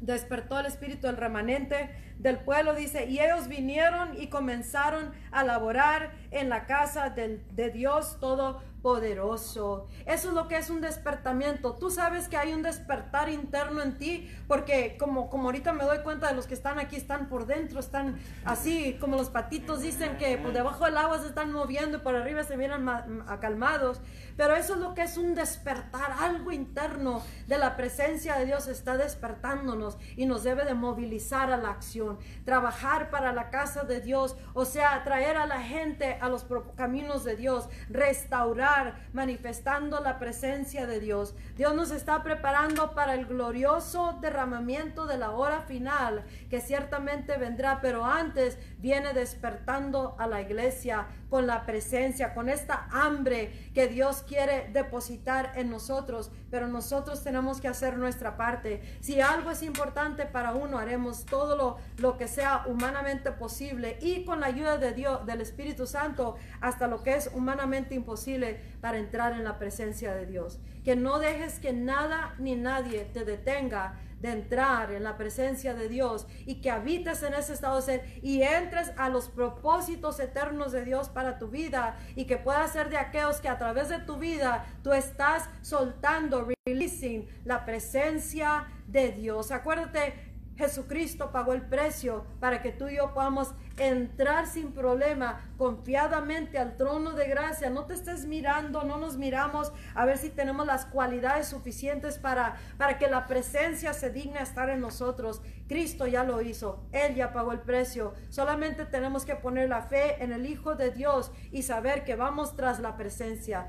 despertó 0.00 0.60
el 0.60 0.66
espíritu 0.66 1.06
del 1.06 1.16
remanente 1.16 1.90
del 2.18 2.38
pueblo, 2.38 2.74
dice, 2.74 3.06
y 3.06 3.20
ellos 3.20 3.48
vinieron 3.48 4.20
y 4.20 4.28
comenzaron 4.28 5.12
a 5.30 5.44
laborar 5.44 6.12
en 6.30 6.48
la 6.48 6.66
casa 6.66 7.10
de 7.10 7.70
Dios 7.70 8.18
todo 8.20 8.62
poderoso. 8.82 9.86
Eso 10.06 10.28
es 10.28 10.34
lo 10.34 10.48
que 10.48 10.56
es 10.56 10.70
un 10.70 10.80
despertamiento. 10.80 11.74
Tú 11.74 11.90
sabes 11.90 12.28
que 12.28 12.36
hay 12.36 12.52
un 12.52 12.62
despertar 12.62 13.28
interno 13.28 13.82
en 13.82 13.98
ti, 13.98 14.30
porque 14.46 14.96
como, 14.98 15.28
como 15.28 15.44
ahorita 15.46 15.72
me 15.72 15.84
doy 15.84 15.98
cuenta 15.98 16.28
de 16.28 16.34
los 16.34 16.46
que 16.46 16.54
están 16.54 16.78
aquí, 16.78 16.96
están 16.96 17.28
por 17.28 17.46
dentro, 17.46 17.80
están 17.80 18.18
así, 18.44 18.96
como 19.00 19.16
los 19.16 19.30
patitos 19.30 19.80
dicen 19.80 20.16
que 20.16 20.38
por 20.38 20.52
debajo 20.52 20.84
del 20.84 20.96
agua 20.96 21.18
se 21.18 21.28
están 21.28 21.52
moviendo 21.52 21.98
y 21.98 22.00
por 22.00 22.14
arriba 22.14 22.44
se 22.44 22.56
vienen 22.56 22.88
acalmados. 23.26 24.00
Pero 24.36 24.54
eso 24.54 24.74
es 24.74 24.80
lo 24.80 24.94
que 24.94 25.02
es 25.02 25.16
un 25.16 25.34
despertar, 25.34 26.12
algo 26.20 26.52
interno 26.52 27.22
de 27.46 27.58
la 27.58 27.76
presencia 27.76 28.36
de 28.36 28.46
Dios 28.46 28.68
está 28.68 28.96
despertándonos 28.96 29.98
y 30.16 30.26
nos 30.26 30.44
debe 30.44 30.64
de 30.64 30.74
movilizar 30.74 31.52
a 31.52 31.56
la 31.56 31.70
acción, 31.70 32.18
trabajar 32.44 33.10
para 33.10 33.32
la 33.32 33.50
casa 33.50 33.82
de 33.82 34.00
Dios, 34.00 34.36
o 34.54 34.64
sea, 34.64 35.02
traer 35.02 35.36
a 35.36 35.46
la 35.46 35.60
gente 35.60 36.18
a 36.20 36.28
los 36.28 36.46
caminos 36.76 37.24
de 37.24 37.36
Dios, 37.36 37.68
restaurar 37.88 38.67
manifestando 39.12 40.00
la 40.00 40.18
presencia 40.18 40.86
de 40.86 41.00
Dios. 41.00 41.34
Dios 41.56 41.74
nos 41.74 41.90
está 41.90 42.22
preparando 42.22 42.94
para 42.94 43.14
el 43.14 43.26
glorioso 43.26 44.18
derramamiento 44.20 45.06
de 45.06 45.18
la 45.18 45.30
hora 45.30 45.60
final, 45.60 46.24
que 46.50 46.60
ciertamente 46.60 47.36
vendrá, 47.36 47.80
pero 47.80 48.04
antes 48.04 48.58
viene 48.78 49.12
despertando 49.12 50.16
a 50.18 50.26
la 50.26 50.40
iglesia 50.40 51.06
con 51.30 51.46
la 51.46 51.66
presencia, 51.66 52.34
con 52.34 52.48
esta 52.48 52.88
hambre 52.90 53.70
que 53.74 53.88
Dios 53.88 54.22
quiere 54.26 54.70
depositar 54.72 55.52
en 55.56 55.70
nosotros, 55.70 56.30
pero 56.50 56.68
nosotros 56.68 57.22
tenemos 57.22 57.60
que 57.60 57.68
hacer 57.68 57.98
nuestra 57.98 58.36
parte. 58.36 58.82
Si 59.00 59.20
algo 59.20 59.50
es 59.50 59.62
importante 59.62 60.24
para 60.24 60.54
uno, 60.54 60.78
haremos 60.78 61.26
todo 61.26 61.56
lo, 61.56 61.76
lo 61.98 62.16
que 62.16 62.28
sea 62.28 62.64
humanamente 62.66 63.32
posible 63.32 63.98
y 64.00 64.24
con 64.24 64.40
la 64.40 64.46
ayuda 64.46 64.78
de 64.78 64.92
Dios, 64.92 65.26
del 65.26 65.40
Espíritu 65.40 65.86
Santo, 65.86 66.36
hasta 66.60 66.86
lo 66.86 67.02
que 67.02 67.16
es 67.16 67.30
humanamente 67.34 67.94
imposible 67.94 68.57
para 68.80 68.98
entrar 68.98 69.32
en 69.32 69.44
la 69.44 69.58
presencia 69.58 70.14
de 70.14 70.26
Dios. 70.26 70.60
Que 70.84 70.96
no 70.96 71.18
dejes 71.18 71.58
que 71.58 71.72
nada 71.72 72.34
ni 72.38 72.56
nadie 72.56 73.04
te 73.04 73.24
detenga 73.24 73.98
de 74.20 74.32
entrar 74.32 74.92
en 74.92 75.04
la 75.04 75.16
presencia 75.16 75.74
de 75.74 75.88
Dios 75.88 76.26
y 76.44 76.60
que 76.60 76.70
habites 76.70 77.22
en 77.22 77.34
ese 77.34 77.52
estado 77.52 77.76
de 77.76 77.82
ser 77.82 78.20
y 78.22 78.42
entres 78.42 78.92
a 78.96 79.08
los 79.08 79.28
propósitos 79.28 80.18
eternos 80.18 80.72
de 80.72 80.84
Dios 80.84 81.08
para 81.08 81.38
tu 81.38 81.48
vida 81.48 81.96
y 82.16 82.24
que 82.24 82.36
puedas 82.36 82.72
ser 82.72 82.90
de 82.90 82.98
aquellos 82.98 83.40
que 83.40 83.48
a 83.48 83.58
través 83.58 83.88
de 83.88 84.00
tu 84.00 84.16
vida 84.16 84.66
tú 84.82 84.92
estás 84.92 85.48
soltando, 85.62 86.48
releasing 86.66 87.28
la 87.44 87.64
presencia 87.64 88.66
de 88.86 89.12
Dios. 89.12 89.52
Acuérdate, 89.52 90.14
Jesucristo 90.56 91.30
pagó 91.30 91.52
el 91.52 91.62
precio 91.62 92.26
para 92.40 92.60
que 92.62 92.72
tú 92.72 92.88
y 92.88 92.96
yo 92.96 93.14
podamos 93.14 93.54
entrar 93.78 94.46
sin 94.46 94.72
problema, 94.72 95.40
confiadamente 95.56 96.58
al 96.58 96.76
trono 96.76 97.12
de 97.12 97.28
gracia. 97.28 97.70
No 97.70 97.84
te 97.84 97.94
estés 97.94 98.26
mirando, 98.26 98.84
no 98.84 98.98
nos 98.98 99.16
miramos 99.16 99.72
a 99.94 100.04
ver 100.04 100.18
si 100.18 100.30
tenemos 100.30 100.66
las 100.66 100.86
cualidades 100.86 101.48
suficientes 101.48 102.18
para, 102.18 102.56
para 102.76 102.98
que 102.98 103.08
la 103.08 103.26
presencia 103.26 103.92
se 103.92 104.10
digne 104.10 104.40
estar 104.40 104.70
en 104.70 104.80
nosotros. 104.80 105.42
Cristo 105.68 106.06
ya 106.06 106.24
lo 106.24 106.40
hizo, 106.40 106.82
Él 106.92 107.14
ya 107.14 107.32
pagó 107.32 107.52
el 107.52 107.60
precio. 107.60 108.14
Solamente 108.30 108.86
tenemos 108.86 109.24
que 109.24 109.36
poner 109.36 109.68
la 109.68 109.82
fe 109.82 110.22
en 110.22 110.32
el 110.32 110.46
Hijo 110.46 110.74
de 110.74 110.90
Dios 110.90 111.30
y 111.52 111.62
saber 111.62 112.04
que 112.04 112.16
vamos 112.16 112.56
tras 112.56 112.80
la 112.80 112.96
presencia. 112.96 113.68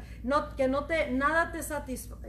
Que 0.56 0.68
no 0.68 0.86
te, 0.86 1.12
nada 1.12 1.52
te 1.52 1.60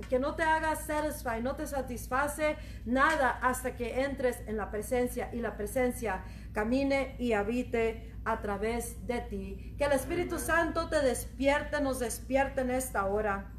que 0.09 0.19
no 0.19 0.35
te 0.35 0.43
haga 0.43 0.75
satisfy, 0.77 1.41
no 1.43 1.55
te 1.55 1.67
satisface 1.67 2.57
nada 2.85 3.39
hasta 3.43 3.75
que 3.75 4.03
entres 4.03 4.43
en 4.47 4.57
la 4.57 4.71
presencia 4.71 5.31
y 5.33 5.41
la 5.41 5.57
presencia 5.57 6.23
camine 6.53 7.17
y 7.19 7.33
habite 7.33 8.15
a 8.25 8.41
través 8.41 9.07
de 9.07 9.21
ti. 9.21 9.75
Que 9.79 9.85
el 9.85 9.93
Espíritu 9.93 10.39
Santo 10.39 10.89
te 10.89 11.01
despierte, 11.01 11.81
nos 11.81 11.99
despierte 11.99 12.63
en 12.63 12.71
esta 12.71 13.07
hora. 13.07 13.53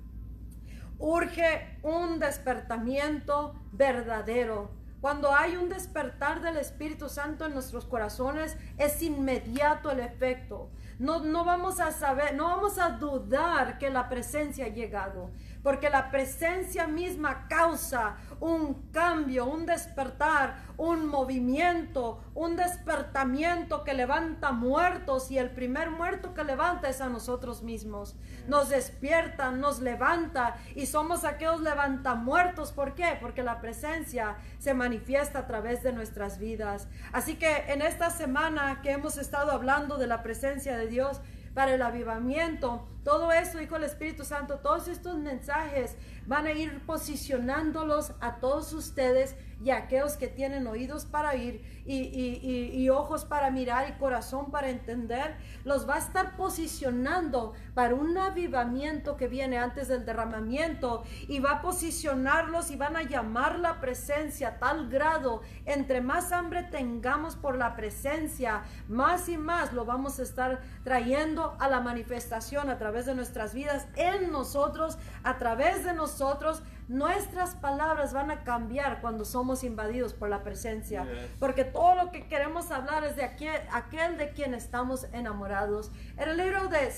Urge 1.00 1.80
un 1.82 2.20
despertamiento 2.20 3.56
verdadero. 3.72 4.72
Cuando 5.02 5.34
hay 5.34 5.56
un 5.56 5.68
despertar 5.68 6.42
del 6.42 6.58
Espíritu 6.58 7.10
Santo 7.10 7.48
en 7.48 7.56
nuestros 7.56 7.86
corazones, 7.86 8.56
es 8.78 9.02
inmediato 9.02 9.89
el 9.89 10.00
efecto. 10.00 10.70
No, 11.00 11.22
no 11.22 11.44
vamos 11.44 11.80
a 11.80 11.92
saber, 11.92 12.36
no 12.36 12.46
vamos 12.46 12.78
a 12.78 12.92
dudar 12.92 13.80
que 13.80 13.89
la 13.89 14.10
presencia 14.10 14.66
ha 14.66 14.70
llegado 14.70 15.32
porque 15.64 15.89
la 15.89 16.12
presencia 16.12 16.88
misma 16.88 17.47
causa 17.47 18.18
un 18.39 18.89
cambio, 18.91 19.45
un 19.45 19.66
despertar, 19.66 20.55
un 20.78 21.05
movimiento, 21.07 22.24
un 22.34 22.55
despertamiento 22.55 23.84
que 23.84 23.93
levanta 23.93 24.51
muertos 24.51 25.30
y 25.30 25.38
el 25.38 25.51
primer 25.51 25.91
muerto 25.91 26.34
que 26.34 26.43
levanta 26.43 26.89
es 26.89 27.01
a 27.01 27.09
nosotros 27.09 27.62
mismos. 27.62 28.16
Nos 28.47 28.70
despierta, 28.70 29.51
nos 29.51 29.80
levanta 29.80 30.55
y 30.76 30.88
somos 30.88 31.24
aquellos 31.24 31.62
levantamuertos. 31.62 32.72
¿Por 32.72 32.95
qué? 32.95 33.18
Porque 33.22 33.43
la 33.43 33.62
presencia 33.62 34.38
se 34.57 34.74
manifiesta 34.74 35.39
a 35.39 35.47
través 35.47 35.84
de 35.84 35.93
nuestras 35.93 36.39
vidas. 36.39 36.88
Así 37.12 37.36
que 37.36 37.66
en 37.68 37.84
esta 37.84 38.09
semana 38.09 38.82
que 38.82 38.91
hemos 38.91 39.18
estado 39.18 39.51
hablando 39.51 39.97
de 39.97 40.07
la 40.07 40.24
presencia 40.24 40.76
de 40.78 40.88
Dios, 40.88 41.22
para 41.53 41.74
el 41.74 41.82
avivamiento. 41.82 42.88
Todo 43.04 43.32
eso, 43.32 43.60
Hijo 43.60 43.76
del 43.76 43.86
Espíritu 43.86 44.24
Santo, 44.24 44.60
todos 44.60 44.88
estos 44.88 45.18
mensajes 45.18 45.95
van 46.28 46.45
a 46.45 46.52
ir 46.52 46.86
posicionándolos 46.86 48.14
a 48.20 48.36
todos 48.36 48.74
ustedes 48.74 49.36
y 49.64 49.70
aquellos 49.70 50.14
que 50.14 50.28
tienen 50.28 50.66
oídos 50.68 51.06
para 51.06 51.32
oír 51.32 51.64
y, 51.86 52.89
ojos 52.89 53.26
para 53.26 53.52
mirar 53.52 53.89
y 53.89 53.93
corazón 53.93 54.52
para 54.52 54.70
entender, 54.70 55.36
los 55.64 55.88
va 55.88 55.95
a 55.95 55.99
estar 55.99 56.36
posicionando 56.36 57.54
para 57.74 57.95
un 57.95 58.18
avivamiento 58.18 59.18
que 59.18 59.28
viene 59.28 59.58
antes 59.58 59.88
del 59.88 60.06
derramamiento 60.06 61.04
y 61.28 61.39
va 61.39 61.52
a 61.54 61.62
posicionarlos 61.62 62.72
y 62.72 62.76
van 62.76 62.97
a 62.97 63.04
llamar 63.04 63.60
la 63.60 63.80
presencia 63.80 64.49
a 64.49 64.60
tal 64.60 64.89
grado, 64.89 65.41
entre 65.66 66.02
más 66.02 66.32
hambre 66.32 66.64
tengamos 66.64 67.36
por 67.36 67.56
la 67.56 67.76
presencia, 67.76 68.64
más 68.88 69.30
y 69.30 69.38
más 69.38 69.74
lo 69.74 69.86
vamos 69.86 70.20
a 70.20 70.24
estar 70.24 70.62
trayendo 70.84 71.56
a 71.60 71.70
la 71.70 71.80
manifestación 71.82 72.70
a 72.70 72.78
través 72.78 72.91
de 72.92 73.16
nuestras 73.16 73.54
vidas, 73.54 73.88
en 73.96 74.32
nosotros, 74.32 74.98
a 75.24 75.38
través 75.38 75.84
de 75.86 75.94
nosotros, 75.94 76.62
Nuestras 76.92 77.56
palabras 77.56 78.12
van 78.12 78.32
a 78.32 78.44
cambiar 78.44 79.00
cuando 79.00 79.24
somos 79.24 79.64
invadidos 79.64 80.14
por 80.14 80.28
la 80.28 80.44
presencia, 80.44 81.08
porque 81.39 81.64
todo 81.64 81.96
lo 81.96 82.12
que 82.12 82.28
queremos 82.28 82.70
hablar 82.70 83.06
es 83.06 83.16
de 83.16 83.24
aquel, 83.24 83.62
aquel 83.72 84.18
de 84.18 84.32
quien 84.32 84.54
estamos 84.54 85.06
enamorados. 85.14 85.89
En 86.18 86.28
el 86.28 86.36
libro 86.36 86.68
de 86.68 86.92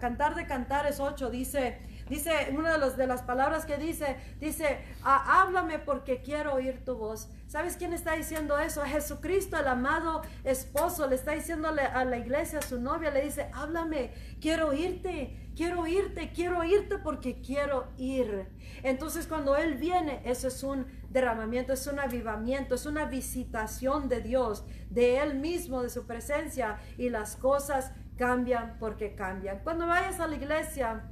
Cantar 0.00 0.34
de 0.36 0.46
Cantares 0.46 1.00
8 1.00 1.28
dice, 1.28 1.82
Dice, 2.10 2.32
una 2.52 2.72
de, 2.72 2.78
los, 2.78 2.96
de 2.96 3.06
las 3.06 3.22
palabras 3.22 3.64
que 3.64 3.78
dice, 3.78 4.16
dice, 4.40 4.80
"Ah, 5.04 5.40
háblame 5.42 5.78
porque 5.78 6.22
quiero 6.22 6.54
oír 6.54 6.84
tu 6.84 6.96
voz. 6.96 7.30
¿Sabes 7.46 7.76
quién 7.76 7.92
está 7.92 8.14
diciendo 8.14 8.58
eso? 8.58 8.82
Jesucristo, 8.82 9.56
el 9.56 9.68
amado 9.68 10.22
esposo, 10.44 11.06
le 11.06 11.14
está 11.14 11.32
diciéndole 11.32 11.82
a 11.82 12.04
la 12.04 12.18
iglesia, 12.18 12.58
a 12.58 12.62
su 12.62 12.80
novia, 12.80 13.10
le 13.12 13.22
dice, 13.22 13.48
háblame, 13.52 14.12
quiero 14.40 14.68
oírte, 14.68 15.50
quiero 15.56 15.82
oírte, 15.82 16.32
quiero 16.32 16.58
oírte 16.58 16.98
porque 16.98 17.40
quiero 17.40 17.92
ir. 17.96 18.48
Entonces 18.82 19.26
cuando 19.26 19.56
Él 19.56 19.74
viene, 19.74 20.20
eso 20.24 20.48
es 20.48 20.62
un 20.62 20.86
derramamiento, 21.10 21.72
es 21.72 21.86
un 21.86 22.00
avivamiento, 22.00 22.74
es 22.74 22.86
una 22.86 23.04
visitación 23.04 24.08
de 24.08 24.20
Dios, 24.20 24.64
de 24.88 25.18
Él 25.18 25.34
mismo, 25.34 25.82
de 25.82 25.90
su 25.90 26.06
presencia, 26.06 26.78
y 26.98 27.08
las 27.08 27.36
cosas 27.36 27.92
cambian 28.16 28.76
porque 28.78 29.14
cambian. 29.14 29.60
Cuando 29.64 29.86
vayas 29.86 30.20
a 30.20 30.26
la 30.26 30.36
iglesia 30.36 31.04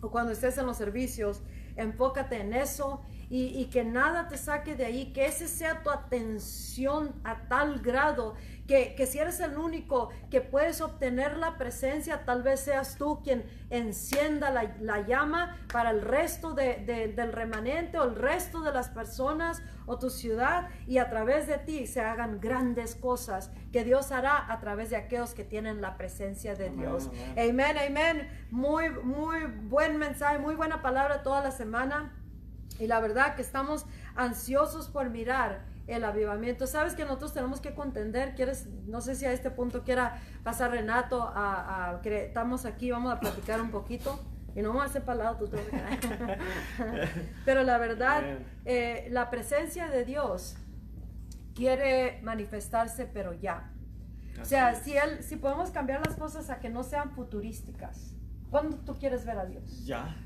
o 0.00 0.10
cuando 0.10 0.32
estés 0.32 0.58
en 0.58 0.66
los 0.66 0.76
servicios, 0.76 1.42
enfócate 1.76 2.40
en 2.40 2.52
eso 2.52 3.02
y, 3.32 3.66
que 3.66 3.84
nada 3.84 4.26
te 4.26 4.36
saque 4.36 4.74
de 4.74 4.84
ahí, 4.84 5.12
que 5.12 5.26
ese 5.26 5.46
sea 5.46 5.84
tu 5.84 5.90
atención 5.90 7.14
a 7.22 7.46
tal 7.46 7.78
grado 7.78 8.34
que, 8.70 8.94
que 8.94 9.04
si 9.04 9.18
eres 9.18 9.40
el 9.40 9.58
único 9.58 10.10
que 10.30 10.40
puedes 10.40 10.80
obtener 10.80 11.36
la 11.38 11.58
presencia, 11.58 12.24
tal 12.24 12.44
vez 12.44 12.60
seas 12.60 12.94
tú 12.94 13.20
quien 13.24 13.42
encienda 13.68 14.50
la, 14.50 14.76
la 14.80 15.00
llama 15.04 15.56
para 15.72 15.90
el 15.90 16.02
resto 16.02 16.52
de- 16.54 16.76
de- 16.86 17.08
del 17.08 17.32
remanente 17.32 17.98
o 17.98 18.04
el 18.04 18.14
resto 18.14 18.60
de 18.60 18.72
las 18.72 18.88
personas 18.88 19.60
o 19.86 19.98
tu 19.98 20.08
ciudad 20.08 20.68
y 20.86 20.98
a 20.98 21.10
través 21.10 21.48
de 21.48 21.58
ti 21.58 21.88
se 21.88 22.00
hagan 22.00 22.38
grandes 22.40 22.94
cosas 22.94 23.50
que 23.72 23.82
Dios 23.82 24.12
hará 24.12 24.52
a 24.52 24.60
través 24.60 24.88
de 24.90 24.96
aquellos 24.96 25.34
que 25.34 25.42
tienen 25.42 25.80
la 25.80 25.96
presencia 25.96 26.54
de 26.54 26.68
Amén, 26.68 26.78
Dios. 26.78 27.08
amén. 27.34 27.50
Amén, 27.60 27.76
amén. 27.88 28.46
Muy, 28.52 28.88
muy 28.90 29.46
buen 29.64 29.96
mensaje, 29.98 30.38
muy 30.38 30.54
buena 30.54 30.80
palabra 30.80 31.24
toda 31.24 31.42
la 31.42 31.50
semana. 31.50 32.12
Y 32.78 32.86
la 32.86 33.00
verdad 33.00 33.34
que 33.34 33.42
estamos 33.42 33.84
ansiosos 34.14 34.88
por 34.88 35.10
mirar 35.10 35.64
el 35.90 36.04
avivamiento. 36.04 36.66
Sabes 36.66 36.94
que 36.94 37.04
nosotros 37.04 37.32
tenemos 37.34 37.60
que 37.60 37.74
contender. 37.74 38.34
Quieres, 38.34 38.66
no 38.86 39.00
sé 39.00 39.14
si 39.14 39.24
a 39.26 39.32
este 39.32 39.50
punto 39.50 39.82
quiera 39.84 40.20
pasar 40.42 40.70
Renato 40.70 41.22
a, 41.22 41.90
a- 41.96 42.00
que 42.02 42.26
estamos 42.26 42.64
aquí, 42.64 42.90
vamos 42.90 43.12
a 43.12 43.20
platicar 43.20 43.60
un 43.60 43.70
poquito. 43.70 44.18
Y 44.56 44.62
no 44.62 44.68
vamos 44.70 44.82
a 44.82 44.86
hacer 44.86 45.02
para 45.04 45.18
el 45.18 45.24
lado, 45.24 45.46
tú. 45.48 45.56
Pero 47.44 47.62
la 47.62 47.78
verdad, 47.78 48.22
eh, 48.64 49.06
la 49.10 49.30
presencia 49.30 49.88
de 49.88 50.04
Dios 50.04 50.56
quiere 51.54 52.20
manifestarse, 52.22 53.06
pero 53.06 53.32
ya. 53.32 53.70
O 54.40 54.44
sea, 54.44 54.70
es. 54.72 54.78
si 54.78 54.96
él, 54.96 55.22
si 55.22 55.36
podemos 55.36 55.70
cambiar 55.70 56.04
las 56.06 56.16
cosas 56.16 56.50
a 56.50 56.58
que 56.60 56.68
no 56.70 56.82
sean 56.82 57.10
futurísticas. 57.12 58.14
¿Cuándo 58.50 58.76
tú 58.78 58.98
quieres 58.98 59.24
ver 59.24 59.38
a 59.38 59.44
Dios? 59.46 59.84
Ya. 59.84 60.16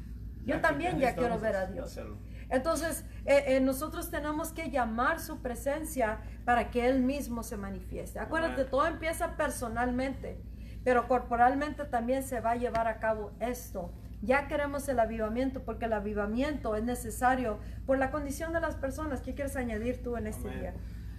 Yo 0.44 0.60
también 0.60 0.98
ya 0.98 1.14
quiero 1.14 1.38
ver 1.38 1.56
a 1.56 1.66
Dios. 1.66 1.86
hacerlo. 1.90 2.16
Entonces, 2.54 3.04
eh, 3.26 3.44
eh, 3.48 3.60
nosotros 3.60 4.10
tenemos 4.10 4.52
que 4.52 4.70
llamar 4.70 5.18
su 5.18 5.40
presencia 5.40 6.20
para 6.44 6.70
que 6.70 6.88
Él 6.88 7.02
mismo 7.02 7.42
se 7.42 7.56
manifieste. 7.56 8.18
Acuérdate, 8.18 8.64
todo 8.64 8.86
empieza 8.86 9.36
personalmente, 9.36 10.38
pero 10.84 11.08
corporalmente 11.08 11.84
también 11.84 12.22
se 12.22 12.40
va 12.40 12.52
a 12.52 12.56
llevar 12.56 12.86
a 12.86 12.98
cabo 13.00 13.32
esto. 13.40 13.92
Ya 14.22 14.46
queremos 14.48 14.88
el 14.88 15.00
avivamiento 15.00 15.64
porque 15.64 15.86
el 15.86 15.92
avivamiento 15.92 16.76
es 16.76 16.84
necesario 16.84 17.58
por 17.86 17.98
la 17.98 18.10
condición 18.10 18.52
de 18.52 18.60
las 18.60 18.76
personas. 18.76 19.20
¿Qué 19.20 19.34
quieres 19.34 19.56
añadir 19.56 20.02
tú 20.02 20.16
en 20.16 20.26
este 20.26 20.48
día? 20.48 20.74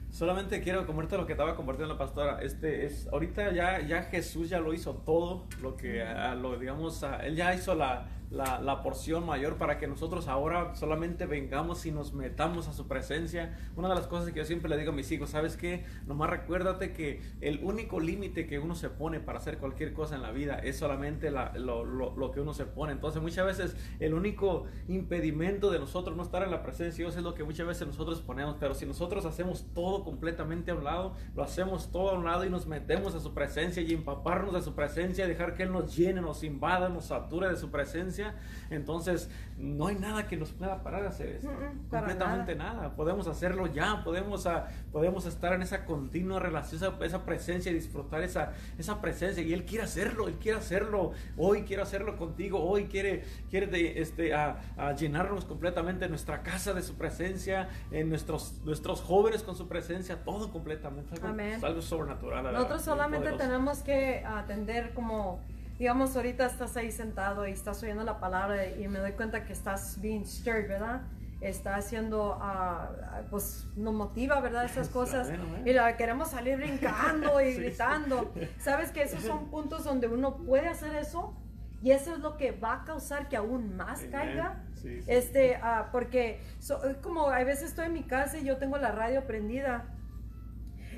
Solamente 0.10 0.62
quiero 0.62 0.88
comerte 0.88 1.18
lo 1.18 1.26
que 1.26 1.34
estaba 1.34 1.56
compartiendo 1.56 1.94
la 1.94 2.00
pastora. 2.00 2.42
Este 2.42 2.86
es 2.86 3.08
ahorita 3.08 3.52
ya 3.52 3.82
ya 3.82 4.04
Jesús 4.04 4.50
ya 4.50 4.60
lo 4.60 4.74
hizo 4.74 4.94
todo, 4.94 5.46
lo 5.62 5.76
que 5.76 6.06
lo 6.40 6.58
digamos, 6.58 7.04
él 7.22 7.36
ya 7.36 7.54
hizo 7.54 7.76
la, 7.76 8.08
la, 8.36 8.60
la 8.60 8.82
porción 8.82 9.26
mayor 9.26 9.56
para 9.58 9.78
que 9.78 9.88
nosotros 9.88 10.28
ahora 10.28 10.76
solamente 10.76 11.26
vengamos 11.26 11.86
y 11.86 11.92
nos 11.92 12.14
metamos 12.14 12.68
a 12.68 12.74
su 12.74 12.88
presencia. 12.88 13.58
Una 13.76 13.90
de 13.90 13.96
las 13.96 14.08
cosas 14.08 14.32
que 14.32 14.40
yo 14.40 14.46
siempre 14.46 14.70
le 14.70 14.78
digo 14.78 14.92
a 14.92 14.96
mis 14.96 15.12
hijos, 15.12 15.30
¿sabes 15.30 15.56
qué? 15.58 15.86
Nomás 16.06 16.30
recuérdate 16.30 16.94
que 16.94 17.22
el 17.42 17.64
único 17.64 18.00
límite 18.00 18.46
que 18.48 18.60
uno 18.60 18.76
se 18.76 18.90
pone 18.90 19.20
para 19.20 19.40
hacer 19.40 19.58
cualquier 19.58 19.94
cosa 19.94 20.16
en 20.16 20.22
la 20.22 20.32
vida 20.32 20.56
es 20.60 20.78
solamente 20.78 21.32
la- 21.32 21.54
lo, 21.58 21.86
lo- 21.86 22.16
lo 22.16 22.32
que 22.32 22.42
uno 22.42 22.54
se 22.54 22.66
pone. 22.66 22.92
Entonces 22.92 23.22
muchas 23.22 23.46
veces 23.46 23.76
el 24.00 24.14
único 24.14 24.66
impedimento 24.88 25.72
de 25.72 25.80
nosotros 25.80 26.16
no 26.18 26.24
estar 26.24 26.44
en 26.44 26.52
la 26.52 26.62
presencia 26.64 26.86
de 26.92 26.98
Dios 27.10 27.16
es 27.18 27.24
lo 27.24 27.34
que 27.36 27.44
muchas 27.44 27.68
veces 27.68 27.88
nosotros 27.88 28.22
ponemos. 28.22 28.58
Pero 28.60 28.74
si 28.74 28.86
nosotros 28.86 29.26
hacemos 29.26 29.66
todo 29.74 30.04
completamente 30.04 30.72
a 30.72 30.76
un 30.76 30.84
lado, 30.84 31.14
lo 31.36 31.44
hacemos 31.44 31.92
todo 31.92 32.10
a 32.10 32.14
un 32.14 32.26
lado 32.26 32.46
y 32.46 32.50
nos 32.50 32.68
metemos 32.68 33.16
a 33.16 33.20
su 33.20 33.34
presencia 33.34 33.82
y 33.82 33.94
empaparnos 33.94 34.54
de 34.54 34.62
su 34.62 34.74
presencia, 34.76 35.28
dejar 35.28 35.56
que 35.56 35.64
Él 35.64 35.72
nos 35.72 35.96
llene, 35.96 36.22
nos 36.22 36.44
invada, 36.44 36.90
nos 36.90 37.06
sature 37.06 37.50
de 37.50 37.56
su 37.58 37.70
presencia, 37.72 38.25
entonces 38.70 39.30
no 39.58 39.88
hay 39.88 39.96
nada 39.96 40.28
que 40.28 40.38
nos 40.38 40.52
pueda 40.52 40.84
parar 40.84 41.04
de 41.04 41.08
hacer 41.08 41.30
esto. 41.30 41.50
Mm, 41.50 41.54
mm, 41.54 41.90
completamente 41.90 42.56
nada. 42.56 42.96
Podemos 42.96 43.28
hacerlo 43.28 43.68
ya, 43.68 44.04
podemos, 44.04 44.46
ah, 44.48 44.68
podemos 44.92 45.26
estar 45.26 45.54
en 45.54 45.62
esa 45.62 45.86
continua 45.86 46.40
relación, 46.40 46.82
esa, 46.82 47.06
esa 47.06 47.26
presencia 47.26 47.72
y 47.72 47.76
disfrutar 47.76 48.22
esa, 48.22 48.54
esa 48.78 49.02
presencia. 49.02 49.44
Y 49.44 49.54
Él 49.54 49.66
quiere 49.66 49.84
hacerlo, 49.84 50.28
Él 50.28 50.36
quiere 50.36 50.58
hacerlo. 50.58 51.14
Hoy 51.38 51.64
quiere 51.64 51.84
hacerlo 51.84 52.18
contigo, 52.18 52.64
hoy 52.64 52.86
quiere, 52.86 53.24
quiere 53.50 53.68
de, 53.68 54.02
este, 54.02 54.34
a, 54.34 54.60
a 54.78 54.94
llenarnos 54.94 55.46
completamente 55.46 56.08
nuestra 56.10 56.44
casa 56.44 56.74
de 56.74 56.82
su 56.82 56.96
presencia, 56.96 57.70
en 57.92 58.10
nuestros, 58.10 58.62
nuestros 58.64 59.02
jóvenes 59.02 59.44
con 59.44 59.56
su 59.56 59.68
presencia, 59.68 60.24
todo 60.24 60.52
completamente. 60.52 61.16
Algo, 61.16 61.28
Amén. 61.28 61.64
algo 61.64 61.82
sobrenatural. 61.82 62.52
Nosotros 62.52 62.82
solamente 62.82 63.32
tenemos 63.34 63.80
que 63.80 64.24
atender 64.26 64.94
como, 64.94 65.40
digamos, 65.78 66.16
ahorita 66.16 66.46
estás 66.46 66.76
ahí 66.78 66.92
sentado 66.92 67.48
y 67.48 67.52
estás 67.52 67.82
oyendo 67.84 68.04
la 68.04 68.20
palabra 68.20 68.68
y 68.68 68.88
me 68.88 69.00
doy 69.00 69.12
cuenta 69.14 69.44
que 69.46 69.54
estás 69.54 70.00
being 70.02 70.24
stirred, 70.26 70.68
¿verdad? 70.70 71.02
Está 71.42 71.76
haciendo, 71.76 72.38
ah, 72.42 72.90
pues 73.30 73.68
nos 73.76 73.94
motiva, 73.94 74.40
¿verdad? 74.40 74.66
Esas 74.72 74.90
cosas. 74.90 75.28
Amén. 75.30 75.64
Y 75.66 75.74
la 75.74 75.96
queremos 75.98 76.30
salir 76.32 76.58
brincando 76.58 77.42
y 77.42 77.46
Sí, 77.52 77.56
sí. 77.56 77.62
gritando. 77.62 78.34
¿Sabes 78.60 78.92
que 78.92 79.04
esos 79.04 79.22
son 79.24 79.50
puntos 79.50 79.84
donde 79.84 80.08
uno 80.08 80.38
puede 80.38 80.68
hacer 80.70 80.96
eso? 80.96 81.36
Y 81.84 81.92
eso 81.92 82.14
es 82.14 82.20
lo 82.20 82.38
que 82.38 82.52
va 82.52 82.82
a 82.82 82.84
causar 82.86 83.28
que 83.30 83.36
aún 83.36 83.76
más 83.76 84.00
Amén. 84.00 84.12
caiga. 84.12 84.64
Sí, 84.76 85.02
sí. 85.02 85.06
Este, 85.08 85.58
ah, 85.58 85.90
porque 85.92 86.42
so- 86.60 86.82
como 87.04 87.28
a 87.30 87.44
veces 87.44 87.70
estoy 87.70 87.88
en 87.88 87.94
mi 87.94 88.04
casa 88.04 88.38
y 88.38 88.44
yo 88.46 88.58
tengo 88.58 88.78
la 88.78 88.92
radio 88.92 89.28
prendida 89.28 89.86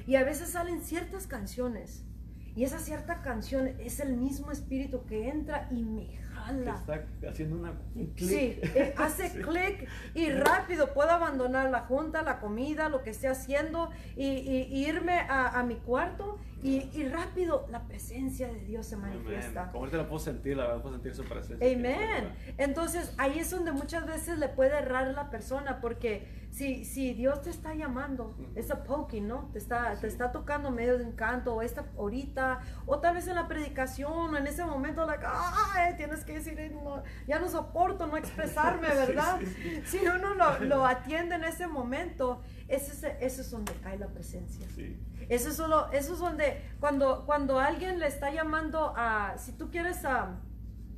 y 0.05 0.15
a 0.15 0.23
veces 0.23 0.51
salen 0.51 0.82
ciertas 0.82 1.28
canciones 1.28 2.05
y 2.58 2.64
esa 2.64 2.80
cierta 2.80 3.22
canción 3.22 3.68
es 3.80 3.99
el 3.99 4.18
mismo 4.18 4.51
espíritu 4.51 5.05
que 5.05 5.30
entra 5.30 5.68
y 5.72 5.84
me 5.84 6.08
jala. 6.34 6.76
está 6.76 7.05
haciendo 7.30 7.55
una, 7.55 7.74
un 7.95 8.08
clic. 8.08 8.30
Sí, 8.30 8.60
eh, 8.76 8.93
hace 8.97 9.30
Sí. 9.34 9.39
clic 9.41 9.88
y 10.16 10.30
rápido 10.32 10.93
puedo 10.93 11.12
abandonar 11.12 11.70
la 11.70 11.82
junta, 11.82 12.24
la 12.24 12.39
comida, 12.39 12.89
lo 12.89 13.03
que 13.03 13.12
esté 13.12 13.28
haciendo 13.28 13.91
y, 14.16 14.26
y- 14.26 14.68
y 14.72 14.88
irme 14.88 15.20
a, 15.20 15.60
a 15.60 15.64
mi 15.64 15.76
cuarto 15.76 16.39
y, 16.68 16.89
y 16.93 17.07
rápido 17.07 17.65
la 17.70 17.88
presencia 17.88 18.47
de 18.47 18.59
Dios 18.61 18.86
se 18.86 18.97
manifiesta. 18.97 19.68
Como 19.72 19.80
ahorita 19.80 19.97
la 19.97 20.07
puedo 20.07 20.20
sentir, 20.20 20.57
la 20.57 20.65
verdad, 20.68 20.82
puedo 20.82 20.95
sentir 20.95 21.15
su 21.15 21.24
presencia. 21.24 21.55
Amén. 21.76 22.34
Entonces 22.57 23.13
ahí 23.18 23.39
es 23.39 23.49
donde 23.51 23.72
muchas 23.72 24.05
veces 24.05 24.38
le 24.39 24.49
puede 24.49 24.78
errar 24.78 25.07
la 25.13 25.30
persona 25.30 25.80
porque 25.82 26.47
si, 26.51 26.86
si 26.86 27.13
Dios 27.13 27.41
te 27.41 27.49
está 27.51 27.74
llamando, 27.76 28.36
Ujú. 28.39 28.47
es 28.55 28.72
a 28.72 28.84
poking, 28.84 29.28
¿no? 29.28 29.49
Te 29.53 29.59
está, 29.59 29.91
te 29.95 30.01
Sí. 30.01 30.07
está 30.07 30.32
tocando 30.32 30.72
medio 30.72 30.97
de 30.97 31.03
encanto 31.03 31.53
o 31.53 31.61
esta 31.61 31.86
ahorita 31.97 32.59
o 32.86 32.99
tal 32.99 33.15
vez 33.15 33.28
en 33.28 33.36
la 33.36 33.47
predicación 33.47 34.34
o 34.34 34.38
en 34.38 34.47
ese 34.47 34.65
momento 34.65 35.05
like, 35.05 35.24
ay, 35.26 35.95
tienes 35.97 36.24
que 36.24 36.34
decir, 36.34 36.57
"Ay, 36.59 36.70
no, 36.70 37.03
ya 37.28 37.39
no 37.39 37.47
soporto 37.49 38.07
no 38.07 38.18
expresarme, 38.18 38.88
Sí, 38.91 38.95
¿verdad? 38.95 39.39
sí, 39.61 39.82
Si 39.86 39.97
uno 40.07 40.34
lo, 40.36 40.59
lo 40.65 40.86
atiende 40.86 41.36
en 41.36 41.43
ese 41.43 41.68
momento, 41.68 42.41
ese 42.68 42.91
es, 42.91 43.03
eso 43.22 43.41
es 43.41 43.51
donde 43.51 43.74
cae 43.76 43.97
la 43.97 44.07
presencia. 44.07 44.68
Sí. 44.76 44.97
Eso 45.30 45.49
es 45.49 45.55
solo, 45.55 45.91
eso 45.91 46.13
es 46.13 46.20
donde 46.20 46.61
cuando, 46.80 47.26
cuando 47.26 47.59
alguien 47.59 47.99
le 47.99 48.07
está 48.07 48.32
llamando 48.32 48.93
a, 48.95 49.38
si 49.38 49.53
tú 49.53 49.70
quieres 49.70 50.03
a, 50.05 50.39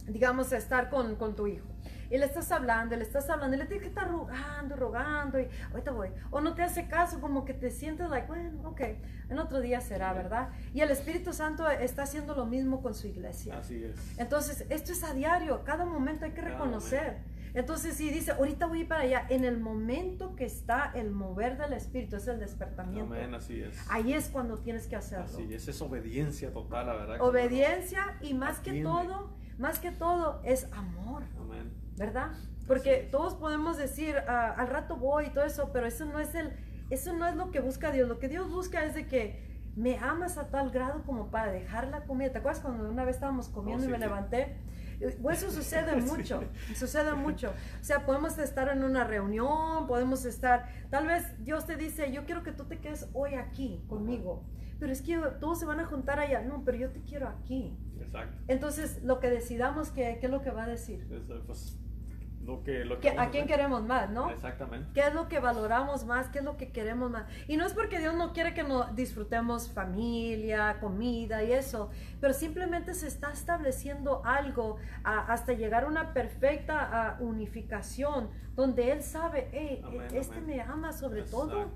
digamos, 0.08 0.52
a 0.54 0.58
estar 0.58 0.90
con, 0.90 1.16
con 1.16 1.36
tu 1.36 1.48
hijo. 1.48 1.68
Y 2.12 2.18
le 2.18 2.26
estás 2.26 2.52
hablando, 2.52 2.96
y 2.96 2.98
le 2.98 3.04
estás 3.04 3.30
hablando, 3.30 3.56
y 3.56 3.60
le 3.60 3.66
tienes 3.66 3.84
que 3.84 3.90
estar 3.90 4.10
rogando, 4.10 4.76
rogando, 4.76 5.40
y 5.40 5.48
ahorita 5.72 5.92
voy. 5.92 6.10
O 6.32 6.42
no 6.42 6.56
te 6.56 6.64
hace 6.64 6.88
caso, 6.88 7.22
como 7.22 7.46
que 7.46 7.54
te 7.54 7.70
sientes 7.70 8.10
like, 8.10 8.28
bueno, 8.28 8.68
ok, 8.68 8.82
en 9.30 9.38
otro 9.38 9.62
día 9.62 9.80
será, 9.80 10.12
¿verdad? 10.14 10.50
Y 10.74 10.82
el 10.82 10.90
Espíritu 10.90 11.34
Santo 11.34 11.70
está 11.70 12.04
haciendo 12.04 12.34
lo 12.34 12.48
mismo 12.48 12.82
con 12.82 12.96
su 12.96 13.06
iglesia. 13.06 13.60
Así 13.60 13.84
es. 13.84 13.96
Entonces, 14.18 14.66
esto 14.70 14.92
es 14.92 15.04
a 15.04 15.14
diario, 15.14 15.64
cada 15.64 15.86
momento 15.86 16.26
hay 16.26 16.32
que 16.32 16.42
reconocer. 16.42 17.18
Entonces, 17.54 17.96
si 17.96 18.10
dice, 18.10 18.32
ahorita 18.32 18.68
voy 18.68 18.84
para 18.86 19.02
allá, 19.04 19.26
en 19.30 19.44
el 19.44 19.60
momento 19.60 20.36
que 20.36 20.46
está 20.46 20.92
el 20.96 21.12
mover 21.12 21.58
del 21.58 21.74
Espíritu, 21.74 22.16
es 22.18 22.28
el 22.28 22.40
despertamiento. 22.40 23.14
Amén, 23.14 23.34
así 23.34 23.62
es. 23.62 23.76
Ahí 23.90 24.14
es 24.14 24.30
cuando 24.30 24.58
tienes 24.60 24.88
que 24.88 24.96
hacerlo. 24.96 25.26
Así 25.26 25.54
es, 25.54 25.68
es 25.68 25.82
obediencia 25.82 26.52
total, 26.54 26.88
la 26.88 26.94
verdad. 26.94 27.16
que 27.16 27.22
Obediencia 27.22 28.18
y 28.22 28.34
más 28.34 28.60
que 28.60 28.70
Atiende. 28.72 28.90
todo, 28.90 29.34
más 29.58 29.80
que 29.80 29.92
todo 29.92 30.42
es 30.44 30.72
amor, 30.74 31.24
Amén. 31.40 31.72
¿verdad? 31.98 32.32
Porque 32.68 33.08
todos 33.12 33.34
podemos 33.34 33.78
decir, 33.78 34.16
"Ah, 34.28 34.54
al 34.58 34.68
rato 34.68 34.96
voy 34.96 35.26
y 35.26 35.30
todo 35.32 35.44
eso, 35.44 35.72
pero 35.74 35.88
eso 35.88 36.06
no 36.06 36.20
es 36.20 36.36
el, 36.36 36.52
eso 36.92 37.14
no 37.14 37.26
es 37.28 37.36
lo 37.36 37.50
que 37.52 37.60
busca 37.62 37.92
Dios. 37.92 38.08
Lo 38.08 38.20
que 38.20 38.28
Dios 38.30 38.50
busca 38.52 38.84
es 38.86 38.94
de 38.94 39.08
que 39.08 39.48
me 39.76 39.98
amas 39.98 40.38
a 40.38 40.50
tal 40.50 40.70
grado 40.72 41.04
como 41.04 41.32
para 41.32 41.52
dejar 41.52 41.88
la 41.88 42.04
comida. 42.04 42.32
¿Te 42.32 42.38
acuerdas 42.40 42.62
cuando 42.62 42.88
una 42.90 43.06
vez 43.06 43.16
estábamos 43.16 43.50
comiendo 43.50 43.82
Oh, 43.82 43.86
y 43.86 43.88
sí, 43.88 43.92
me 43.92 43.98
sí. 43.98 44.04
levanté 44.04 44.58
Eso 45.00 45.52
sucede 45.52 45.96
mucho, 46.02 46.44
sucede 46.76 47.14
mucho. 47.14 47.54
O 47.80 47.84
sea, 47.84 48.06
podemos 48.06 48.38
estar 48.38 48.70
en 48.70 48.84
una 48.84 49.04
reunión, 49.04 49.88
podemos 49.88 50.26
estar, 50.26 50.68
tal 50.90 51.08
vez 51.08 51.24
Dios 51.44 51.66
te 51.66 51.76
dice, 51.76 52.12
yo 52.12 52.26
quiero 52.26 52.44
que 52.44 52.52
tú 52.52 52.66
te 52.66 52.80
quedes 52.80 53.10
hoy 53.14 53.36
aquí 53.36 53.84
conmigo, 53.88 54.44
pero 54.80 54.92
es 54.92 55.02
que 55.02 55.18
todos 55.40 55.60
se 55.60 55.66
van 55.66 55.80
a 55.80 55.86
juntar 55.86 56.20
allá, 56.20 56.42
no, 56.42 56.64
pero 56.64 56.78
yo 56.78 56.92
te 56.92 57.02
quiero 57.02 57.28
aquí. 57.28 57.78
Exacto. 58.00 58.42
Entonces, 58.48 59.04
lo 59.04 59.20
que 59.20 59.30
decidamos, 59.30 59.90
¿qué, 59.90 60.18
qué 60.20 60.28
es 60.28 60.32
lo 60.32 60.42
que 60.42 60.52
va 60.52 60.64
a 60.64 60.68
decir? 60.68 61.06
Pues, 61.46 61.78
que, 62.64 63.16
¿A 63.18 63.30
quién 63.30 63.48
queremos 63.48 63.84
más, 63.84 64.10
no? 64.10 64.30
Exactamente. 64.30 64.90
¿Qué 64.94 65.08
es 65.08 65.14
lo 65.14 65.28
que 65.28 65.40
valoramos 65.40 66.06
más? 66.06 66.28
¿Qué 66.28 66.40
es 66.40 66.44
lo 66.44 66.58
que 66.58 66.72
queremos 66.72 67.12
más? 67.12 67.26
Y 67.48 67.58
no 67.58 67.66
es 67.66 67.74
porque 67.74 68.00
Dios 68.00 68.16
no 68.16 68.34
quiere 68.34 68.54
que 68.54 68.64
no 68.64 68.86
disfrutemos 68.94 69.70
familia, 69.70 70.78
comida 70.80 71.44
y 71.44 71.54
eso, 71.54 71.90
pero 72.20 72.34
simplemente 72.34 72.94
se 72.94 73.08
está 73.08 73.32
estableciendo 73.32 74.22
algo 74.26 74.78
hasta 75.04 75.54
llegar 75.54 75.84
a 75.84 75.88
una 75.88 76.14
perfecta 76.14 77.18
unificación 77.20 78.30
donde 78.56 78.92
Él 78.92 79.02
sabe, 79.02 79.48
hey, 79.54 79.82
este 80.14 80.42
me 80.42 80.62
ama 80.62 80.92
sobre 80.92 81.24
todo. 81.24 81.70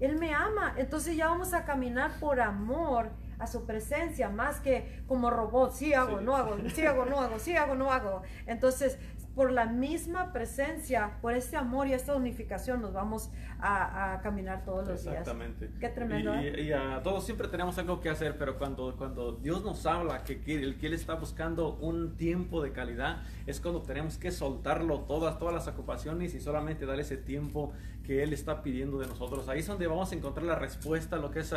Él 0.00 0.18
me 0.18 0.34
ama. 0.34 0.74
Entonces 0.76 1.16
ya 1.16 1.28
vamos 1.28 1.54
a 1.54 1.64
caminar 1.64 2.10
por 2.20 2.40
amor 2.40 3.10
a 3.38 3.46
su 3.46 3.66
presencia, 3.66 4.28
más 4.28 4.60
que 4.60 5.02
como 5.06 5.30
robot, 5.30 5.72
sí 5.72 5.92
hago, 5.92 6.20
no 6.20 6.36
hago, 6.36 6.56
sí 6.70 6.84
hago, 6.86 7.04
no 7.04 7.20
hago, 7.20 7.38
sí 7.38 7.56
hago, 7.56 7.74
no 7.74 7.92
hago. 7.92 8.22
Entonces, 8.46 8.98
por 9.36 9.52
la 9.52 9.66
misma 9.66 10.32
presencia, 10.32 11.18
por 11.20 11.34
este 11.34 11.58
amor 11.58 11.86
y 11.86 11.92
esta 11.92 12.16
unificación 12.16 12.80
nos 12.80 12.94
vamos 12.94 13.30
a, 13.60 14.18
caminar 14.22 14.64
todos 14.64 14.88
los 14.88 15.02
días. 15.02 15.18
Exactamente. 15.18 15.70
Qué 15.78 15.90
tremendo. 15.90 16.34
Y, 16.40 16.46
¿eh? 16.46 16.62
y, 16.62 16.72
a 16.72 17.02
todos 17.02 17.26
siempre 17.26 17.46
tenemos 17.48 17.76
algo 17.76 18.00
que 18.00 18.08
hacer, 18.08 18.38
pero 18.38 18.56
cuando, 18.56 18.96
cuando 18.96 19.32
Dios 19.32 19.62
nos 19.62 19.84
habla 19.84 20.24
que, 20.24 20.40
que, 20.40 20.78
que 20.78 20.86
Él 20.86 20.94
está 20.94 21.16
buscando 21.16 21.76
un 21.76 22.16
tiempo 22.16 22.62
de 22.62 22.72
calidad, 22.72 23.24
es 23.46 23.60
cuando 23.60 23.82
tenemos 23.82 24.16
que 24.16 24.30
soltarlo 24.30 25.00
todas, 25.00 25.38
todas 25.38 25.54
las 25.54 25.68
ocupaciones 25.68 26.34
y 26.34 26.40
solamente 26.40 26.86
dar 26.86 26.98
ese 26.98 27.18
tiempo 27.18 27.74
que 28.06 28.22
Él 28.22 28.32
está 28.32 28.62
pidiendo 28.62 28.98
de 28.98 29.06
nosotros. 29.06 29.48
Ahí 29.48 29.60
es 29.60 29.66
donde 29.66 29.86
vamos 29.86 30.12
a 30.12 30.14
encontrar 30.14 30.46
la 30.46 30.54
respuesta, 30.54 31.16
lo 31.16 31.30
que, 31.30 31.40
es, 31.40 31.52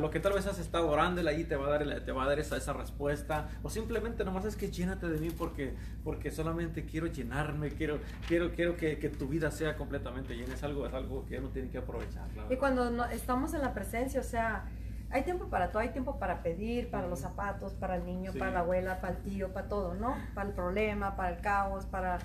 lo 0.00 0.10
que 0.10 0.20
tal 0.20 0.32
vez 0.32 0.46
has 0.46 0.58
estado 0.58 0.88
orando, 0.88 1.26
ahí 1.28 1.44
te 1.44 1.56
va 1.56 1.66
a 1.66 1.78
dar, 1.78 2.00
te 2.00 2.12
va 2.12 2.24
a 2.24 2.28
dar 2.28 2.38
esa, 2.38 2.56
esa 2.56 2.72
respuesta. 2.72 3.48
O 3.62 3.70
simplemente 3.70 4.24
nomás 4.24 4.44
es 4.44 4.56
que 4.56 4.70
llénate 4.70 5.08
de 5.08 5.18
mí 5.18 5.30
porque, 5.30 5.74
porque 6.04 6.30
solamente 6.30 6.84
quiero 6.84 7.08
llenarme, 7.08 7.70
quiero, 7.70 7.98
quiero, 8.28 8.52
quiero 8.52 8.76
que, 8.76 8.98
que 8.98 9.08
tu 9.08 9.26
vida 9.28 9.50
sea 9.50 9.76
completamente 9.76 10.36
llena. 10.36 10.54
Es 10.54 10.62
algo, 10.62 10.86
es 10.86 10.94
algo 10.94 11.26
que 11.26 11.38
uno 11.38 11.48
tiene 11.48 11.68
que 11.68 11.78
aprovechar. 11.78 12.28
Y 12.48 12.56
cuando 12.56 12.90
no, 12.90 13.04
estamos 13.06 13.52
en 13.54 13.62
la 13.62 13.74
presencia, 13.74 14.20
o 14.20 14.24
sea, 14.24 14.66
hay 15.10 15.24
tiempo 15.24 15.48
para 15.48 15.70
todo, 15.70 15.80
hay 15.80 15.90
tiempo 15.90 16.18
para 16.18 16.42
pedir, 16.42 16.90
para 16.90 17.06
los 17.06 17.20
zapatos, 17.20 17.74
para 17.74 17.96
el 17.96 18.06
niño, 18.06 18.32
para 18.38 18.50
la 18.50 18.60
abuela, 18.60 19.00
para 19.00 19.14
el 19.14 19.22
tío, 19.22 19.52
para 19.52 19.68
todo, 19.68 19.94
¿no? 19.94 20.16
Para 20.34 20.48
el 20.48 20.54
problema, 20.54 21.16
para 21.16 21.36
el 21.36 21.40
caos, 21.40 21.84
para 21.86 22.18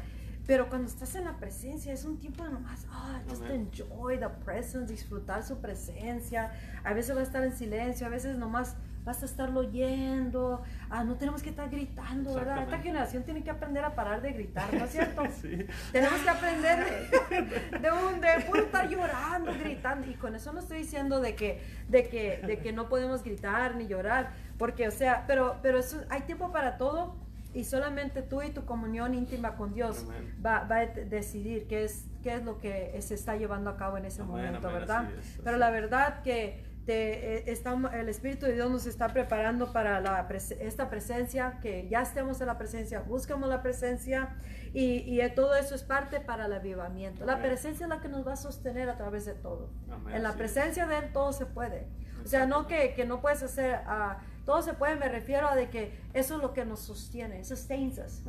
pero 0.47 0.69
cuando 0.69 0.87
estás 0.87 1.13
en 1.15 1.25
la 1.25 1.35
presencia 1.35 1.91
es 1.91 2.05
un 2.05 2.17
tiempo 2.17 2.45
de 2.45 2.51
nomás, 2.51 2.87
ah, 2.89 3.19
just 3.29 3.43
enjoy 3.43 4.17
the 4.17 4.29
presence, 4.45 4.91
disfrutar 4.91 5.43
su 5.43 5.59
presencia. 5.59 6.53
A 6.85 6.93
veces 6.93 7.15
va 7.15 7.19
a 7.19 7.23
estar 7.23 7.43
en 7.43 7.51
silencio, 7.51 8.07
a 8.07 8.09
veces 8.09 8.37
nomás 8.37 8.77
vas 9.03 9.21
a 9.23 9.25
estarlo 9.25 9.59
oyendo. 9.59 10.63
Ah, 10.89 11.03
no 11.03 11.15
tenemos 11.15 11.43
que 11.43 11.49
estar 11.49 11.69
gritando, 11.69 12.33
¿verdad? 12.33 12.63
Esta 12.63 12.79
generación 12.79 13.23
tiene 13.23 13.43
que 13.43 13.49
aprender 13.49 13.83
a 13.83 13.93
parar 13.93 14.21
de 14.21 14.31
gritar, 14.31 14.73
¿no 14.73 14.85
es 14.85 14.91
cierto? 14.91 15.23
sí. 15.41 15.65
Tenemos 15.91 16.19
que 16.21 16.29
aprender 16.29 17.09
de, 17.81 17.91
un, 17.91 18.21
de 18.21 18.45
puro 18.47 18.63
estar 18.63 18.87
llorando, 18.87 19.53
gritando. 19.53 20.09
Y 20.09 20.13
con 20.13 20.33
eso 20.33 20.53
no 20.53 20.61
estoy 20.61 20.77
diciendo 20.77 21.19
de 21.19 21.35
que, 21.35 21.61
de 21.89 22.07
que, 22.07 22.41
de 22.45 22.59
que 22.59 22.71
no 22.71 22.87
podemos 22.87 23.21
gritar 23.21 23.75
ni 23.75 23.87
llorar, 23.87 24.31
porque, 24.57 24.87
o 24.87 24.91
sea, 24.91 25.25
pero, 25.27 25.57
pero 25.61 25.77
eso, 25.79 26.01
hay 26.09 26.21
tiempo 26.21 26.53
para 26.53 26.77
todo 26.77 27.26
y 27.53 27.63
solamente 27.63 28.21
tú 28.21 28.41
y 28.41 28.51
tu 28.51 28.65
comunión 28.65 29.13
íntima 29.13 29.55
con 29.55 29.73
Dios 29.73 30.05
va, 30.45 30.63
va, 30.63 30.77
a 30.79 30.85
decidir 30.85 31.67
qué 31.67 31.83
es, 31.83 32.05
qué 32.23 32.35
es 32.35 32.43
lo 32.43 32.59
que 32.59 32.95
se 33.01 33.15
está 33.15 33.35
llevando 33.35 33.69
a 33.69 33.77
cabo 33.77 33.97
en 33.97 34.05
ese 34.05 34.23
momento, 34.23 34.67
¿verdad? 34.67 35.09
Pero 35.43 35.57
la 35.57 35.69
verdad 35.69 36.21
que 36.21 36.63
te, 36.85 37.49
eh, 37.51 37.63
el 37.93 38.09
Espíritu 38.09 38.45
de 38.45 38.53
Dios 38.53 38.71
nos 38.71 38.85
está 38.85 39.09
preparando 39.09 39.73
para 39.73 39.99
la, 39.99 40.27
esta 40.59 40.89
presencia, 40.89 41.59
que 41.61 41.87
ya 41.89 42.01
estemos 42.01 42.39
en 42.39 42.47
la 42.47 42.57
presencia, 42.57 43.01
busquemos 43.01 43.49
la 43.49 43.61
presencia 43.61 44.35
y, 44.73 45.03
y 45.05 45.29
todo 45.35 45.55
eso 45.55 45.75
es 45.75 45.83
parte 45.83 46.21
para 46.21 46.45
el 46.45 46.53
avivamiento. 46.53 47.25
La 47.25 47.39
presencia 47.39 47.85
es 47.85 47.89
la 47.89 47.99
que 47.99 48.07
nos 48.07 48.25
va 48.25 48.33
a 48.33 48.37
sostener 48.37 48.89
a 48.89 48.97
través 48.97 49.25
de 49.25 49.33
todo. 49.33 49.69
en 50.13 50.23
la 50.23 50.33
presencia 50.33 50.85
de 50.85 50.97
Él 50.97 51.11
todo 51.11 51.33
se 51.33 51.45
puede. 51.45 51.87
O 52.23 52.27
sea, 52.27 52.45
no 52.45 52.67
que, 52.67 52.93
que 52.93 53.05
no 53.05 53.21
puedes 53.21 53.43
hacer... 53.43 53.81
Uh, 53.85 54.36
todo 54.47 54.61
se 54.61 54.73
puede, 54.73 54.95
me 54.95 55.09
refiero 55.09 55.49
a 55.49 55.55
de 55.57 55.69
que 55.69 55.91
eso 56.13 56.37
es 56.37 56.41
lo 56.41 56.53
que 56.53 56.63
nos 56.63 56.79
sostiene, 56.79 57.43
sustains 57.43 57.99
us. 57.99 58.23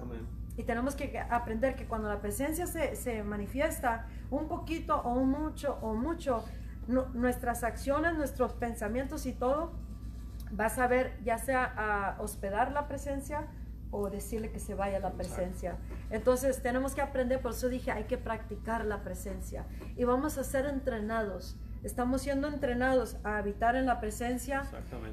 Y 0.56 0.64
tenemos 0.64 0.96
que 0.96 1.16
aprender 1.16 1.76
que 1.76 1.86
cuando 1.86 2.08
la 2.08 2.20
presencia 2.20 2.66
se, 2.66 2.96
se 2.96 3.22
manifiesta 3.22 4.08
un 4.28 4.48
poquito 4.48 4.96
o 4.96 5.14
un 5.14 5.30
mucho 5.30 5.78
o 5.80 5.94
mucho, 5.94 6.44
nuestras 6.88 7.62
acciones, 7.62 8.16
nuestros 8.16 8.52
pensamientos 8.54 9.26
y 9.26 9.32
todo, 9.32 9.70
vas 10.50 10.80
a 10.80 10.88
ver 10.88 11.16
ya 11.22 11.38
sea 11.38 11.64
a 11.64 12.20
hospedar 12.20 12.72
la 12.72 12.88
presencia 12.88 13.46
o 13.92 14.10
decirle 14.10 14.50
que 14.50 14.58
se 14.58 14.74
vaya 14.74 14.98
la 14.98 15.12
presencia. 15.12 15.76
Entonces 16.10 16.60
tenemos 16.62 16.96
que 16.96 17.00
aprender, 17.00 17.40
por 17.40 17.52
eso 17.52 17.68
dije, 17.68 17.92
hay 17.92 18.04
que 18.04 18.18
practicar 18.18 18.84
la 18.86 19.04
presencia 19.04 19.66
y 19.96 20.02
vamos 20.02 20.36
a 20.36 20.42
ser 20.42 20.66
entrenados 20.66 21.56
Estamos 21.82 22.22
siendo 22.22 22.48
entrenados 22.48 23.16
a 23.24 23.38
habitar 23.38 23.76
en 23.76 23.86
la 23.86 24.00
presencia 24.00 24.64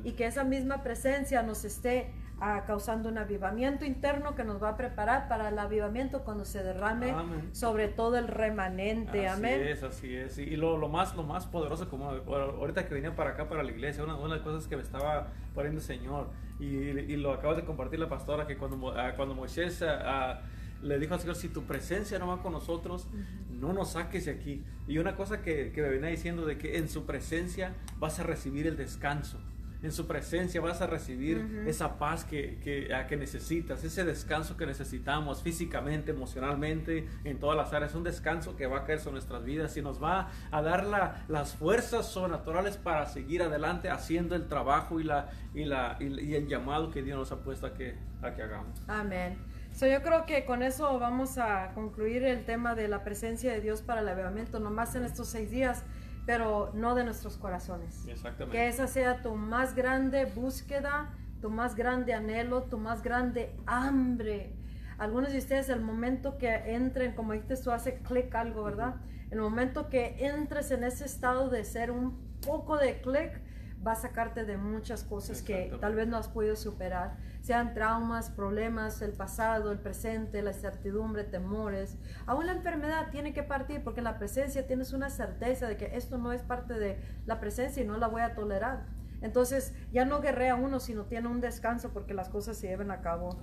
y 0.04 0.14
que 0.14 0.26
esa 0.26 0.44
misma 0.44 0.82
presencia 0.82 1.44
nos 1.44 1.64
esté 1.64 2.12
ah, 2.40 2.64
causando 2.66 3.10
un 3.10 3.18
avivamiento 3.18 3.86
interno 3.86 4.36
que 4.36 4.44
nos 4.44 4.62
va 4.62 4.70
a 4.70 4.78
preparar 4.78 5.28
para 5.28 5.50
el 5.50 5.60
avivamiento 5.60 6.24
cuando 6.24 6.44
se 6.44 6.64
derrame 6.64 7.14
sobre 7.52 7.88
todo 7.88 8.18
el 8.18 8.28
remanente. 8.28 9.28
Así 9.28 9.38
Amén. 9.38 9.62
es, 9.68 9.84
así 9.84 10.16
es. 10.16 10.38
Y 10.38 10.56
lo, 10.56 10.78
lo, 10.78 10.90
más, 10.90 11.16
lo 11.16 11.24
más 11.24 11.46
poderoso, 11.46 11.88
como 11.90 12.10
ahorita 12.10 12.88
que 12.88 12.94
venía 12.96 13.16
para 13.16 13.32
acá, 13.32 13.48
para 13.48 13.64
la 13.64 13.72
iglesia, 13.72 14.04
una, 14.04 14.16
una 14.16 14.36
de 14.36 14.36
las 14.36 14.42
cosas 14.42 14.68
que 14.68 14.76
me 14.76 14.82
estaba 14.82 15.28
poniendo 15.54 15.80
el 15.80 15.86
Señor, 15.86 16.30
y, 16.60 16.66
y 16.66 17.18
lo 17.18 17.32
acabas 17.32 17.58
de 17.58 17.66
compartir 17.66 18.00
la 18.00 18.10
pastora, 18.10 18.48
que 18.48 18.58
cuando, 18.58 18.94
ah, 18.98 19.14
cuando 19.16 19.36
Moisés... 19.36 19.84
Ah, 19.84 20.42
le 20.82 21.00
dijo 21.00 21.14
al 21.14 21.20
Señor, 21.20 21.36
si 21.36 21.50
tu 21.50 21.64
presencia 21.64 22.20
no 22.20 22.28
va 22.28 22.42
con 22.42 22.54
nosotros, 22.54 23.08
no 23.50 23.74
nos 23.74 23.92
saques 23.94 24.26
de 24.26 24.32
aquí. 24.32 24.64
Y 24.88 24.98
una 24.98 25.16
cosa 25.16 25.42
que, 25.42 25.72
que 25.72 25.82
me 25.82 25.90
venía 25.90 26.10
diciendo 26.10 26.46
de 26.46 26.58
que 26.58 26.78
en 26.78 26.90
su 26.90 27.06
presencia 27.06 27.74
vas 28.00 28.20
a 28.20 28.24
recibir 28.24 28.68
el 28.68 28.78
descanso. 28.78 29.40
En 29.86 29.92
su 29.92 30.08
presencia 30.08 30.62
vas 30.62 30.82
a 30.82 30.88
recibir 30.88 31.64
esa 31.68 32.00
paz 32.00 32.26
que, 32.26 32.58
que, 32.64 32.90
que, 33.08 33.18
necesitas, 33.18 33.84
ese 33.84 34.04
descanso 34.04 34.58
que 34.58 34.66
necesitamos 34.66 35.44
físicamente, 35.44 36.10
emocionalmente, 36.10 37.08
en 37.24 37.38
todas 37.40 37.56
las 37.56 37.72
áreas. 37.72 37.94
Un 37.94 38.04
descanso 38.04 38.56
que 38.56 38.66
va 38.66 38.80
a 38.80 38.84
caer 38.84 39.00
sobre 39.00 39.14
nuestras 39.14 39.44
vidas 39.44 39.78
y 39.78 39.84
nos 39.84 40.02
va 40.02 40.32
a 40.50 40.62
dar 40.64 40.88
la, 40.88 41.24
las 41.28 41.54
fuerzas 41.54 42.08
sobrenaturales 42.08 42.78
para 42.78 43.06
seguir 43.06 43.44
adelante 43.44 43.92
haciendo 43.92 44.36
el 44.36 44.48
trabajo 44.48 45.00
y, 45.00 45.04
la, 45.04 45.30
y, 45.54 45.66
la, 45.66 45.98
y, 46.00 46.34
el 46.34 46.48
llamado 46.48 46.90
que 46.90 47.04
Dios 47.04 47.20
nos 47.20 47.32
ha 47.32 47.44
puesto 47.44 47.68
a 47.68 47.76
que, 47.76 47.96
a 48.24 48.34
que 48.34 48.42
hagamos. 48.42 48.82
Amén. 48.88 49.38
So, 49.76 49.88
yo 49.88 50.02
creo 50.02 50.26
que 50.26 50.46
con 50.46 50.64
eso 50.64 50.98
vamos 51.00 51.38
a 51.38 51.74
concluir 51.74 52.24
el 52.24 52.46
tema 52.46 52.76
de 52.76 52.88
la 52.88 53.04
presencia 53.04 53.52
de 53.52 53.60
Dios 53.60 53.82
para 53.82 54.00
el 54.00 54.08
avivamiento, 54.08 54.62
nomás 54.62 54.96
en 54.96 55.04
estos 55.04 55.28
seis 55.28 55.52
días, 55.52 55.84
pero 56.26 56.72
no 56.74 56.96
de 56.96 57.04
nuestros 57.04 57.36
corazones. 57.36 58.08
Exactamente. 58.08 58.58
Que 58.58 58.70
esa 58.70 58.88
sea 58.88 59.22
tu 59.22 59.36
más 59.36 59.76
grande 59.76 60.24
búsqueda, 60.24 61.14
tu 61.42 61.50
más 61.50 61.76
grande 61.76 62.14
anhelo, 62.14 62.64
tu 62.64 62.78
más 62.78 63.04
grande 63.04 63.54
hambre. 63.66 64.54
Algunos 64.98 65.34
de 65.34 65.40
ustedes, 65.40 65.68
el 65.68 65.82
momento 65.82 66.38
que 66.38 66.56
entren, 66.74 67.14
como 67.14 67.34
dijiste 67.34 67.58
tú, 67.58 67.72
hace 67.72 67.96
clic 67.96 68.34
algo, 68.34 68.64
¿verdad? 68.64 68.96
El 69.30 69.42
momento 69.42 69.90
que 69.90 70.26
entres 70.26 70.72
en 70.72 70.86
ese 70.86 71.04
estado 71.04 71.50
de 71.50 71.66
ser 71.66 71.92
un 71.92 72.18
poco 72.46 72.78
de 72.78 73.02
clic, 73.02 73.42
va 73.86 73.92
a 73.92 73.96
sacarte 73.96 74.46
de 74.46 74.58
muchas 74.58 75.04
cosas 75.04 75.42
que 75.42 75.76
tal 75.80 75.96
vez 75.96 76.08
no 76.08 76.18
has 76.18 76.28
podido 76.28 76.56
superar, 76.56 77.18
sean 77.42 77.74
traumas, 77.74 78.30
problemas, 78.32 79.02
el 79.02 79.12
pasado, 79.12 79.72
el 79.72 79.80
presente, 79.80 80.42
la 80.42 80.52
incertidumbre, 80.52 81.24
temores. 81.24 81.98
Aún 82.26 82.48
la 82.48 82.54
enfermedad 82.54 83.12
tiene 83.12 83.34
que 83.34 83.44
partir 83.44 83.84
porque 83.84 84.00
en 84.00 84.06
la 84.06 84.18
presencia 84.18 84.66
tienes 84.66 84.94
una 84.94 85.10
certeza 85.10 85.68
de 85.68 85.78
que 85.78 85.96
esto 85.96 86.18
no 86.18 86.32
es 86.32 86.42
parte 86.42 86.74
de 86.74 87.00
la 87.26 87.40
presencia 87.40 87.84
y 87.84 87.86
no 87.86 87.98
la 87.98 88.08
voy 88.08 88.22
a 88.22 88.34
tolerar. 88.34 88.86
Entonces 89.22 89.74
ya 89.92 90.06
no 90.06 90.22
guerrea 90.22 90.56
uno, 90.56 90.80
sino 90.80 91.06
tiene 91.06 91.28
un 91.28 91.40
descanso 91.40 91.92
porque 91.94 92.14
las 92.14 92.30
cosas 92.30 92.58
se 92.58 92.68
llevan 92.68 92.92
a 92.92 93.02
cabo. 93.02 93.40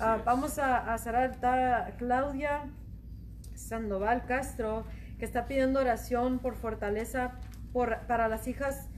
Ah, 0.00 0.18
vamos 0.24 0.58
a, 0.58 0.92
a 0.92 0.98
cerrar. 0.98 1.30
Está 1.30 1.94
Claudia 1.98 2.64
Sandoval 3.54 4.26
Castro, 4.26 4.84
que 5.18 5.24
está 5.24 5.46
pidiendo 5.46 5.80
oración 5.80 6.40
por 6.40 6.56
fortaleza 6.56 7.32
por, 7.72 8.00
para 8.06 8.28
las 8.28 8.46
hijas 8.46 8.88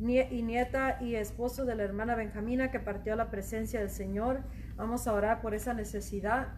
y 0.00 0.42
nieta 0.42 0.98
y 1.00 1.14
esposo 1.14 1.64
de 1.64 1.76
la 1.76 1.84
hermana 1.84 2.14
Benjamina 2.14 2.70
que 2.70 2.80
partió 2.80 3.12
a 3.12 3.16
la 3.16 3.30
presencia 3.30 3.80
del 3.80 3.90
Señor. 3.90 4.40
Vamos 4.76 5.06
a 5.06 5.12
orar 5.12 5.40
por 5.40 5.54
esa 5.54 5.74
necesidad. 5.74 6.48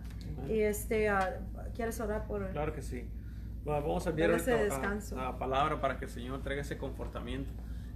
Y 0.48 0.60
este, 0.60 1.08
ah, 1.08 1.38
¿quieres 1.74 2.00
orar 2.00 2.26
por? 2.26 2.50
Claro 2.50 2.72
que 2.72 2.82
sí. 2.82 3.08
vamos 3.64 4.06
a 4.06 4.10
enviar 4.10 4.30
esa 4.30 5.38
palabra 5.38 5.80
para 5.80 5.98
que 5.98 6.06
el 6.06 6.10
Señor 6.10 6.42
traiga 6.42 6.62
ese 6.62 6.78
confortamiento 6.78 7.52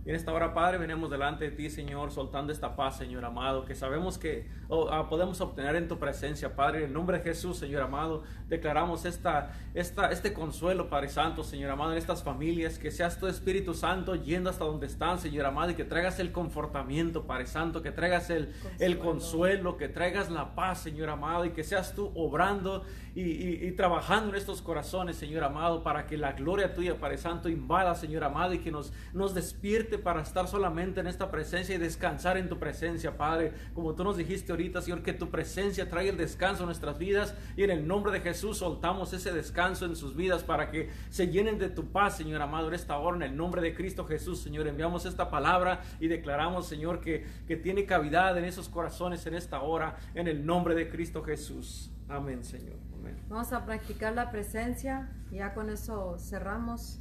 en 0.07 0.15
esta 0.15 0.33
hora, 0.33 0.55
Padre, 0.55 0.79
venimos 0.79 1.11
delante 1.11 1.45
de 1.45 1.51
ti, 1.51 1.69
Señor, 1.69 2.11
soltando 2.11 2.53
esta 2.53 2.75
paz, 2.75 2.97
Señor 2.97 3.23
amado, 3.25 3.67
que 3.67 3.75
sabemos 3.75 4.17
que 4.17 4.49
oh, 4.69 4.89
ah, 4.91 5.11
podemos 5.11 5.43
obtener 5.43 5.77
en 5.77 5.89
tu 5.89 5.99
presencia, 5.99 6.57
Padre. 6.57 6.85
En 6.85 6.95
nombre 6.95 7.19
de 7.19 7.25
Jesús, 7.25 7.59
Señor 7.59 7.83
amado, 7.83 8.23
declaramos 8.49 9.05
esta, 9.05 9.53
esta, 9.75 10.11
este 10.11 10.33
consuelo, 10.33 10.89
Padre 10.89 11.11
Santo, 11.11 11.45
Señor 11.45 11.71
amado, 11.71 11.93
en 11.93 11.99
estas 11.99 12.23
familias, 12.23 12.79
que 12.79 12.91
seas 12.91 13.19
tu 13.19 13.27
Espíritu 13.27 13.75
Santo 13.75 14.15
yendo 14.15 14.49
hasta 14.49 14.65
donde 14.65 14.87
están, 14.87 15.19
Señor 15.19 15.45
amado, 15.45 15.71
y 15.71 15.75
que 15.75 15.85
traigas 15.85 16.19
el 16.19 16.33
confortamiento, 16.33 17.27
Padre 17.27 17.47
Santo, 17.47 17.83
que 17.83 17.93
traigas 17.93 18.31
el 18.31 18.47
consuelo, 18.47 18.75
el 18.79 18.99
consuelo 18.99 19.77
que 19.77 19.89
traigas 19.89 20.31
la 20.31 20.55
paz, 20.55 20.81
Señor 20.81 21.11
amado, 21.11 21.45
y 21.45 21.51
que 21.51 21.63
seas 21.63 21.95
tú 21.95 22.11
obrando 22.15 22.85
y, 23.15 23.67
y 23.67 23.73
trabajando 23.73 24.31
en 24.31 24.37
estos 24.37 24.63
corazones, 24.63 25.17
Señor 25.17 25.45
amado, 25.45 25.83
para 25.83 26.07
que 26.07 26.17
la 26.17 26.33
gloria 26.33 26.75
tuya, 26.75 26.99
Padre 26.99 27.19
Santo, 27.19 27.51
invada, 27.51 27.95
Señor 27.95 28.25
amado, 28.25 28.55
y 28.55 28.61
que 28.61 28.71
nos, 28.71 28.95
nos 29.13 29.35
despierte 29.35 29.90
para 29.99 30.23
estar 30.23 30.49
solamente 30.49 31.01
en 31.01 31.07
esta 31.07 31.31
presencia 31.31 31.75
y 31.75 31.79
descansar 31.79 32.37
en 32.37 32.49
tu 32.49 32.59
presencia, 32.59 33.17
Padre. 33.17 33.53
Como 33.75 33.95
tú 33.95 34.05
nos 34.05 34.17
dijiste 34.17 34.53
ahorita, 34.53 34.81
Señor, 34.83 35.03
que 35.03 35.13
tu 35.13 35.31
presencia 35.31 35.89
trae 35.89 36.09
el 36.09 36.17
descanso 36.17 36.63
a 36.63 36.67
nuestras 36.67 36.99
vidas 36.99 37.35
y 37.57 37.63
en 37.63 37.71
el 37.71 37.87
nombre 37.87 38.13
de 38.13 38.21
Jesús 38.21 38.59
soltamos 38.59 39.13
ese 39.13 39.33
descanso 39.33 39.87
en 39.87 39.97
sus 39.97 40.17
vidas 40.17 40.43
para 40.43 40.71
que 40.71 40.91
se 41.11 41.29
llenen 41.29 41.59
de 41.59 41.69
tu 41.69 41.93
paz, 41.93 42.17
Señor 42.17 42.43
amado, 42.43 42.69
en 42.69 42.75
esta 42.75 42.99
hora, 42.99 43.17
en 43.17 43.23
el 43.23 43.37
nombre 43.37 43.63
de 43.63 43.75
Cristo 43.75 44.05
Jesús, 44.05 44.41
Señor. 44.41 44.67
Enviamos 44.67 45.07
esta 45.07 45.31
palabra 45.31 45.83
y 46.01 46.09
declaramos, 46.09 46.67
Señor, 46.67 47.01
que, 47.01 47.27
que 47.47 47.57
tiene 47.57 47.87
cavidad 47.87 48.37
en 48.39 48.45
esos 48.45 48.69
corazones 48.69 49.27
en 49.27 49.35
esta 49.35 49.61
hora, 49.63 49.97
en 50.15 50.29
el 50.29 50.45
nombre 50.45 50.75
de 50.75 50.89
Cristo 50.89 51.23
Jesús. 51.23 51.91
Amén, 52.09 52.43
Señor. 52.45 52.77
Amén. 52.95 53.17
Vamos 53.29 53.53
a 53.53 53.65
practicar 53.65 54.15
la 54.15 54.31
presencia. 54.31 55.09
Ya 55.31 55.55
con 55.55 55.71
eso 55.71 56.19
cerramos. 56.19 56.99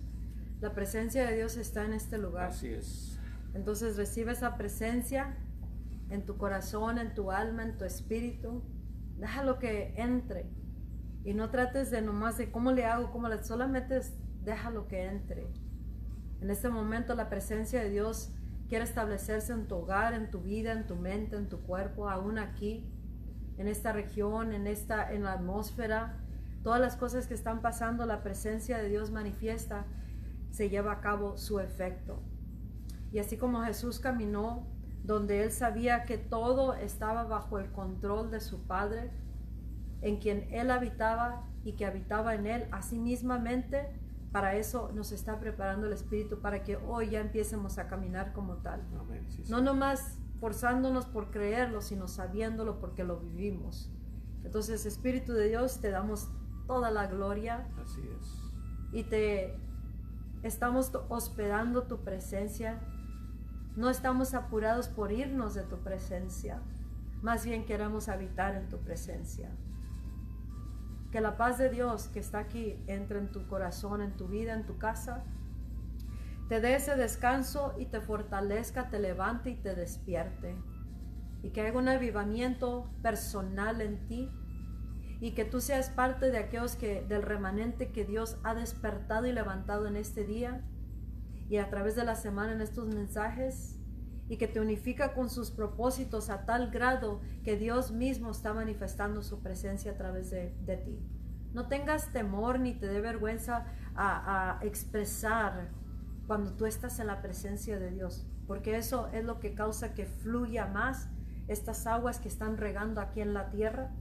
La 0.61 0.73
presencia 0.73 1.25
de 1.25 1.37
Dios 1.37 1.55
está 1.55 1.85
en 1.85 1.93
este 1.93 2.17
lugar. 2.17 2.49
Así 2.49 2.67
es. 2.67 3.17
Entonces 3.53 3.95
recibe 3.95 4.33
esa 4.33 4.57
presencia 4.57 5.37
en 6.09 6.25
tu 6.25 6.37
corazón, 6.37 6.97
en 6.97 7.13
tu 7.13 7.31
alma, 7.31 7.63
en 7.63 7.77
tu 7.77 7.85
espíritu. 7.85 8.61
Déjalo 9.17 9.57
que 9.57 9.93
entre. 9.95 10.49
Y 11.23 11.33
no 11.33 11.49
trates 11.49 11.91
de 11.91 12.01
nomás 12.01 12.37
de 12.37 12.51
cómo 12.51 12.71
le 12.71 12.85
hago, 12.85 13.11
cómo 13.11 13.29
le... 13.29 13.41
Solamente 13.43 14.01
déjalo 14.43 14.87
que 14.87 15.05
entre. 15.05 15.47
En 16.41 16.49
este 16.49 16.69
momento 16.69 17.15
la 17.15 17.29
presencia 17.29 17.81
de 17.81 17.89
Dios 17.89 18.33
quiere 18.67 18.83
establecerse 18.83 19.53
en 19.53 19.67
tu 19.67 19.75
hogar, 19.75 20.13
en 20.13 20.29
tu 20.29 20.41
vida, 20.41 20.73
en 20.73 20.87
tu 20.87 20.95
mente, 20.95 21.37
en 21.37 21.47
tu 21.47 21.61
cuerpo, 21.61 22.09
aún 22.09 22.37
aquí, 22.37 22.89
en 23.57 23.67
esta 23.67 23.93
región, 23.93 24.53
en 24.53 24.67
esta, 24.67 25.11
en 25.13 25.23
la 25.23 25.33
atmósfera. 25.33 26.17
Todas 26.63 26.81
las 26.81 26.97
cosas 26.97 27.27
que 27.27 27.33
están 27.33 27.61
pasando, 27.61 28.05
la 28.05 28.23
presencia 28.23 28.77
de 28.77 28.89
Dios 28.89 29.11
manifiesta 29.11 29.85
se 30.51 30.69
lleva 30.69 30.93
a 30.93 31.01
cabo 31.01 31.37
su 31.37 31.59
efecto. 31.59 32.21
Y 33.11 33.19
así 33.19 33.37
como 33.37 33.63
Jesús 33.63 33.99
caminó 33.99 34.67
donde 35.03 35.43
él 35.43 35.51
sabía 35.51 36.03
que 36.03 36.17
todo 36.17 36.75
estaba 36.75 37.23
bajo 37.23 37.57
el 37.59 37.71
control 37.71 38.29
de 38.29 38.39
su 38.39 38.67
Padre, 38.67 39.11
en 40.01 40.17
quien 40.17 40.47
él 40.51 40.69
habitaba 40.71 41.47
y 41.63 41.73
que 41.73 41.85
habitaba 41.85 42.35
en 42.35 42.45
él, 42.45 42.67
así 42.71 42.99
mismamente, 42.99 43.87
para 44.31 44.55
eso 44.55 44.91
nos 44.93 45.11
está 45.11 45.39
preparando 45.39 45.87
el 45.87 45.93
Espíritu, 45.93 46.39
para 46.39 46.63
que 46.63 46.77
hoy 46.77 47.09
ya 47.09 47.21
empiecemos 47.21 47.79
a 47.79 47.87
caminar 47.87 48.33
como 48.33 48.57
tal. 48.57 48.87
No 49.49 49.61
nomás 49.61 50.19
forzándonos 50.39 51.05
por 51.05 51.31
creerlo, 51.31 51.81
sino 51.81 52.07
sabiéndolo 52.07 52.79
porque 52.79 53.03
lo 53.03 53.19
vivimos. 53.19 53.91
Entonces, 54.43 54.85
Espíritu 54.85 55.33
de 55.33 55.49
Dios, 55.49 55.81
te 55.81 55.89
damos 55.89 56.29
toda 56.67 56.91
la 56.91 57.07
gloria. 57.07 57.67
Así 57.83 58.01
es. 58.01 58.53
Y 58.91 59.03
te 59.03 59.57
estamos 60.43 60.91
hospedando 61.09 61.83
tu 61.83 62.03
presencia. 62.03 62.79
No 63.75 63.89
estamos 63.89 64.33
apurados 64.33 64.87
por 64.87 65.11
irnos 65.11 65.53
de 65.53 65.63
tu 65.63 65.77
presencia. 65.77 66.61
Más 67.21 67.45
bien 67.45 67.65
queremos 67.65 68.09
habitar 68.09 68.55
en 68.55 68.69
tu 68.69 68.77
presencia. 68.79 69.49
Que 71.11 71.21
la 71.21 71.37
paz 71.37 71.57
de 71.57 71.69
Dios 71.69 72.07
que 72.07 72.19
está 72.19 72.39
aquí 72.39 72.81
entre 72.87 73.19
en 73.19 73.31
tu 73.31 73.47
corazón, 73.47 74.01
en 74.01 74.15
tu 74.15 74.27
vida, 74.27 74.53
en 74.53 74.65
tu 74.65 74.77
casa. 74.77 75.23
Te 76.47 76.61
dé 76.61 76.75
ese 76.75 76.95
descanso 76.95 77.75
y 77.77 77.85
te 77.85 78.01
fortalezca, 78.01 78.89
te 78.89 78.99
levante 78.99 79.51
y 79.51 79.55
te 79.55 79.75
despierte. 79.75 80.55
Y 81.43 81.49
que 81.49 81.61
haya 81.61 81.77
un 81.77 81.87
avivamiento 81.87 82.89
personal 83.01 83.81
en 83.81 84.05
ti 84.07 84.29
y 85.21 85.31
que 85.31 85.45
tú 85.45 85.59
seas 85.59 85.89
parte 85.89 86.31
de 86.31 86.37
aquellos 86.37 86.75
que 86.75 87.03
del 87.03 87.21
remanente 87.21 87.91
que 87.91 88.05
Dios 88.05 88.37
ha 88.43 88.53
despertado 88.53 89.27
y 89.27 89.33
levantado 89.33 89.87
en 89.87 89.97
este 89.97 90.23
día 90.23 90.61
y 91.49 91.57
a 91.57 91.69
través 91.69 91.95
de 91.95 92.05
la 92.05 92.15
semana 92.15 92.53
en 92.53 92.61
estos 92.61 92.87
mensajes 92.87 93.75
y 94.29 94.37
que 94.37 94.47
te 94.47 94.61
unifica 94.61 95.13
con 95.13 95.29
sus 95.29 95.51
propósitos 95.51 96.29
a 96.29 96.45
tal 96.45 96.69
grado 96.69 97.19
que 97.43 97.57
Dios 97.57 97.91
mismo 97.91 98.31
está 98.31 98.53
manifestando 98.53 99.21
su 99.23 99.41
presencia 99.41 99.93
a 99.93 99.97
través 99.97 100.29
de, 100.29 100.81
ti. 100.85 100.99
No 101.51 101.67
tengas 101.67 102.13
temor 102.13 102.59
ni 102.59 102.75
te 102.75 102.85
dé 102.85 103.01
vergüenza 103.01 103.65
a, 103.95 104.59
a 104.59 104.65
expresar 104.65 105.71
cuando 106.27 106.53
tú 106.53 106.67
estás 106.67 106.99
en 106.99 107.07
la 107.07 107.23
presencia 107.23 107.79
de 107.79 107.89
Dios, 107.89 108.27
porque 108.45 108.77
eso 108.77 109.09
es 109.11 109.25
lo 109.25 109.39
que 109.39 109.55
causa 109.55 109.95
que 109.95 110.05
fluya 110.05 110.67
más 110.67 111.09
estas 111.47 111.87
aguas 111.87 112.19
que 112.19 112.27
están 112.27 112.57
regando 112.57 113.01
aquí 113.01 113.21
en 113.21 113.33
la 113.33 113.49
tierra 113.49 113.91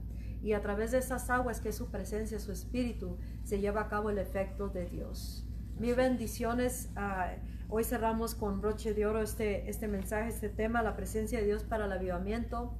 y 0.41 0.53
a 0.53 0.61
través 0.61 0.91
de 0.91 0.99
esas 0.99 1.29
aguas 1.29 1.59
que 1.59 1.69
es 1.69 1.75
su 1.75 1.89
presencia, 1.89 2.39
su 2.39 2.51
espíritu, 2.51 3.17
se 3.43 3.59
lleva 3.59 3.81
a 3.81 3.89
cabo 3.89 4.09
el 4.09 4.17
efecto 4.17 4.69
de 4.69 4.85
Dios. 4.85 5.45
Mi 5.77 5.93
bendiciones. 5.93 6.91
Ah, 6.95 7.35
hoy 7.69 7.83
cerramos 7.83 8.35
con 8.35 8.61
broche 8.61 8.93
de 8.93 9.05
oro 9.05 9.21
este, 9.21 9.69
este 9.69 9.87
mensaje, 9.87 10.29
este 10.29 10.49
tema, 10.49 10.81
la 10.81 10.95
presencia 10.95 11.39
de 11.39 11.45
Dios 11.45 11.63
para 11.63 11.85
el 11.85 11.91
avivamiento. 11.91 12.73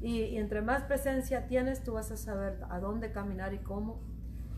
Y, 0.00 0.36
entre 0.36 0.62
más 0.62 0.84
presencia 0.84 1.46
tienes, 1.46 1.82
tú 1.82 1.94
vas 1.94 2.10
a 2.10 2.16
saber 2.16 2.60
a 2.70 2.78
dónde 2.78 3.10
caminar 3.10 3.52
y 3.52 3.58
cómo. 3.58 4.00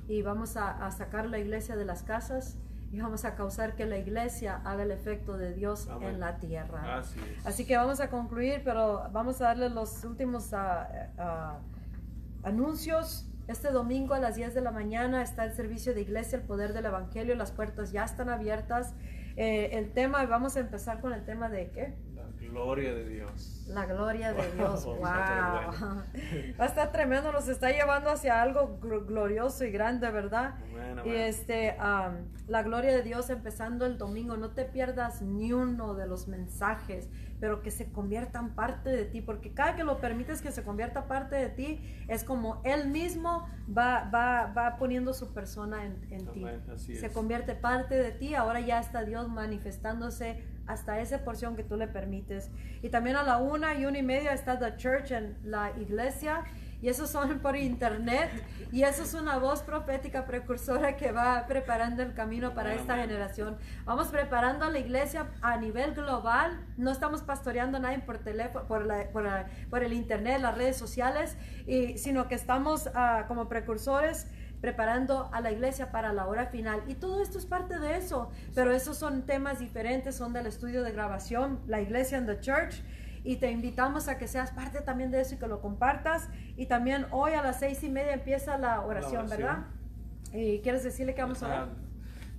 Y 0.07 0.23
vamos 0.23 0.57
a, 0.57 0.91
sacar 0.91 1.27
la 1.27 1.39
iglesia 1.39 1.77
de 1.77 1.85
las 1.85 2.03
casas 2.03 2.59
y 2.93 3.01
vamos 3.01 3.25
a 3.25 3.37
causar 3.37 3.77
que 3.77 3.87
la 3.87 3.97
iglesia 3.97 4.61
haga 4.65 4.83
el 4.83 4.91
efecto 4.91 5.37
de 5.37 5.55
Dios 5.55 5.89
en 6.01 6.19
la 6.19 6.39
tierra. 6.39 7.03
Así, 7.45 7.65
que 7.65 7.77
vamos 7.77 8.01
a 8.01 8.11
concluir, 8.11 8.63
pero 8.65 9.09
vamos 9.13 9.41
a 9.41 9.45
darle 9.45 9.71
los 9.71 10.05
últimos... 10.05 10.53
Uh, 10.53 11.80
Anuncios. 12.43 13.27
Este 13.49 13.71
domingo 13.71 14.15
a 14.15 14.21
las 14.21 14.37
10 14.37 14.55
de 14.55 14.61
la 14.61 14.71
mañana 14.71 15.23
está 15.23 15.45
el 15.45 15.53
servicio 15.53 15.93
de 15.93 16.03
iglesia, 16.03 16.39
el 16.39 16.45
poder 16.45 16.73
del 16.73 16.87
evangelio. 16.87 17.35
Las 17.35 17.53
puertas 17.53 17.93
ya 17.93 18.05
están 18.05 18.29
abiertas. 18.29 18.95
Eh, 19.37 19.71
el 19.73 19.93
tema, 19.93 20.25
vamos 20.27 20.57
a 20.57 20.61
empezar 20.61 21.01
con 21.01 21.13
el 21.13 21.25
tema 21.25 21.49
de 21.49 21.71
qué? 21.71 21.95
Gloria 22.51 22.95
de 22.95 23.09
Dios. 23.09 23.65
La 23.69 23.87
gloria 23.87 24.33
de 24.33 24.53
Dios, 24.53 24.85
wow. 24.85 24.97
Va 25.03 26.03
a 26.59 26.67
estar 26.67 26.93
tremendo, 26.93 27.33
nos 27.33 27.49
está 27.49 27.71
llevando 27.71 28.11
hacia 28.11 28.43
algo 28.43 28.79
glorioso 28.81 29.65
y 29.65 29.71
grande, 29.71 30.11
¿verdad? 30.11 30.57
Y 31.05 31.11
este, 31.11 31.77
la 31.79 32.63
gloria 32.63 32.93
de 32.93 33.03
Dios 33.03 33.31
empezando 33.31 33.87
el 33.87 33.97
domingo, 33.97 34.37
no 34.37 34.51
te 34.51 34.65
pierdas 34.65 35.23
ni 35.23 35.53
uno 35.53 35.95
de 35.95 36.07
los 36.07 36.27
mensajes, 36.27 37.09
pero 37.39 37.63
que 37.63 37.71
se 37.71 37.91
conviertan 37.91 38.55
parte 38.55 38.91
de 38.91 39.05
ti, 39.05 39.23
porque 39.23 39.55
cada 39.55 39.77
que 39.77 39.85
lo 39.85 39.99
permites 39.99 40.43
que 40.43 40.53
se 40.53 40.63
convierta 40.63 41.07
parte 41.07 41.37
de 41.37 41.49
ti, 41.49 41.81
es 42.09 42.25
como 42.25 42.61
Él 42.65 42.89
mismo 42.89 43.49
va, 43.67 44.11
va, 44.13 44.53
va 44.53 44.77
poniendo 44.77 45.15
su 45.15 45.33
persona 45.33 45.87
en, 45.87 45.97
en 46.11 46.27
ti. 46.27 46.45
Se 46.97 47.11
convierte 47.13 47.55
parte 47.55 47.95
de 47.95 48.11
ti, 48.11 48.35
ahora 48.35 48.61
ya 48.61 48.81
está 48.81 49.05
Dios 49.05 49.29
manifestándose 49.29 50.45
hasta 50.73 51.01
esa 51.01 51.19
porción 51.25 51.57
que 51.57 51.65
tú 51.65 51.77
le 51.77 51.89
permites. 51.89 52.51
Y 52.83 52.89
también 52.89 53.17
a 53.17 53.23
la 53.23 53.39
una 53.39 53.75
y 53.75 53.87
una 53.87 53.99
y 53.99 54.03
media 54.03 54.33
está 54.33 54.59
The 54.59 54.77
Church 54.77 55.11
en 55.11 55.37
la 55.45 55.73
iglesia. 55.81 56.45
Y 56.83 56.89
eso 56.89 57.07
son 57.07 57.41
por 57.41 57.57
internet. 57.57 58.31
Y 58.73 58.85
eso 58.85 59.03
es 59.03 59.15
una 59.15 59.39
voz 59.39 59.63
profética 59.63 60.25
precursora 60.25 60.97
que 60.97 61.13
va 61.13 61.45
preparando 61.47 62.03
el 62.03 62.15
camino 62.15 62.55
para 62.55 62.75
esta 62.75 62.97
generación. 62.97 63.59
Vamos 63.85 64.09
preparando 64.09 64.65
a 64.65 64.71
la 64.71 64.79
iglesia 64.79 65.27
a 65.43 65.57
nivel 65.57 65.93
global. 65.95 66.65
No 66.77 66.91
estamos 66.91 67.23
pastoreando 67.23 67.79
a 67.79 67.81
nadie 67.81 67.99
por 67.99 68.19
teléfono, 68.19 68.67
por, 68.67 68.87
por, 69.71 69.83
el 69.83 69.93
internet, 69.93 70.41
las 70.41 70.57
redes 70.57 70.77
sociales, 70.77 71.37
y, 71.67 71.99
sino 71.99 72.29
que 72.29 72.35
estamos 72.35 72.89
ah, 72.95 73.25
como 73.29 73.49
precursores 73.49 74.27
preparando 74.61 75.31
a 75.33 75.41
la 75.41 75.51
iglesia 75.51 75.91
para 75.91 76.13
la 76.13 76.27
hora 76.27 76.47
final. 76.47 76.83
Y 76.87 76.95
todo 76.95 77.23
esto 77.23 77.39
es 77.39 77.47
parte 77.47 77.79
de 77.79 77.97
eso, 77.97 78.31
pero 78.55 78.73
esos 78.73 78.97
son 78.97 79.23
temas 79.23 79.59
diferentes, 79.59 80.15
son 80.15 80.33
del 80.33 80.47
estudio 80.47 80.83
de 80.83 80.93
grabación, 80.93 81.61
la 81.67 81.81
iglesia 81.81 82.19
en 82.19 82.27
the 82.27 82.39
church. 82.41 82.83
Y 83.23 83.37
te 83.37 83.51
invitamos 83.51 84.09
a 84.09 84.17
que 84.17 84.27
seas 84.27 84.51
parte 84.51 84.81
también 84.81 85.11
de 85.11 85.21
eso 85.21 85.35
y 85.35 85.39
que 85.39 85.47
lo 85.47 85.61
compartas. 85.61 86.29
Y 86.57 86.67
también 86.67 87.07
hoy 87.11 87.33
a 87.33 87.43
las 87.43 87.59
seis 87.59 87.83
y 87.85 87.91
media 87.91 88.15
empieza 88.15 88.57
la 88.57 88.81
oración, 88.81 89.29
¿verdad? 89.29 89.67
¿Y 90.33 90.61
quieres 90.61 90.85
decirle 90.85 91.15
que 91.15 91.21
vamos 91.21 91.43
a 91.43 91.47
orar? 91.47 91.90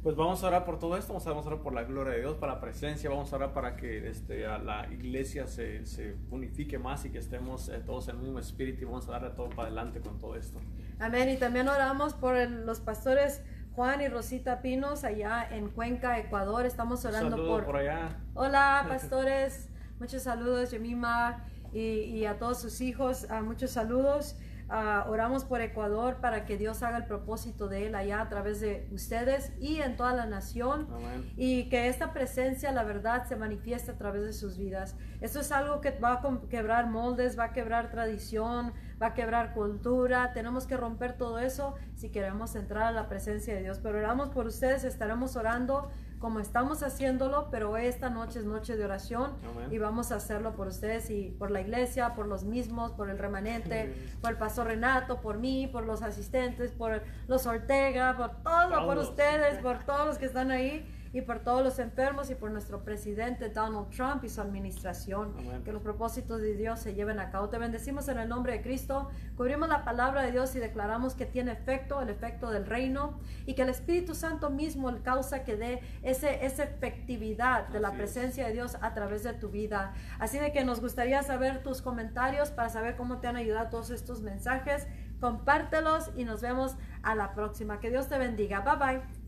Pues 0.04 0.16
vamos 0.16 0.44
a 0.44 0.48
orar 0.48 0.66
por 0.66 0.80
todo 0.80 0.98
esto, 0.98 1.14
vamos 1.14 1.28
a, 1.28 1.32
orar 1.32 1.60
por 1.60 1.74
la 1.74 1.84
gloria 1.84 2.14
de 2.14 2.22
Dios, 2.22 2.36
para 2.38 2.56
la 2.56 2.60
presencia, 2.60 3.08
vamos 3.08 3.32
a 3.32 3.36
orar 3.36 3.54
para 3.54 3.76
que 3.76 4.10
este, 4.10 4.48
la 4.48 4.88
iglesia 4.92 5.46
se, 5.46 5.86
se, 5.86 6.16
unifique 6.32 6.80
más 6.80 7.06
y 7.06 7.12
que 7.12 7.20
estemos 7.20 7.70
eh, 7.70 7.84
todos 7.86 8.08
en 8.08 8.16
el 8.16 8.24
mismo 8.24 8.40
espíritu 8.40 8.82
y 8.82 8.86
vamos 8.86 9.08
a 9.08 9.12
darle 9.12 9.30
todo 9.30 9.50
para 9.50 9.68
adelante 9.68 10.02
con 10.02 10.18
todo 10.18 10.36
esto. 10.36 10.60
Amén. 11.00 11.30
Y 11.30 11.38
también 11.38 11.68
oramos 11.70 12.16
por 12.16 12.36
los 12.50 12.80
pastores 12.80 13.44
Juan 13.76 14.02
y 14.02 14.08
Rosita 14.08 14.64
Pinos 14.64 15.04
allá 15.04 15.48
en 15.52 15.70
Cuenca, 15.70 16.18
Ecuador. 16.18 16.66
Estamos 16.66 17.06
orando 17.06 17.38
Saludo 17.38 17.50
por... 17.50 17.66
por 17.66 17.76
allá. 17.78 18.18
Hola, 18.34 18.86
pastores. 18.90 19.70
Muchos 20.00 20.24
saludos, 20.24 20.72
Yemima, 20.72 21.46
y, 21.74 21.80
y 21.80 22.26
a 22.26 22.40
todos 22.40 22.60
sus 22.60 22.82
hijos. 22.82 23.28
ah, 23.30 23.44
muchos 23.44 23.70
saludos. 23.70 24.36
Ah, 24.74 25.06
oramos 25.10 25.44
por 25.44 25.60
Ecuador 25.60 26.22
para 26.22 26.46
que 26.46 26.58
Dios 26.58 26.82
haga 26.82 26.96
el 26.96 27.06
propósito 27.06 27.68
de 27.68 27.88
él 27.88 27.96
allá 27.96 28.22
a 28.22 28.30
través 28.30 28.62
de 28.62 28.88
ustedes 28.94 29.52
y 29.60 29.82
en 29.82 29.98
toda 29.98 30.14
la 30.14 30.26
nación. 30.26 30.88
Amén. 30.90 31.34
Y 31.36 31.68
que 31.68 31.90
esta 31.90 32.14
presencia, 32.14 32.72
la 32.72 32.86
verdad, 32.86 33.28
se 33.28 33.36
manifieste 33.36 33.92
a 33.92 33.98
través 33.98 34.24
de 34.24 34.32
sus 34.32 34.58
vidas. 34.58 34.96
Esto 35.20 35.42
es 35.42 35.52
algo 35.52 35.82
que 35.82 35.92
va 35.92 36.14
a 36.14 36.42
quebrar 36.50 36.90
moldes, 36.90 37.38
va 37.38 37.46
a 37.46 37.52
quebrar 37.52 37.92
tradición, 37.92 38.72
va 39.02 39.08
a 39.08 39.14
quebrar 39.14 39.54
cultura. 39.54 40.32
Tenemos 40.32 40.66
que 40.66 40.78
romper 40.78 41.18
todo 41.18 41.40
eso 41.40 41.76
si 41.96 42.10
queremos 42.10 42.56
entrar 42.56 42.84
a 42.84 42.92
la 42.94 43.10
presencia 43.10 43.54
de 43.54 43.64
Dios. 43.64 43.80
Pero 43.84 43.98
oramos 43.98 44.30
por 44.30 44.46
ustedes, 44.46 44.86
estaremos 44.86 45.36
orando 45.36 45.92
como 46.22 46.40
estamos 46.40 46.84
haciéndolo, 46.84 47.50
pero 47.50 47.76
esta 47.78 48.12
noche 48.12 48.40
es 48.40 48.46
noche 48.46 48.78
de 48.78 48.86
oración 48.86 49.32
y 49.72 49.80
vamos 49.80 50.12
a 50.12 50.16
hacerlo 50.18 50.54
por 50.54 50.68
ustedes 50.68 51.10
y 51.10 51.32
por 51.32 51.50
la 51.50 51.62
iglesia, 51.62 52.14
por 52.14 52.28
los 52.28 52.44
mismos, 52.44 52.92
por 52.92 53.10
el 53.10 53.18
remanente, 53.18 53.94
por 54.22 54.30
el 54.30 54.38
pastor 54.38 54.68
Renato, 54.68 55.20
por 55.20 55.40
mí, 55.40 55.68
por 55.68 55.84
los 55.84 56.04
asistentes, 56.04 56.72
por 56.72 57.02
los 57.28 57.48
Ortega, 57.48 58.16
por 58.16 58.44
todo, 58.44 58.86
por 58.86 58.96
Todos. 58.96 59.10
ustedes, 59.10 59.58
por 59.60 59.84
todos 59.84 60.06
los 60.06 60.18
que 60.20 60.26
están 60.28 60.52
ahí 60.52 60.88
y 61.14 61.22
por 61.22 61.40
todos 61.40 61.64
los 61.64 61.80
enfermos 61.80 62.30
y 62.30 62.36
por 62.36 62.52
nuestro 62.52 62.84
presidente 62.84 63.50
Donald 63.50 63.90
Trump 63.90 64.24
y 64.24 64.30
su 64.30 64.42
administración. 64.42 65.34
Amén. 65.38 65.64
Que 65.64 65.72
los 65.72 65.82
propósitos 65.82 66.42
de 66.42 66.56
Dios 66.56 66.80
se 66.80 66.94
lleven 66.94 67.20
a 67.20 67.30
cabo. 67.32 67.50
Te 67.50 67.58
bendecimos 67.58 68.08
en 68.08 68.20
el 68.20 68.30
nombre 68.30 68.54
de 68.54 68.62
Cristo. 68.62 69.10
Cubrimos 69.36 69.68
la 69.70 69.84
palabra 69.84 70.24
de 70.24 70.32
Dios 70.32 70.56
y 70.56 70.60
declaramos 70.60 71.14
que 71.14 71.26
tiene 71.26 71.52
efecto, 71.52 72.02
el 72.02 72.10
efecto 72.10 72.50
del 72.50 72.66
reino 72.66 73.20
y 73.46 73.54
que 73.54 73.64
el 73.64 73.70
Espíritu 73.70 74.16
Santo 74.16 74.50
mismo 74.50 74.90
el 74.90 75.02
causa 75.02 75.44
que 75.44 75.58
dé 75.58 75.82
ese, 76.02 76.46
esa 76.46 76.64
efectividad 76.64 77.68
de 77.68 77.80
la 77.80 77.90
es. 77.90 77.98
presencia 77.98 78.48
de 78.48 78.54
Dios 78.54 78.78
a 78.82 78.94
través 78.94 79.24
de 79.24 79.34
tu 79.34 79.50
vida. 79.50 79.94
Así 80.20 80.40
de 80.40 80.52
que 80.52 80.64
nos 80.64 80.82
gustaría 80.82 81.22
saber 81.24 81.64
tus 81.64 81.82
comentarios 81.82 82.52
para 82.52 82.70
saber 82.70 82.96
cómo 82.96 83.20
te 83.20 83.28
han 83.28 83.36
ayudado 83.36 83.70
todos 83.70 83.90
estos 83.90 84.22
mensajes. 84.22 84.88
Compártelos 85.20 86.10
y 86.16 86.24
nos 86.24 86.42
vemos 86.42 86.76
a 87.04 87.16
la 87.16 87.34
próxima. 87.34 87.80
Que 87.80 87.90
Dios 87.90 88.08
te 88.08 88.18
bendiga. 88.18 88.62
Bye 88.62 88.76
bye. 88.78 89.21